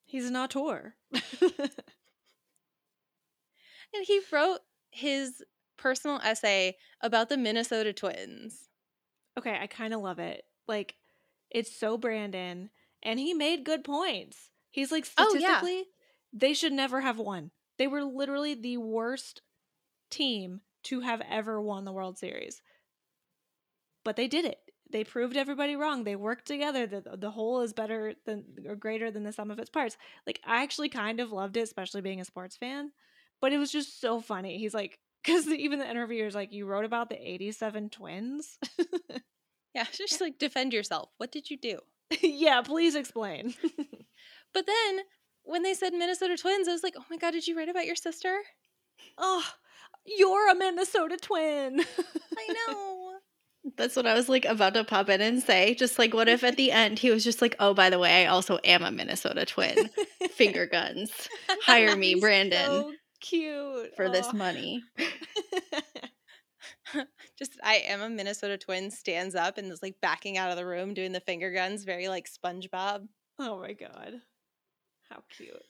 [0.04, 0.94] He's an auteur.
[1.12, 1.70] and
[4.04, 4.60] he wrote
[4.90, 5.42] his
[5.76, 8.68] personal essay about the Minnesota Twins.
[9.38, 10.44] Okay, I kind of love it.
[10.66, 10.96] Like,
[11.50, 12.70] it's so Brandon,
[13.02, 14.50] and he made good points.
[14.70, 15.82] He's like statistically, oh, yeah
[16.32, 17.50] they should never have won.
[17.78, 19.42] They were literally the worst
[20.10, 22.62] team to have ever won the World Series.
[24.04, 24.58] But they did it.
[24.90, 26.04] They proved everybody wrong.
[26.04, 26.86] They worked together.
[26.86, 29.96] The, the whole is better than or greater than the sum of its parts.
[30.26, 32.92] Like I actually kind of loved it, especially being a sports fan.
[33.40, 34.58] But it was just so funny.
[34.58, 38.58] He's like, because even the interviewer's like, you wrote about the 87 twins?
[39.74, 41.10] yeah, just like defend yourself.
[41.16, 41.78] What did you do?
[42.22, 43.54] yeah, please explain.
[44.52, 45.00] but then
[45.44, 47.86] when they said Minnesota Twins, I was like, oh my God, did you write about
[47.86, 48.34] your sister?
[49.18, 49.44] Oh,
[50.04, 51.80] you're a Minnesota twin.
[52.38, 53.12] I know.
[53.76, 55.74] That's what I was like about to pop in and say.
[55.74, 58.24] Just like, what if at the end he was just like, oh, by the way,
[58.24, 59.88] I also am a Minnesota twin.
[60.30, 61.28] Finger guns.
[61.62, 62.66] Hire me, Brandon.
[62.66, 63.94] So cute.
[63.94, 64.10] For oh.
[64.10, 64.82] this money.
[67.38, 70.66] just, I am a Minnesota twin, stands up and is like backing out of the
[70.66, 73.06] room doing the finger guns, very like SpongeBob.
[73.38, 74.14] Oh my God.
[75.12, 75.62] How cute.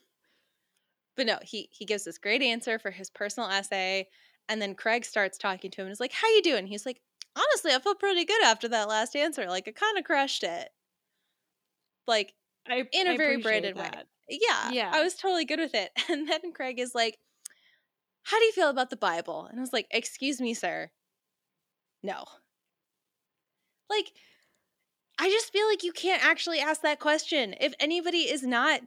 [1.16, 4.08] But no, he he gives this great answer for his personal essay,
[4.48, 7.00] and then Craig starts talking to him and is like, "How you doing?" He's like,
[7.36, 9.46] "Honestly, I feel pretty good after that last answer.
[9.48, 10.70] Like, I kind of crushed it."
[12.06, 12.34] Like,
[12.68, 13.90] I in a I very Brandon way.
[14.28, 14.90] Yeah, yeah.
[14.94, 15.90] I was totally good with it.
[16.08, 17.18] And then Craig is like,
[18.22, 20.92] "How do you feel about the Bible?" And I was like, "Excuse me, sir.
[22.02, 22.24] No."
[23.90, 24.12] Like,
[25.18, 27.54] I just feel like you can't actually ask that question.
[27.60, 28.80] If anybody is not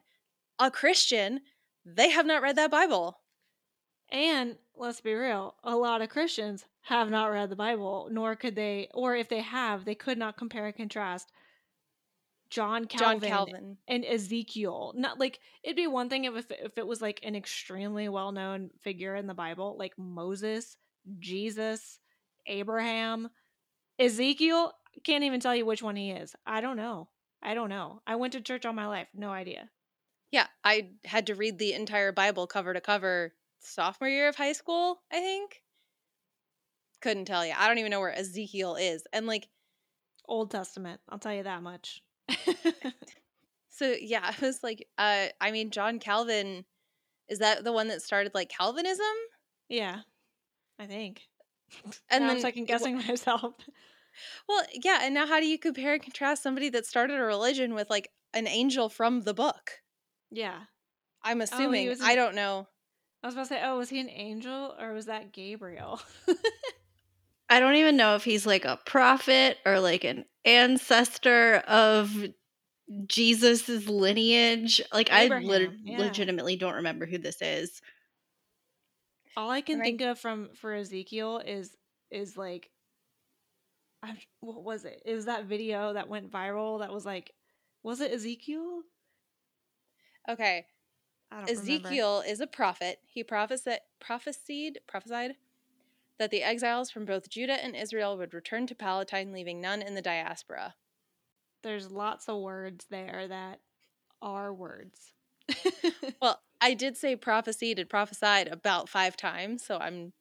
[0.60, 1.42] a Christian,
[1.86, 3.20] they have not read that Bible.
[4.10, 8.56] And let's be real, a lot of Christians have not read the Bible, nor could
[8.56, 11.32] they, or if they have, they could not compare and contrast
[12.50, 13.78] John John Calvin, Calvin.
[13.88, 14.94] and Ezekiel.
[14.96, 18.32] Not like it'd be one thing if if, if it was like an extremely well
[18.32, 20.78] known figure in the Bible, like Moses,
[21.20, 22.00] Jesus,
[22.48, 23.30] Abraham,
[24.00, 24.74] Ezekiel.
[25.04, 26.36] Can't even tell you which one he is.
[26.46, 27.10] I don't know.
[27.42, 28.02] I don't know.
[28.08, 29.08] I went to church all my life.
[29.14, 29.70] No idea.
[30.36, 33.32] Yeah, I had to read the entire Bible cover to cover
[33.62, 35.64] sophomore year of high school, I think.
[37.00, 37.54] Couldn't tell you.
[37.58, 39.08] I don't even know where Ezekiel is.
[39.14, 39.48] And like
[40.28, 41.00] Old Testament.
[41.08, 42.04] I'll tell you that much.
[43.70, 46.66] so yeah, I was like uh I mean John Calvin
[47.30, 49.06] is that the one that started like Calvinism?
[49.70, 50.00] yeah,
[50.78, 51.22] I think.
[52.12, 53.54] And then I'm second guessing myself.
[54.50, 57.74] Well, yeah, and now how do you compare and contrast somebody that started a religion
[57.74, 59.80] with like an angel from the book?
[60.32, 60.60] Yeah.
[61.24, 61.88] I'm oh, assuming.
[61.88, 62.68] was I don't know.
[63.24, 66.00] I was about to say, oh, was he an angel or was that Gabriel?
[67.50, 72.16] I don't even know if he's like a prophet or like an ancestor of
[73.08, 74.82] Jesus's lineage.
[74.94, 75.98] Like I lit- Abraham, yeah.
[76.00, 77.82] legitimately don't remember who this is.
[79.38, 79.86] All I can Right.
[79.86, 81.76] think of from for Ezekiel is
[82.12, 82.70] is like,
[84.04, 85.02] I, what was it?
[85.06, 87.34] It was that video that went viral that was like,
[87.84, 88.84] was it Ezekiel?
[90.30, 90.66] Okay.
[91.32, 91.88] Don't remember.
[91.88, 93.00] Ezekiel is a prophet.
[93.06, 95.36] He prophesied, prophesied, prophesied
[96.18, 99.96] that the exiles from both Judah and Israel would return to Palestine, leaving none in
[99.96, 100.76] the diaspora.
[101.62, 103.60] There's lots of words there that
[104.22, 105.14] are words.
[106.22, 110.14] Well, I did say prophesied and prophesied about five times, so I'm,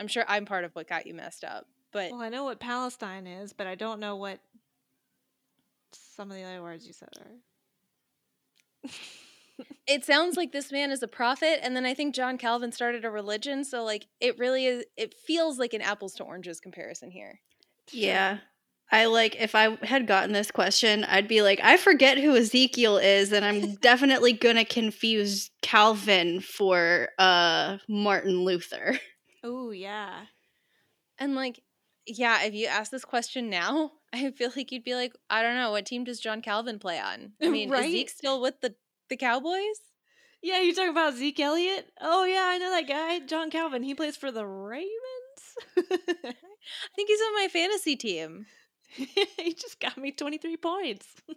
[0.00, 1.66] I'm sure I'm part of what got you messed up.
[1.92, 4.40] But well, I know what Palestine is, but I don't know what
[5.92, 7.08] some of the other words you said
[8.84, 8.90] are.
[9.86, 13.04] it sounds like this man is a prophet, and then I think John Calvin started
[13.04, 14.84] a religion, so like it really is.
[14.96, 17.40] It feels like an apples to oranges comparison here.
[17.90, 18.38] Yeah.
[18.90, 22.98] I like if I had gotten this question, I'd be like, I forget who Ezekiel
[22.98, 28.98] is, and I'm definitely gonna confuse Calvin for uh Martin Luther.
[29.42, 30.24] Oh yeah.
[31.18, 31.60] And like,
[32.06, 35.56] yeah, if you ask this question now, I feel like you'd be like, I don't
[35.56, 37.32] know, what team does John Calvin play on?
[37.42, 37.86] I mean, Right?
[37.86, 38.74] is Zeke still with the
[39.12, 39.78] the Cowboys?
[40.40, 41.92] Yeah, you talking about Zeke Elliott?
[42.00, 43.82] Oh yeah, I know that guy, John Calvin.
[43.82, 44.88] He plays for the Ravens.
[45.76, 46.34] I
[46.96, 48.46] think he's on my fantasy team.
[48.88, 51.06] he just got me 23 points.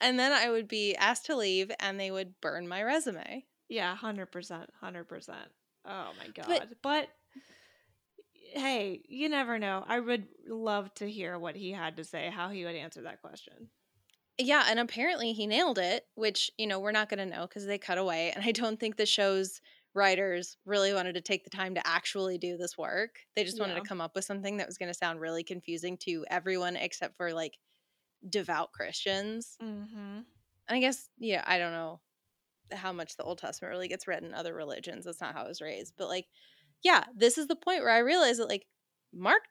[0.00, 3.44] And then I would be asked to leave, and they would burn my resume.
[3.68, 4.26] yeah, 100%,
[4.82, 5.34] 100%.
[5.84, 6.68] Oh my god.
[6.82, 7.08] But,
[8.54, 9.84] hey, you never know.
[9.86, 13.20] I would love to hear what he had to say, how he would answer that
[13.20, 13.68] question.
[14.40, 17.66] Yeah, and apparently he nailed it, which, you know, we're not going to know because
[17.66, 18.32] they cut away.
[18.32, 19.60] And I don't think the show's
[19.94, 23.18] writers really wanted to take the time to actually do this work.
[23.34, 23.80] They just wanted Yeah.
[23.80, 27.16] to come up with something that was going to sound really confusing to everyone except
[27.16, 27.58] for like
[28.28, 29.56] devout Christians.
[29.62, 30.18] Mm-hmm.
[30.18, 30.24] And
[30.68, 32.00] I guess, yeah, I don't know
[32.72, 35.04] how much the Old Testament really gets read in other religions.
[35.04, 35.94] That's not how I was raised.
[35.98, 36.28] But like,
[36.84, 38.66] yeah, this is the point where I realized that like
[39.12, 39.42] Mark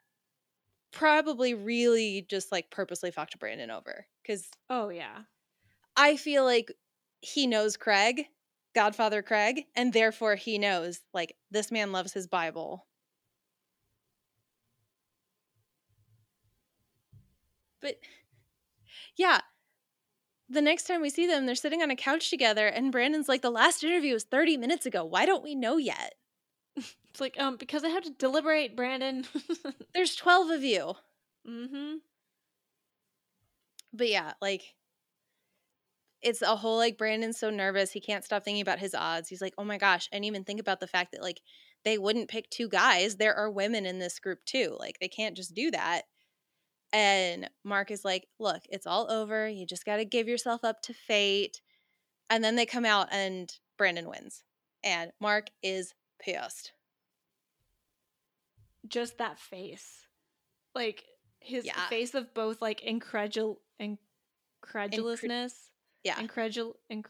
[0.92, 5.24] probably really just like purposely fucked Brandon over because Oh yeah.
[5.96, 6.72] I feel like
[7.22, 8.28] he knows Craig,
[8.76, 12.88] Godfather Craig, and therefore he knows like this man loves his Bible.
[17.82, 18.00] But
[19.16, 19.42] yeah,
[20.50, 23.42] the next time we see them, they're sitting on a couch together, and Brandon's like,
[23.42, 25.06] The last interview was 30 minutes ago.
[25.06, 26.16] Why don't we know yet?
[27.12, 29.26] It's like, um, because I have to deliberate, Brandon.
[29.96, 30.94] There's 12 of you.
[31.46, 31.96] mm-hmm.
[33.92, 34.76] But yeah, like
[36.22, 39.30] it's a whole like Brandon's so nervous he can't stop thinking about his odds.
[39.30, 41.42] He's like, "Oh my gosh, I didn't even think about the fact that like
[41.86, 43.16] they wouldn't pick two guys.
[43.16, 44.76] There are women in this group too.
[44.80, 46.04] Like they can't just do that."
[46.92, 49.48] And Mark is like, "Look, it's all over.
[49.48, 51.62] You just got to give yourself up to fate."
[52.30, 54.44] And then they come out and Brandon wins.
[54.84, 56.72] And Mark is pissed.
[58.88, 60.06] Just that face.
[60.76, 61.04] Like
[61.40, 61.88] his Yeah.
[61.90, 65.70] face of both like incredul incredulousness.
[66.04, 66.16] Yeah.
[66.16, 67.06] Incredul inc-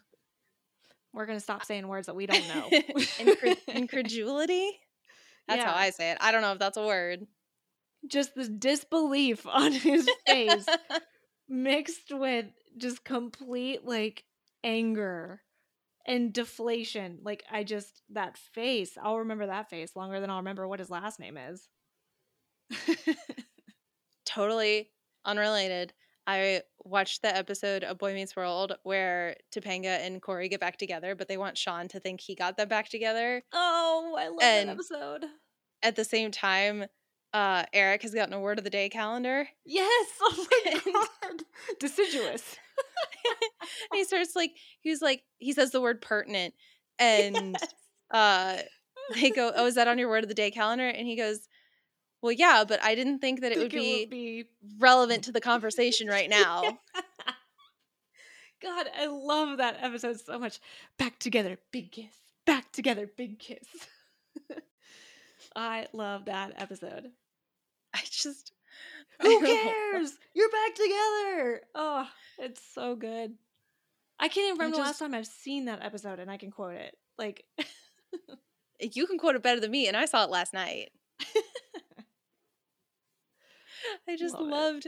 [1.14, 2.70] We're gonna stop saying words that we don't know.
[3.18, 4.80] Incred- incredulity?
[5.48, 6.18] That's how I say it.
[6.22, 7.26] I don't know if that's a word.
[8.08, 10.66] Just this disbelief on his face
[11.48, 12.46] mixed with
[12.78, 14.24] just complete like
[14.64, 15.42] anger
[16.10, 17.20] and deflation.
[17.24, 20.90] Like I just that face, I'll remember that face longer than I'll remember what his
[20.90, 21.70] last name is.
[24.26, 24.90] totally
[25.26, 25.94] unrelated.
[26.28, 31.16] I watched the episode of Boy Meets World where Topanga and Cory get back together,
[31.16, 33.42] but they want Shawn to think he got them back together.
[33.54, 35.26] oh, I love And- that episode.
[35.82, 36.86] At the same time,
[37.34, 39.48] uh, Eric has gotten a word of the day calendar.
[39.66, 40.08] Yes.
[40.22, 40.82] Oh my
[41.24, 41.44] god.
[41.80, 42.58] Deciduous.
[43.94, 44.52] he starts like
[44.82, 46.54] he's like he says the word pertinent
[47.00, 47.74] and Yes.
[48.12, 48.62] uh
[49.16, 51.48] they go oh is that on your word of the day calendar and he goes
[52.22, 54.50] well yeah but i didn't think that it would Think be, be
[54.80, 56.78] relevant to the conversation right now
[58.62, 60.60] God, I love that episode so much.
[60.98, 62.14] Back together, big kiss.
[62.46, 63.66] Back together, big kiss.
[65.56, 67.08] I love that episode.
[67.94, 68.52] i just
[69.22, 69.72] Who I don't know.
[69.94, 70.12] cares?
[70.34, 71.62] You're back together.
[71.74, 72.08] Oh,
[72.40, 73.34] it's so good.
[74.20, 76.76] I can't even remember the last time I've seen that episode and I can quote
[76.76, 76.98] it.
[77.18, 77.46] Like,
[78.80, 80.90] eh, you can quote it better than me and i saw it last night
[84.08, 84.52] i just Love it.
[84.52, 84.88] loved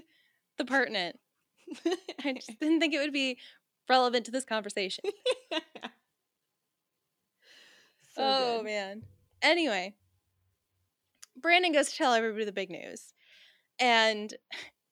[0.57, 1.19] the pertinent
[2.23, 3.37] i just didn't think it would be
[3.89, 5.03] relevant to this conversation
[8.15, 8.65] So oh good.
[8.65, 9.03] man.
[9.41, 9.95] Anyway,
[11.37, 13.13] Brandon goes to tell everybody the big news.
[13.79, 14.33] And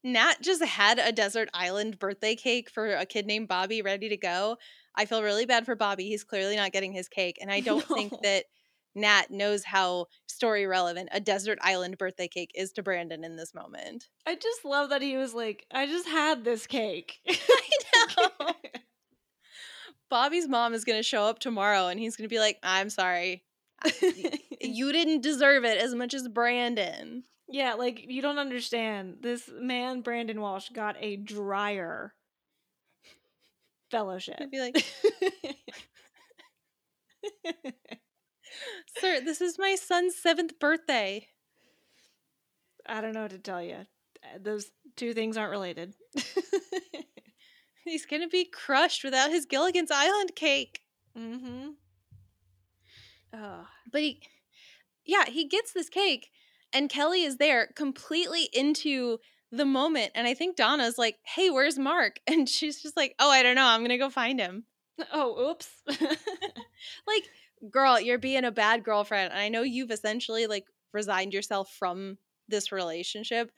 [0.03, 4.17] Nat just had a desert island birthday cake for a kid named Bobby ready to
[4.17, 4.57] go.
[4.95, 6.05] I feel really bad for Bobby.
[6.05, 7.37] He's clearly not getting his cake.
[7.41, 8.45] And I don't think that
[8.95, 13.53] Nat knows how story relevant a desert island birthday cake is to Brandon in this
[13.53, 14.07] moment.
[14.25, 17.19] I just love that he was like, I just had this cake.
[17.29, 17.69] I
[18.17, 18.53] know.
[20.09, 22.89] Bobby's mom is going to show up tomorrow and he's going to be like, I'm
[22.89, 23.43] sorry.
[24.59, 27.23] You didn't deserve it as much as Brandon.
[27.49, 29.17] Yeah, like you don't understand.
[29.21, 32.13] This man, Brandon Walsh, got a Dreyer
[33.89, 34.35] fellowship.
[34.39, 34.75] I'd be like,
[38.99, 41.27] Sir, this is my son's seventh birthday.
[42.87, 43.85] I don't know what to tell you.
[44.39, 45.95] Those two things aren't related.
[47.85, 50.81] He's gonna be crushed without his Gilligan's Island cake.
[51.17, 51.69] mm-hmm.
[53.33, 54.21] Oh, But he,
[55.05, 56.29] yeah, he gets this cake,
[56.73, 59.19] and Kelly is there completely into
[59.51, 60.11] the moment.
[60.15, 62.19] And I think Donna's like, hey, where's Mark?
[62.27, 63.65] And she's just like, oh, I don't know.
[63.65, 64.65] I'm gonna go find him.
[65.13, 65.69] oh, oops.
[67.05, 67.23] Like,
[67.69, 69.31] girl, you're being a bad girlfriend.
[69.31, 72.17] And I know you've essentially like resigned yourself from
[72.47, 73.51] this relationship,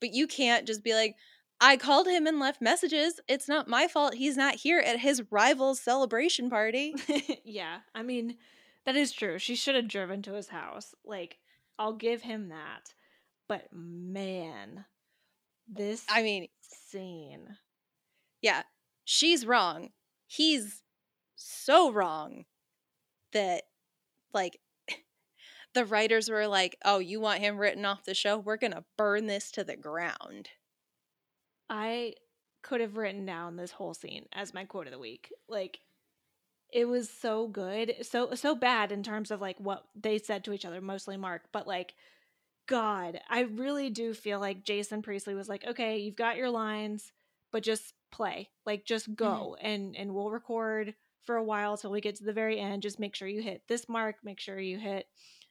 [0.00, 1.14] but you can't just be like,
[1.60, 3.20] I called him and left messages.
[3.28, 6.94] It's not my fault he's not here at his rival's celebration party.
[7.44, 8.36] yeah, I mean,
[8.84, 9.38] that is true.
[9.38, 10.94] She should have driven to his house.
[11.04, 11.38] Like,
[11.78, 12.94] I'll give him that.
[13.48, 14.84] But man,
[15.68, 17.56] this I mean, scene.
[18.42, 18.62] yeah,
[19.04, 19.90] she's wrong.
[20.26, 20.82] He's
[21.36, 22.44] so wrong
[23.32, 23.64] that,
[24.32, 24.58] like,
[25.74, 28.38] the writers were like, oh, you want him written off the show?
[28.38, 30.50] We're going to burn this to the ground.
[31.70, 32.14] I
[32.62, 35.32] could have written down this whole scene as my quote of the week.
[35.48, 35.78] Like
[36.76, 37.94] it was so good.
[38.02, 41.44] So so bad in terms of like what they said to each other, mostly Mark,
[41.50, 41.94] but like
[42.68, 47.12] god, I really do feel like Jason Priestley was like, "Okay, you've got your lines,
[47.50, 48.50] but just play.
[48.66, 52.32] Like just go and and we'll record for a while till we get to the
[52.34, 52.82] very end.
[52.82, 55.06] Just make sure you hit this mark, make sure you hit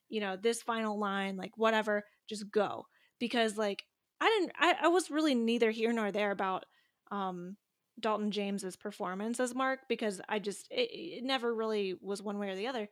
[0.09, 2.85] you know, this final line, like whatever, just go."
[3.19, 3.83] Because like
[4.21, 6.65] I didn't I, I was really neither here nor there about
[7.09, 7.57] um
[7.99, 12.49] Dalton James's performance as Mark because I just it, it never really was one way
[12.49, 12.89] or the other.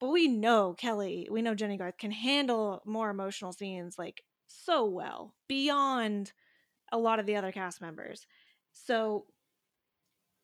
[0.00, 4.84] But we know Kelly, we know Jennie Garth can handle more emotional scenes like so
[4.84, 6.32] well beyond
[6.92, 8.26] a lot of the other cast members.
[8.72, 9.26] So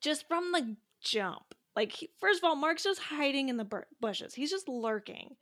[0.01, 3.87] just from the jump, like he- first of all, Mark's just hiding in the bur-
[4.01, 4.35] bushes.
[4.35, 5.37] He's just lurking.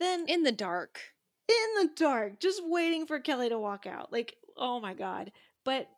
[0.00, 1.00] Then In the dark.
[1.48, 4.12] in the dark, just waiting for Kelly to walk out.
[4.12, 5.30] Like, oh my god.
[5.64, 5.88] But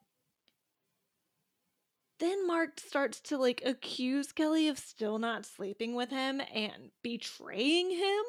[2.19, 7.91] then Mark starts to like accuse Kelly of still not sleeping with him and betraying
[7.91, 8.25] him.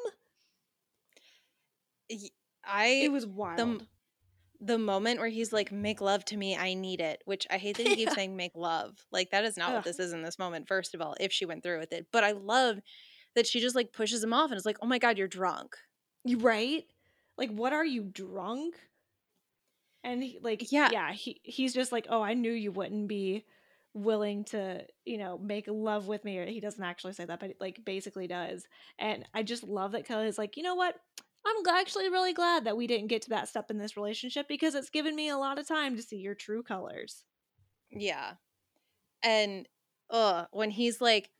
[2.64, 3.86] I It was wild.
[4.60, 7.76] the moment where he's like, "Make love to me, I need it," which I hate
[7.76, 8.14] that he keeps Yeah.
[8.14, 9.74] saying "make love." Like that is not Ugh.
[9.74, 10.68] what this is in this moment.
[10.68, 12.80] First of all, if she went through with it, but I love
[13.34, 15.76] that she just like pushes him off and is like, "Oh my god, you're drunk."
[16.24, 16.86] You right?
[17.38, 18.78] Like, what are you drunk?
[20.04, 20.90] And he, like, Yeah.
[20.90, 23.44] yeah, he he's just like, oh, I knew you wouldn't be
[24.02, 26.38] willing to, you know, make love with me.
[26.38, 28.66] Or he doesn't actually say that, but like basically does.
[28.98, 30.96] And I just love that Kelly's like, you know what?
[31.46, 34.74] I'm actually really glad that we didn't get to that step in this relationship because
[34.74, 37.24] it's given me a lot of time to see your true colors.
[37.90, 38.34] Yeah,
[39.22, 39.66] and
[40.10, 41.30] uh, when he's like,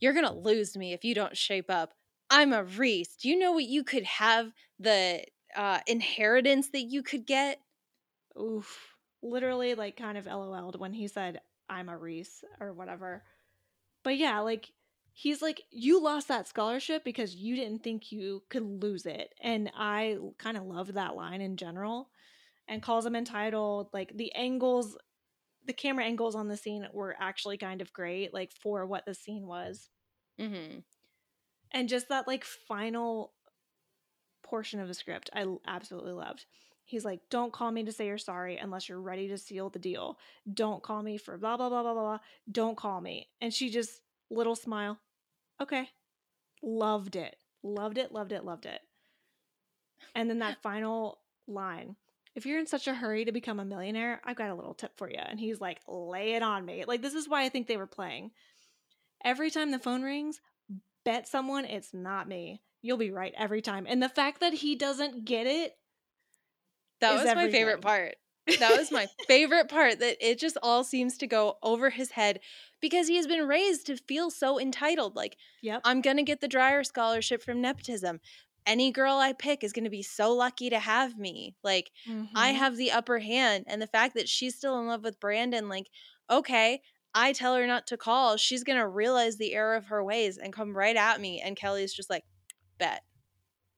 [0.00, 1.92] "You're gonna lose me if you don't shape up."
[2.32, 3.14] I'm a Reese.
[3.16, 5.22] Do you know what you could have the
[5.54, 7.60] uh, inheritance that you could get?
[8.40, 8.96] Oof.
[9.22, 11.40] Literally, like, kind of LOL'd when he said,
[11.72, 13.22] I'm a Reese or whatever.
[14.04, 14.70] But yeah, like,
[15.12, 19.34] he's like, You lost that scholarship because you didn't think you could lose it.
[19.40, 22.10] And I kind of loved that line in general
[22.68, 23.88] and calls him entitled.
[23.92, 24.96] Like the angles,
[25.66, 29.14] the camera angles on the scene were actually kind of great, like for what the
[29.14, 29.88] scene was.
[30.40, 30.80] Mm-hmm.
[31.72, 33.32] And just that like final
[34.42, 36.44] portion of the script, I absolutely loved.
[36.84, 39.78] He's like, Don't call me to say you're sorry unless you're ready to seal the
[39.78, 40.18] deal.
[40.52, 42.18] Don't call me for blah, blah, blah, blah, blah.
[42.50, 43.28] Don't call me.
[43.40, 44.00] And she just,
[44.30, 44.98] little smile.
[45.60, 45.88] Okay.
[46.62, 47.36] Loved it.
[47.62, 48.80] Loved it, loved it, loved it.
[50.14, 51.96] And then that final line
[52.34, 54.96] if you're in such a hurry to become a millionaire, I've got a little tip
[54.96, 55.18] for you.
[55.18, 56.84] And he's like, lay it on me.
[56.86, 58.30] Like, this is why I think they were playing.
[59.24, 60.40] Every time the phone rings,
[61.04, 62.62] bet someone it's not me.
[62.80, 63.86] You'll be right every time.
[63.88, 65.76] And the fact that he doesn't get it
[67.02, 68.16] That was my favorite part.
[68.58, 72.40] That was my favorite part that it just all seems to go over his head
[72.80, 75.14] because he has been raised to feel so entitled.
[75.14, 75.82] Like, Yep.
[75.84, 78.18] I'm going to get the Dreyer scholarship from nepotism.
[78.66, 81.54] Any girl I pick is going to be so lucky to have me.
[81.62, 81.92] Like,
[82.34, 82.56] I Mhm.
[82.56, 83.64] have the upper hand.
[83.68, 85.86] And the fact that she's still in love with Brandon, like,
[86.28, 86.82] okay,
[87.14, 88.36] I tell her not to call.
[88.36, 91.40] She's going to realize the error of her ways and come right at me.
[91.40, 92.24] And Kelly's just like,
[92.78, 93.04] bet.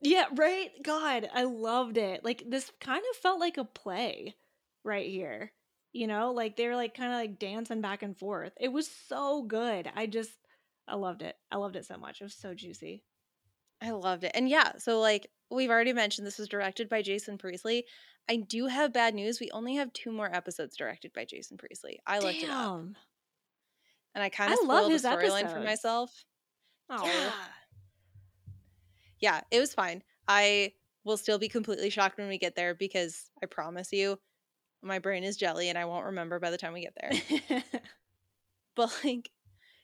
[0.05, 0.71] Yeah, right?
[0.83, 2.23] God, I loved it.
[2.25, 4.37] Like this kind of felt like a play
[4.85, 5.53] right here.
[5.93, 8.53] You know, like they were like kind of like dancing back and forth.
[8.61, 9.91] It was so good.
[9.97, 10.33] I just
[10.87, 11.37] I loved it.
[11.51, 12.21] I loved it so much.
[12.21, 13.03] It was so juicy.
[13.81, 14.33] I loved it.
[14.35, 17.87] And yeah, so like we've already mentioned, this was directed by Jason Priestley.
[18.29, 19.41] I do have bad news.
[19.41, 22.01] We only have two more episodes directed by Jason Priestley.
[22.07, 22.81] I looked it up
[24.15, 26.25] and I kind of love spoiled the storyline for myself.
[26.91, 27.05] Oh.
[27.07, 27.31] Yeah.
[29.25, 30.03] Yeah, it was fine.
[30.29, 30.75] I
[31.05, 34.21] will still be completely shocked when we get there because I promise you,
[34.83, 37.23] my brain is jelly and I won't remember by the time we get there.
[38.77, 39.31] But like,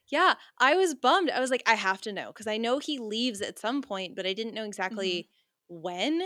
[0.09, 1.31] yeah, I was bummed.
[1.31, 4.17] I was like, I have to know because I know he leaves at some point,
[4.17, 5.29] but I didn't know exactly
[5.69, 6.23] when.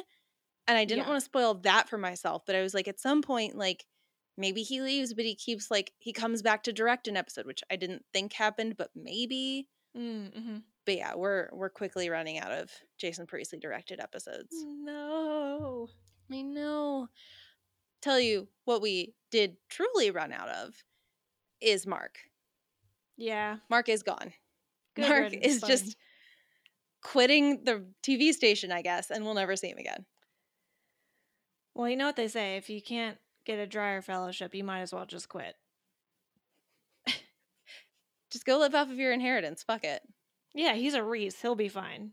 [0.69, 1.09] And I didn't Mm-hmm.
[1.09, 1.11] Yeah.
[1.11, 2.45] want to spoil that for myself.
[2.47, 3.87] But I was like, at some point, like,
[4.39, 7.65] maybe he leaves, but he keeps like he comes back to direct an episode, which
[7.71, 9.69] I didn't think happened, but maybe.
[9.97, 10.57] mm-hmm.
[10.87, 14.49] But yeah, we're we're quickly running out of Jason Priestley directed episodes.
[14.53, 15.89] No.
[16.31, 17.09] I know.
[18.03, 20.75] Tell you what we did truly run out of
[21.61, 22.19] is Mark.
[23.17, 23.57] Yeah.
[23.71, 24.33] Mark is gone.
[24.95, 25.97] Good Mark is just
[27.03, 30.05] quitting the TV station, I guess, and we'll never see him again.
[31.75, 32.57] Well, you know what they say.
[32.57, 35.57] If you can't get a Dreyer fellowship, you might as well just quit.
[38.31, 39.63] Just go live off of your inheritance.
[39.63, 40.03] Fuck it.
[40.55, 41.41] Yeah, he's a Reese.
[41.43, 42.13] He'll be fine.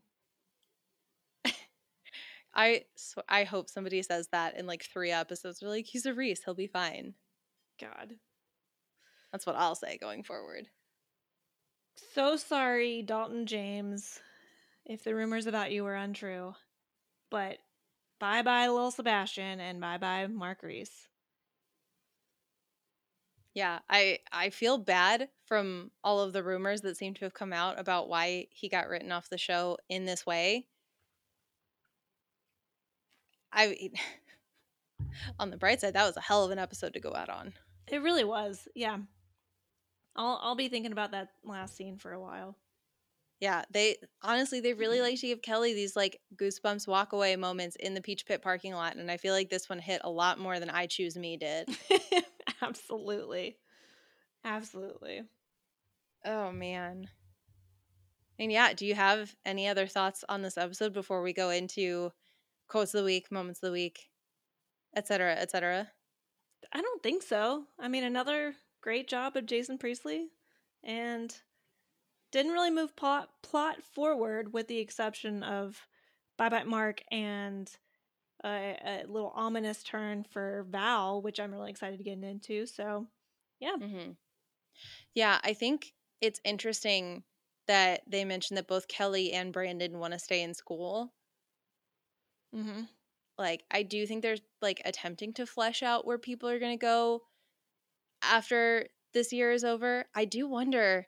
[2.53, 5.59] I sw- I hope somebody says that in like three episodes.
[5.59, 6.43] They're like, he's a Reese.
[6.43, 7.13] He'll be fine.
[7.79, 8.15] God.
[9.31, 10.67] That's what I'll say going forward.
[12.13, 14.19] So sorry, Dalton James,
[14.85, 16.55] if the rumors about you were untrue.
[17.29, 17.59] But
[18.19, 21.07] bye bye, Lil Sebastian, and bye bye, Mark Reese.
[23.53, 27.51] Yeah, I I feel bad from all of the rumors that seem to have come
[27.51, 30.67] out about why he got written off the show in this way.
[33.51, 33.91] I
[35.39, 37.53] on the bright side, that was a hell of an episode to go out on.
[37.87, 38.67] It really was.
[38.75, 38.97] Yeah.
[40.15, 42.57] I'll I'll be thinking about that last scene for a while.
[43.41, 47.75] Yeah, they honestly they really like to give Kelly these like goosebumps walk away moments
[47.77, 50.39] in the Peach Pit parking lot, and I feel like this one hit a lot
[50.39, 51.69] more than I Choose Me did.
[52.61, 53.57] Absolutely.
[54.43, 55.23] Absolutely.
[56.25, 57.07] Oh man.
[58.39, 62.11] And yeah, do you have any other thoughts on this episode before we go into
[62.67, 64.09] quotes of the week, moments of the week,
[64.95, 65.91] etc., etc.?
[66.73, 67.65] I don't think so.
[67.79, 70.29] I mean, another great job of Jason Priestley,
[70.83, 71.35] and
[72.31, 75.87] didn't really move plot plot forward, with the exception of
[76.37, 77.69] Bye Bye Mark and
[78.43, 82.65] a, a little ominous turn for Val, which I'm really excited to get into.
[82.65, 83.07] So,
[83.59, 84.11] yeah, Mm-hmm.
[85.15, 87.23] Yeah, I think it's interesting
[87.67, 91.13] that they mentioned that both Kelly and Brandon want to stay in school.
[92.55, 92.81] mm-hmm.
[93.37, 96.81] Like, I do think they're like attempting to flesh out where people are going to
[96.81, 97.23] go
[98.21, 100.05] after this year is over.
[100.15, 101.07] I do wonder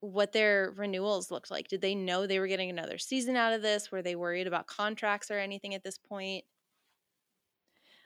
[0.00, 1.68] what their renewals looked like.
[1.68, 3.90] Did they know they were getting another season out of this?
[3.92, 6.44] Were they worried about contracts or anything at this point?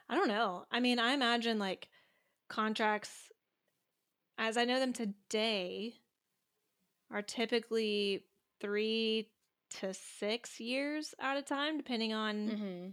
[0.09, 0.65] I don't know.
[0.71, 1.89] I mean, I imagine like
[2.49, 3.31] contracts,
[4.39, 5.95] as I know them today,
[7.11, 8.25] are typically
[8.61, 9.31] three
[9.81, 12.89] to six years at a time, depending on Mm-hmm.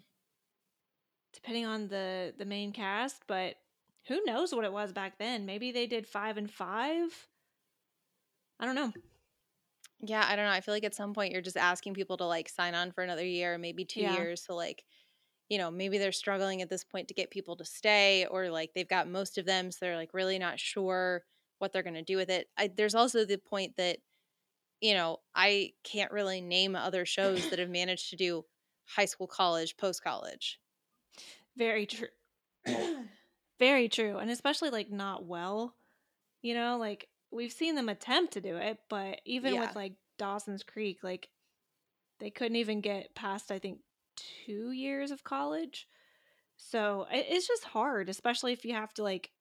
[1.34, 3.24] depending on the the main cast.
[3.28, 3.56] But
[4.08, 5.46] who knows what it was back then?
[5.46, 7.28] Maybe they did five and five.
[8.62, 8.94] I don't know.
[10.00, 10.52] Yeah, I don't know.
[10.52, 13.04] I feel like at some point you're just asking people to like sign on for
[13.04, 14.02] another year, maybe two Yeah.
[14.02, 14.44] years.
[14.44, 14.84] So like,
[15.50, 18.74] you know, maybe they're struggling at this point to get people to stay, or like
[18.76, 21.26] they've got most of them, so they're like really not sure
[21.60, 22.50] what they're gonna do with it.
[22.58, 24.00] I, there's also the point that,
[24.82, 28.46] you know, I can't really name other shows that have managed to do
[28.86, 30.60] high school, college, post college.
[31.56, 32.10] Very true.
[33.60, 34.18] Very true.
[34.18, 35.76] And especially like not well.
[36.44, 39.60] You know, like we've seen them attempt to do it, but even Yeah.
[39.60, 41.30] with like Dawson's Creek, like
[42.20, 43.82] they couldn't even get past I think
[44.18, 45.88] 2 years of college.
[46.58, 49.32] So, it, it's just hard, especially if you have to like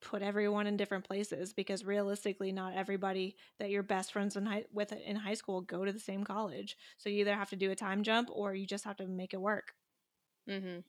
[0.00, 4.64] put everyone in different places because realistically not everybody that you're best friends in high,
[4.72, 6.76] with in high school go to the same college.
[6.98, 9.34] So you either have to do a time jump or you just have to make
[9.34, 9.74] it work.
[10.48, 10.80] Mm-hmm.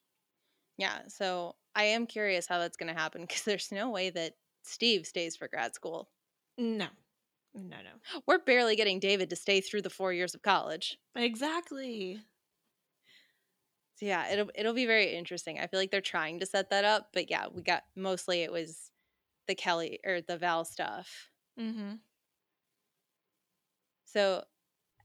[0.78, 1.08] Yeah.
[1.08, 5.36] So I am curious how that's gonna happen because there's no way that Steve stays
[5.38, 6.12] for grad school.
[6.60, 6.88] No.
[7.56, 8.22] No, no.
[8.28, 11.00] We're barely getting David to stay through the four years of college.
[11.16, 12.22] Exactly.
[13.96, 15.60] So yeah, it'll it'll be very interesting.
[15.60, 18.52] I feel like they're trying to set that up, but yeah, we got mostly it
[18.52, 18.92] was
[19.48, 21.32] the Kelly or the Val stuff.
[21.60, 21.96] Mm-hmm.
[24.06, 24.44] So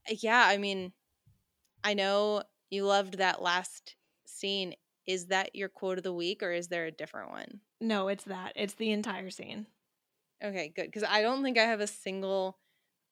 [0.09, 0.93] yeah, I mean,
[1.83, 3.95] I know you loved that last
[4.25, 4.75] scene.
[5.07, 7.61] Is that your quote of the week or is there a different one?
[7.79, 8.53] No, it's that.
[8.55, 9.67] It's the entire scene.
[10.43, 10.85] Okay, good.
[10.85, 12.57] Because I don't think I have a single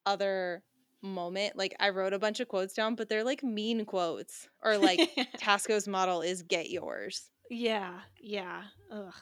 [0.06, 0.64] other
[1.02, 1.58] moment.
[1.58, 4.48] Like I wrote a bunch of quotes down, but they're like mean quotes.
[4.62, 5.00] Or like
[5.38, 7.30] Tasco's model is get yours.
[7.50, 8.64] yeah, yeah.
[8.91, 9.14] Ugh.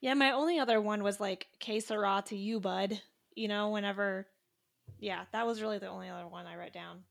[0.00, 3.00] Yeah, my only other one was like "Que sera to you, bud."
[3.34, 4.26] You know, whenever.
[4.98, 7.04] Yeah, that was really the only other one I wrote down.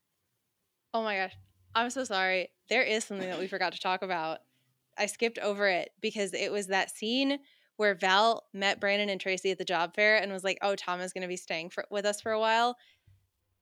[0.93, 1.35] Oh my gosh.
[1.73, 2.49] I'm so sorry.
[2.69, 4.39] There is something that we forgot to talk about.
[4.98, 7.39] I skipped over it because it was that scene
[7.81, 11.01] where Val met Brandon and Tracy at the job fair and was like, "Oh, Tom
[11.01, 12.77] is going to be staying for, with us for a while."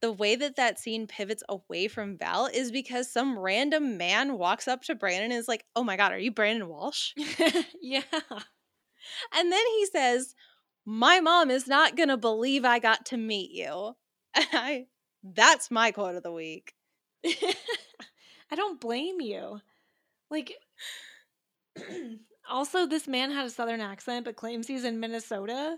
[0.01, 4.67] The way that that scene pivots away from Val is because some random man walks
[4.67, 7.13] up to Brandon and is like, "Oh my god, are you Brandon Walsh?"
[7.81, 8.01] yeah.
[9.33, 10.35] And then he says,
[10.85, 13.95] "My mom is not going to believe I got to meet you."
[14.35, 14.85] And I
[15.23, 16.73] that's my quote of the week.
[17.25, 19.61] I don't blame you.
[20.29, 20.55] Like,
[22.49, 25.77] also, this man had a southern accent but claims he's in Minnesota.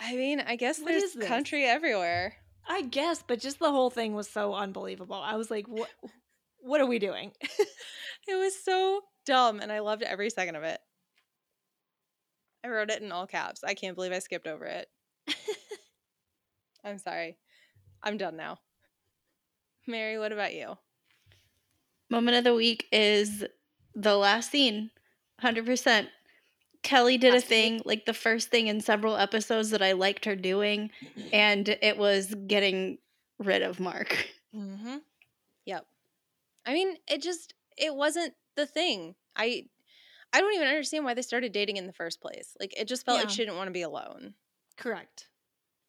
[0.00, 2.36] I mean, I guess What there's country everywhere.
[2.68, 5.16] I guess, but just the whole thing was so unbelievable.
[5.16, 5.88] I was like, what?
[6.60, 7.32] What are we doing?
[8.28, 10.78] It was so dumb, and I loved every second of it.
[12.62, 13.64] I wrote it in all caps.
[13.64, 14.86] I can't believe I skipped over it.
[16.84, 17.38] I'm sorry.
[18.02, 18.58] I'm done now.
[19.86, 20.76] Mary, what about you?
[22.10, 23.44] Moment of the week is
[24.00, 24.90] the last scene.
[25.42, 26.06] 100%.
[26.82, 29.92] Kelly did a Has to thing, like the first thing in several episodes that I
[29.92, 30.90] liked her doing,
[31.32, 32.98] and it was getting
[33.38, 34.28] rid of Mark.
[34.54, 34.98] mm-hmm.
[35.66, 35.86] Yep.
[36.64, 39.16] I mean, it just it wasn't the thing.
[39.36, 39.64] I
[40.32, 42.56] I don't even understand why they started dating in the first place.
[42.60, 44.34] Like it just felt like she didn't want to be alone.
[44.76, 45.28] Correct.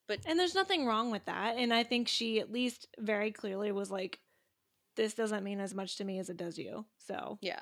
[0.07, 1.57] But- and there's nothing wrong with that.
[1.57, 4.19] And I think she at least very clearly was like,
[4.95, 7.61] "This doesn't mean as much to me as it does you." So Yeah.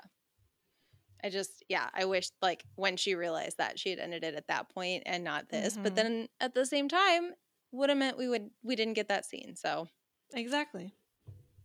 [1.23, 4.47] I just yeah, I wish like when she realized that she had ended it at
[4.47, 5.77] that point and not this.
[5.81, 5.95] But Mhm.
[5.95, 7.33] then at the same time,
[7.71, 9.55] would have meant we would we didn't get that scene.
[9.55, 9.87] So,
[10.33, 10.93] exactly.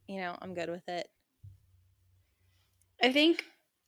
[0.08, 1.08] you know, I'm good with it.
[3.02, 3.44] I think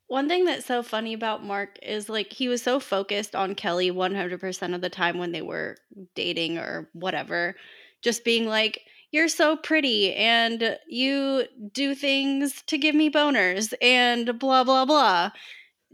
[0.07, 3.91] one thing that's so funny about Mark is like he was so focused on Kelly
[3.91, 5.77] 100% of the time when they were
[6.15, 7.55] dating or whatever,
[8.03, 8.82] just being like,
[9.15, 15.31] You're so pretty and you do things to give me boners and blah, blah, blah.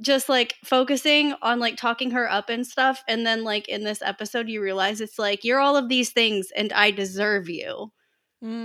[0.00, 3.02] Just like focusing on like talking her up and stuff.
[3.08, 6.50] And then, like, in this episode, you realize it's like, You're all of these things
[6.56, 7.92] and I deserve you.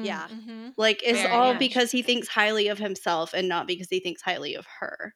[0.02, 0.28] Yeah.
[0.30, 1.60] hmm Like, it's Very all much.
[1.60, 5.14] because he thinks highly of himself and not because he thinks highly of her.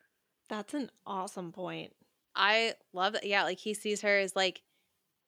[0.49, 1.93] That's an awesome point.
[2.35, 3.25] I love that.
[3.25, 4.61] Yeah, like he sees her as like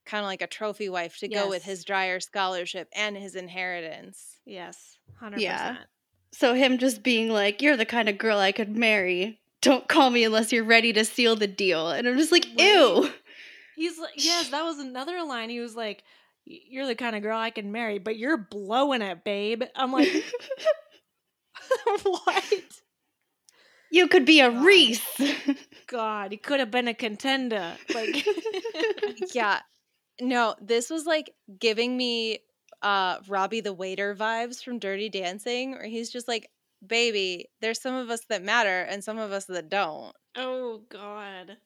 [0.06, 4.40] kind of like a trophy wife to go with his Dreyer scholarship and his inheritance.
[4.46, 5.70] Yes, hundred Yeah.
[5.72, 5.90] percent.
[6.34, 9.40] So him just being like, "You're the kind of girl I could marry.
[9.62, 12.60] Don't call me unless you're ready to seal the deal." And I'm just like, Right.
[12.60, 13.12] "Ew."
[13.76, 15.50] He's like, yes, that was another line.
[15.50, 16.04] He was like,
[16.46, 20.10] "You're the kind of girl I can marry, but you're blowing it, babe." I'm like,
[22.04, 22.64] what?
[23.92, 24.64] you could be a God.
[24.64, 25.22] Reese.
[25.88, 27.76] God, he could have been a contender.
[27.94, 28.26] Like,
[29.34, 29.60] yeah.
[30.22, 32.40] No, this was like giving me
[32.82, 36.52] uh Robbie the waiter vibes from Dirty Dancing, where he's just like,
[36.86, 40.16] baby, there's some of us that matter and some of us that don't.
[40.36, 41.58] oh God.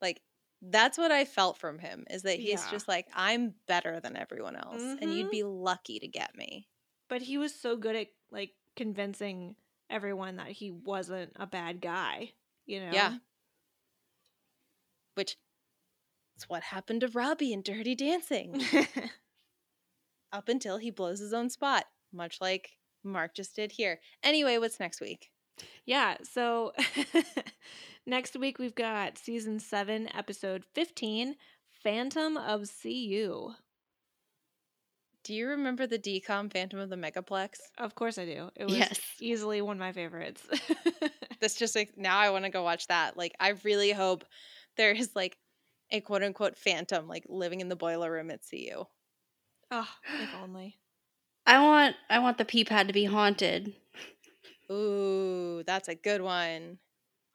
[0.00, 0.22] Like
[0.62, 2.70] That's what I felt from him is that he's Yeah.
[2.70, 5.30] just like, I'm better than everyone else, and you'd Mhm.
[5.30, 6.68] be lucky to get me.
[7.08, 9.56] But he was so good at like convincing
[9.90, 12.32] everyone that he wasn't a bad guy.
[12.66, 12.92] You know?
[12.94, 13.18] Yeah.
[15.14, 15.36] Which
[16.48, 18.60] what happened to Robbie in Dirty Dancing
[20.32, 22.70] up until he blows his own spot, much like
[23.02, 24.00] Mark just did here.
[24.22, 25.30] Anyway, what's next week?
[25.86, 26.16] yeah.
[26.24, 26.72] So
[28.06, 31.36] next week we've got season seven, episode fifteen,
[31.82, 33.50] Phantom of CU.
[35.22, 37.52] Do you remember the DCOM Phantom of the Megaplex?
[37.78, 38.50] Of course I do.
[38.56, 39.00] It was Yes.
[39.20, 40.42] easily one of my favorites.
[41.40, 43.16] That's just like now I want to go watch that.
[43.16, 44.24] Like I really hope
[44.76, 45.38] there is like
[45.94, 48.84] a quote unquote phantom like living in the boiler room at CU.
[49.70, 49.88] oh,
[50.20, 50.76] if only.
[51.46, 53.74] I want I want the pee pad to be haunted.
[54.72, 56.78] Ooh, that's a good one.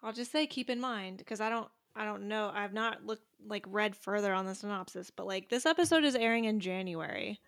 [0.03, 2.51] I'll just say keep in mind because I don't I don't know.
[2.53, 6.45] I've not looked like read further on the synopsis, but like this episode is airing
[6.45, 7.39] in January.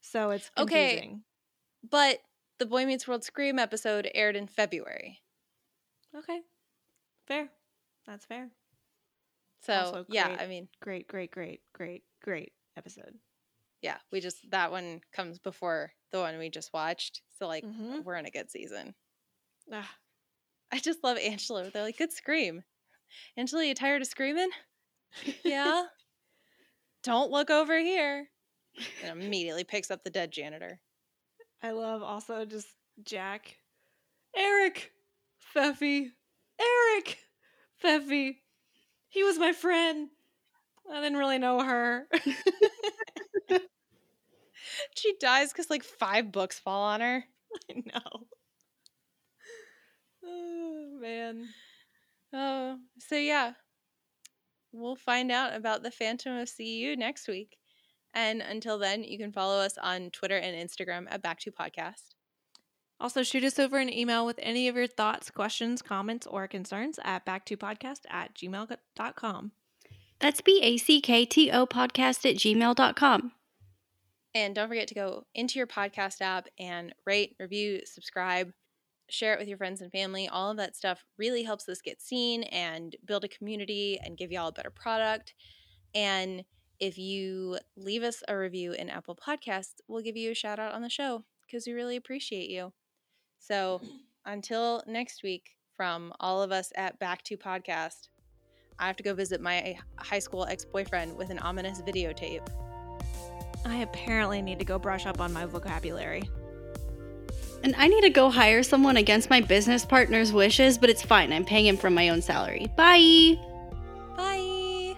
[0.00, 1.16] So it's Okay.
[1.90, 2.20] But
[2.58, 5.20] the Boy Meets World Scream episode aired in February.
[6.16, 6.40] Okay.
[7.26, 7.48] Fair.
[8.06, 8.50] That's fair.
[9.64, 10.36] So Also yeah.
[10.38, 13.14] I mean, Great, great, great, great, great episode.
[13.82, 17.22] yeah, we just that one comes before the one we just watched.
[17.38, 18.04] So like Mhm.
[18.04, 18.94] we're in a good season.
[19.72, 19.90] Ah,
[20.72, 21.70] I just love Angela.
[21.70, 22.62] They're like, good scream.
[23.36, 24.50] Angela, you tired of screaming?
[25.44, 25.84] Yeah.
[27.02, 28.28] Don't look over here.
[29.02, 30.80] And immediately picks up the dead janitor.
[31.62, 32.66] I love also just
[33.02, 33.56] Jack.
[34.36, 34.90] Eric!
[35.54, 36.10] Feffy.
[36.60, 37.18] Eric!
[37.82, 38.38] Feffy.
[39.14, 40.10] He was my friend.
[40.92, 42.06] I didn't really know her.
[44.96, 47.24] She dies because like five books fall on her.
[47.70, 48.26] I know.
[50.24, 51.48] Oh, man.
[52.32, 53.52] Oh, so yeah.
[54.72, 57.58] We'll find out about the Phantom of CU next week.
[58.12, 62.13] And until then, you can follow us on Twitter and Instagram at Back to Podcast.
[63.04, 66.98] Also, shoot us over an email with any of your thoughts, questions, comments, or concerns
[67.04, 69.52] at backtopodcast at gmail.com.
[70.20, 73.32] That's B A C K T O podcast at gmail.com.
[74.34, 78.54] And don't forget to go into your podcast app and rate, review, subscribe,
[79.10, 80.26] share it with your friends and family.
[80.26, 84.32] All of that stuff really helps us get seen and build a community and give
[84.32, 85.34] y'all a better product.
[85.94, 86.42] And
[86.80, 90.72] if you leave us a review in Apple Podcasts, we'll give you a shout out
[90.72, 92.72] on the show because we really appreciate you.
[93.46, 93.82] So
[94.24, 98.08] until next week, from all of us at Back to Podcast,
[98.78, 102.46] I have to go visit my high school ex boyfriend with an ominous videotape.
[103.66, 106.22] I apparently need to go brush up on my vocabulary.
[107.62, 111.32] And I need to go hire someone against my business partner's wishes, but it's fine.
[111.32, 112.66] I'm paying him from my own salary.
[112.76, 113.38] Bye.
[114.16, 114.96] Bye.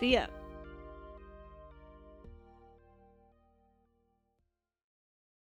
[0.00, 0.26] See ya.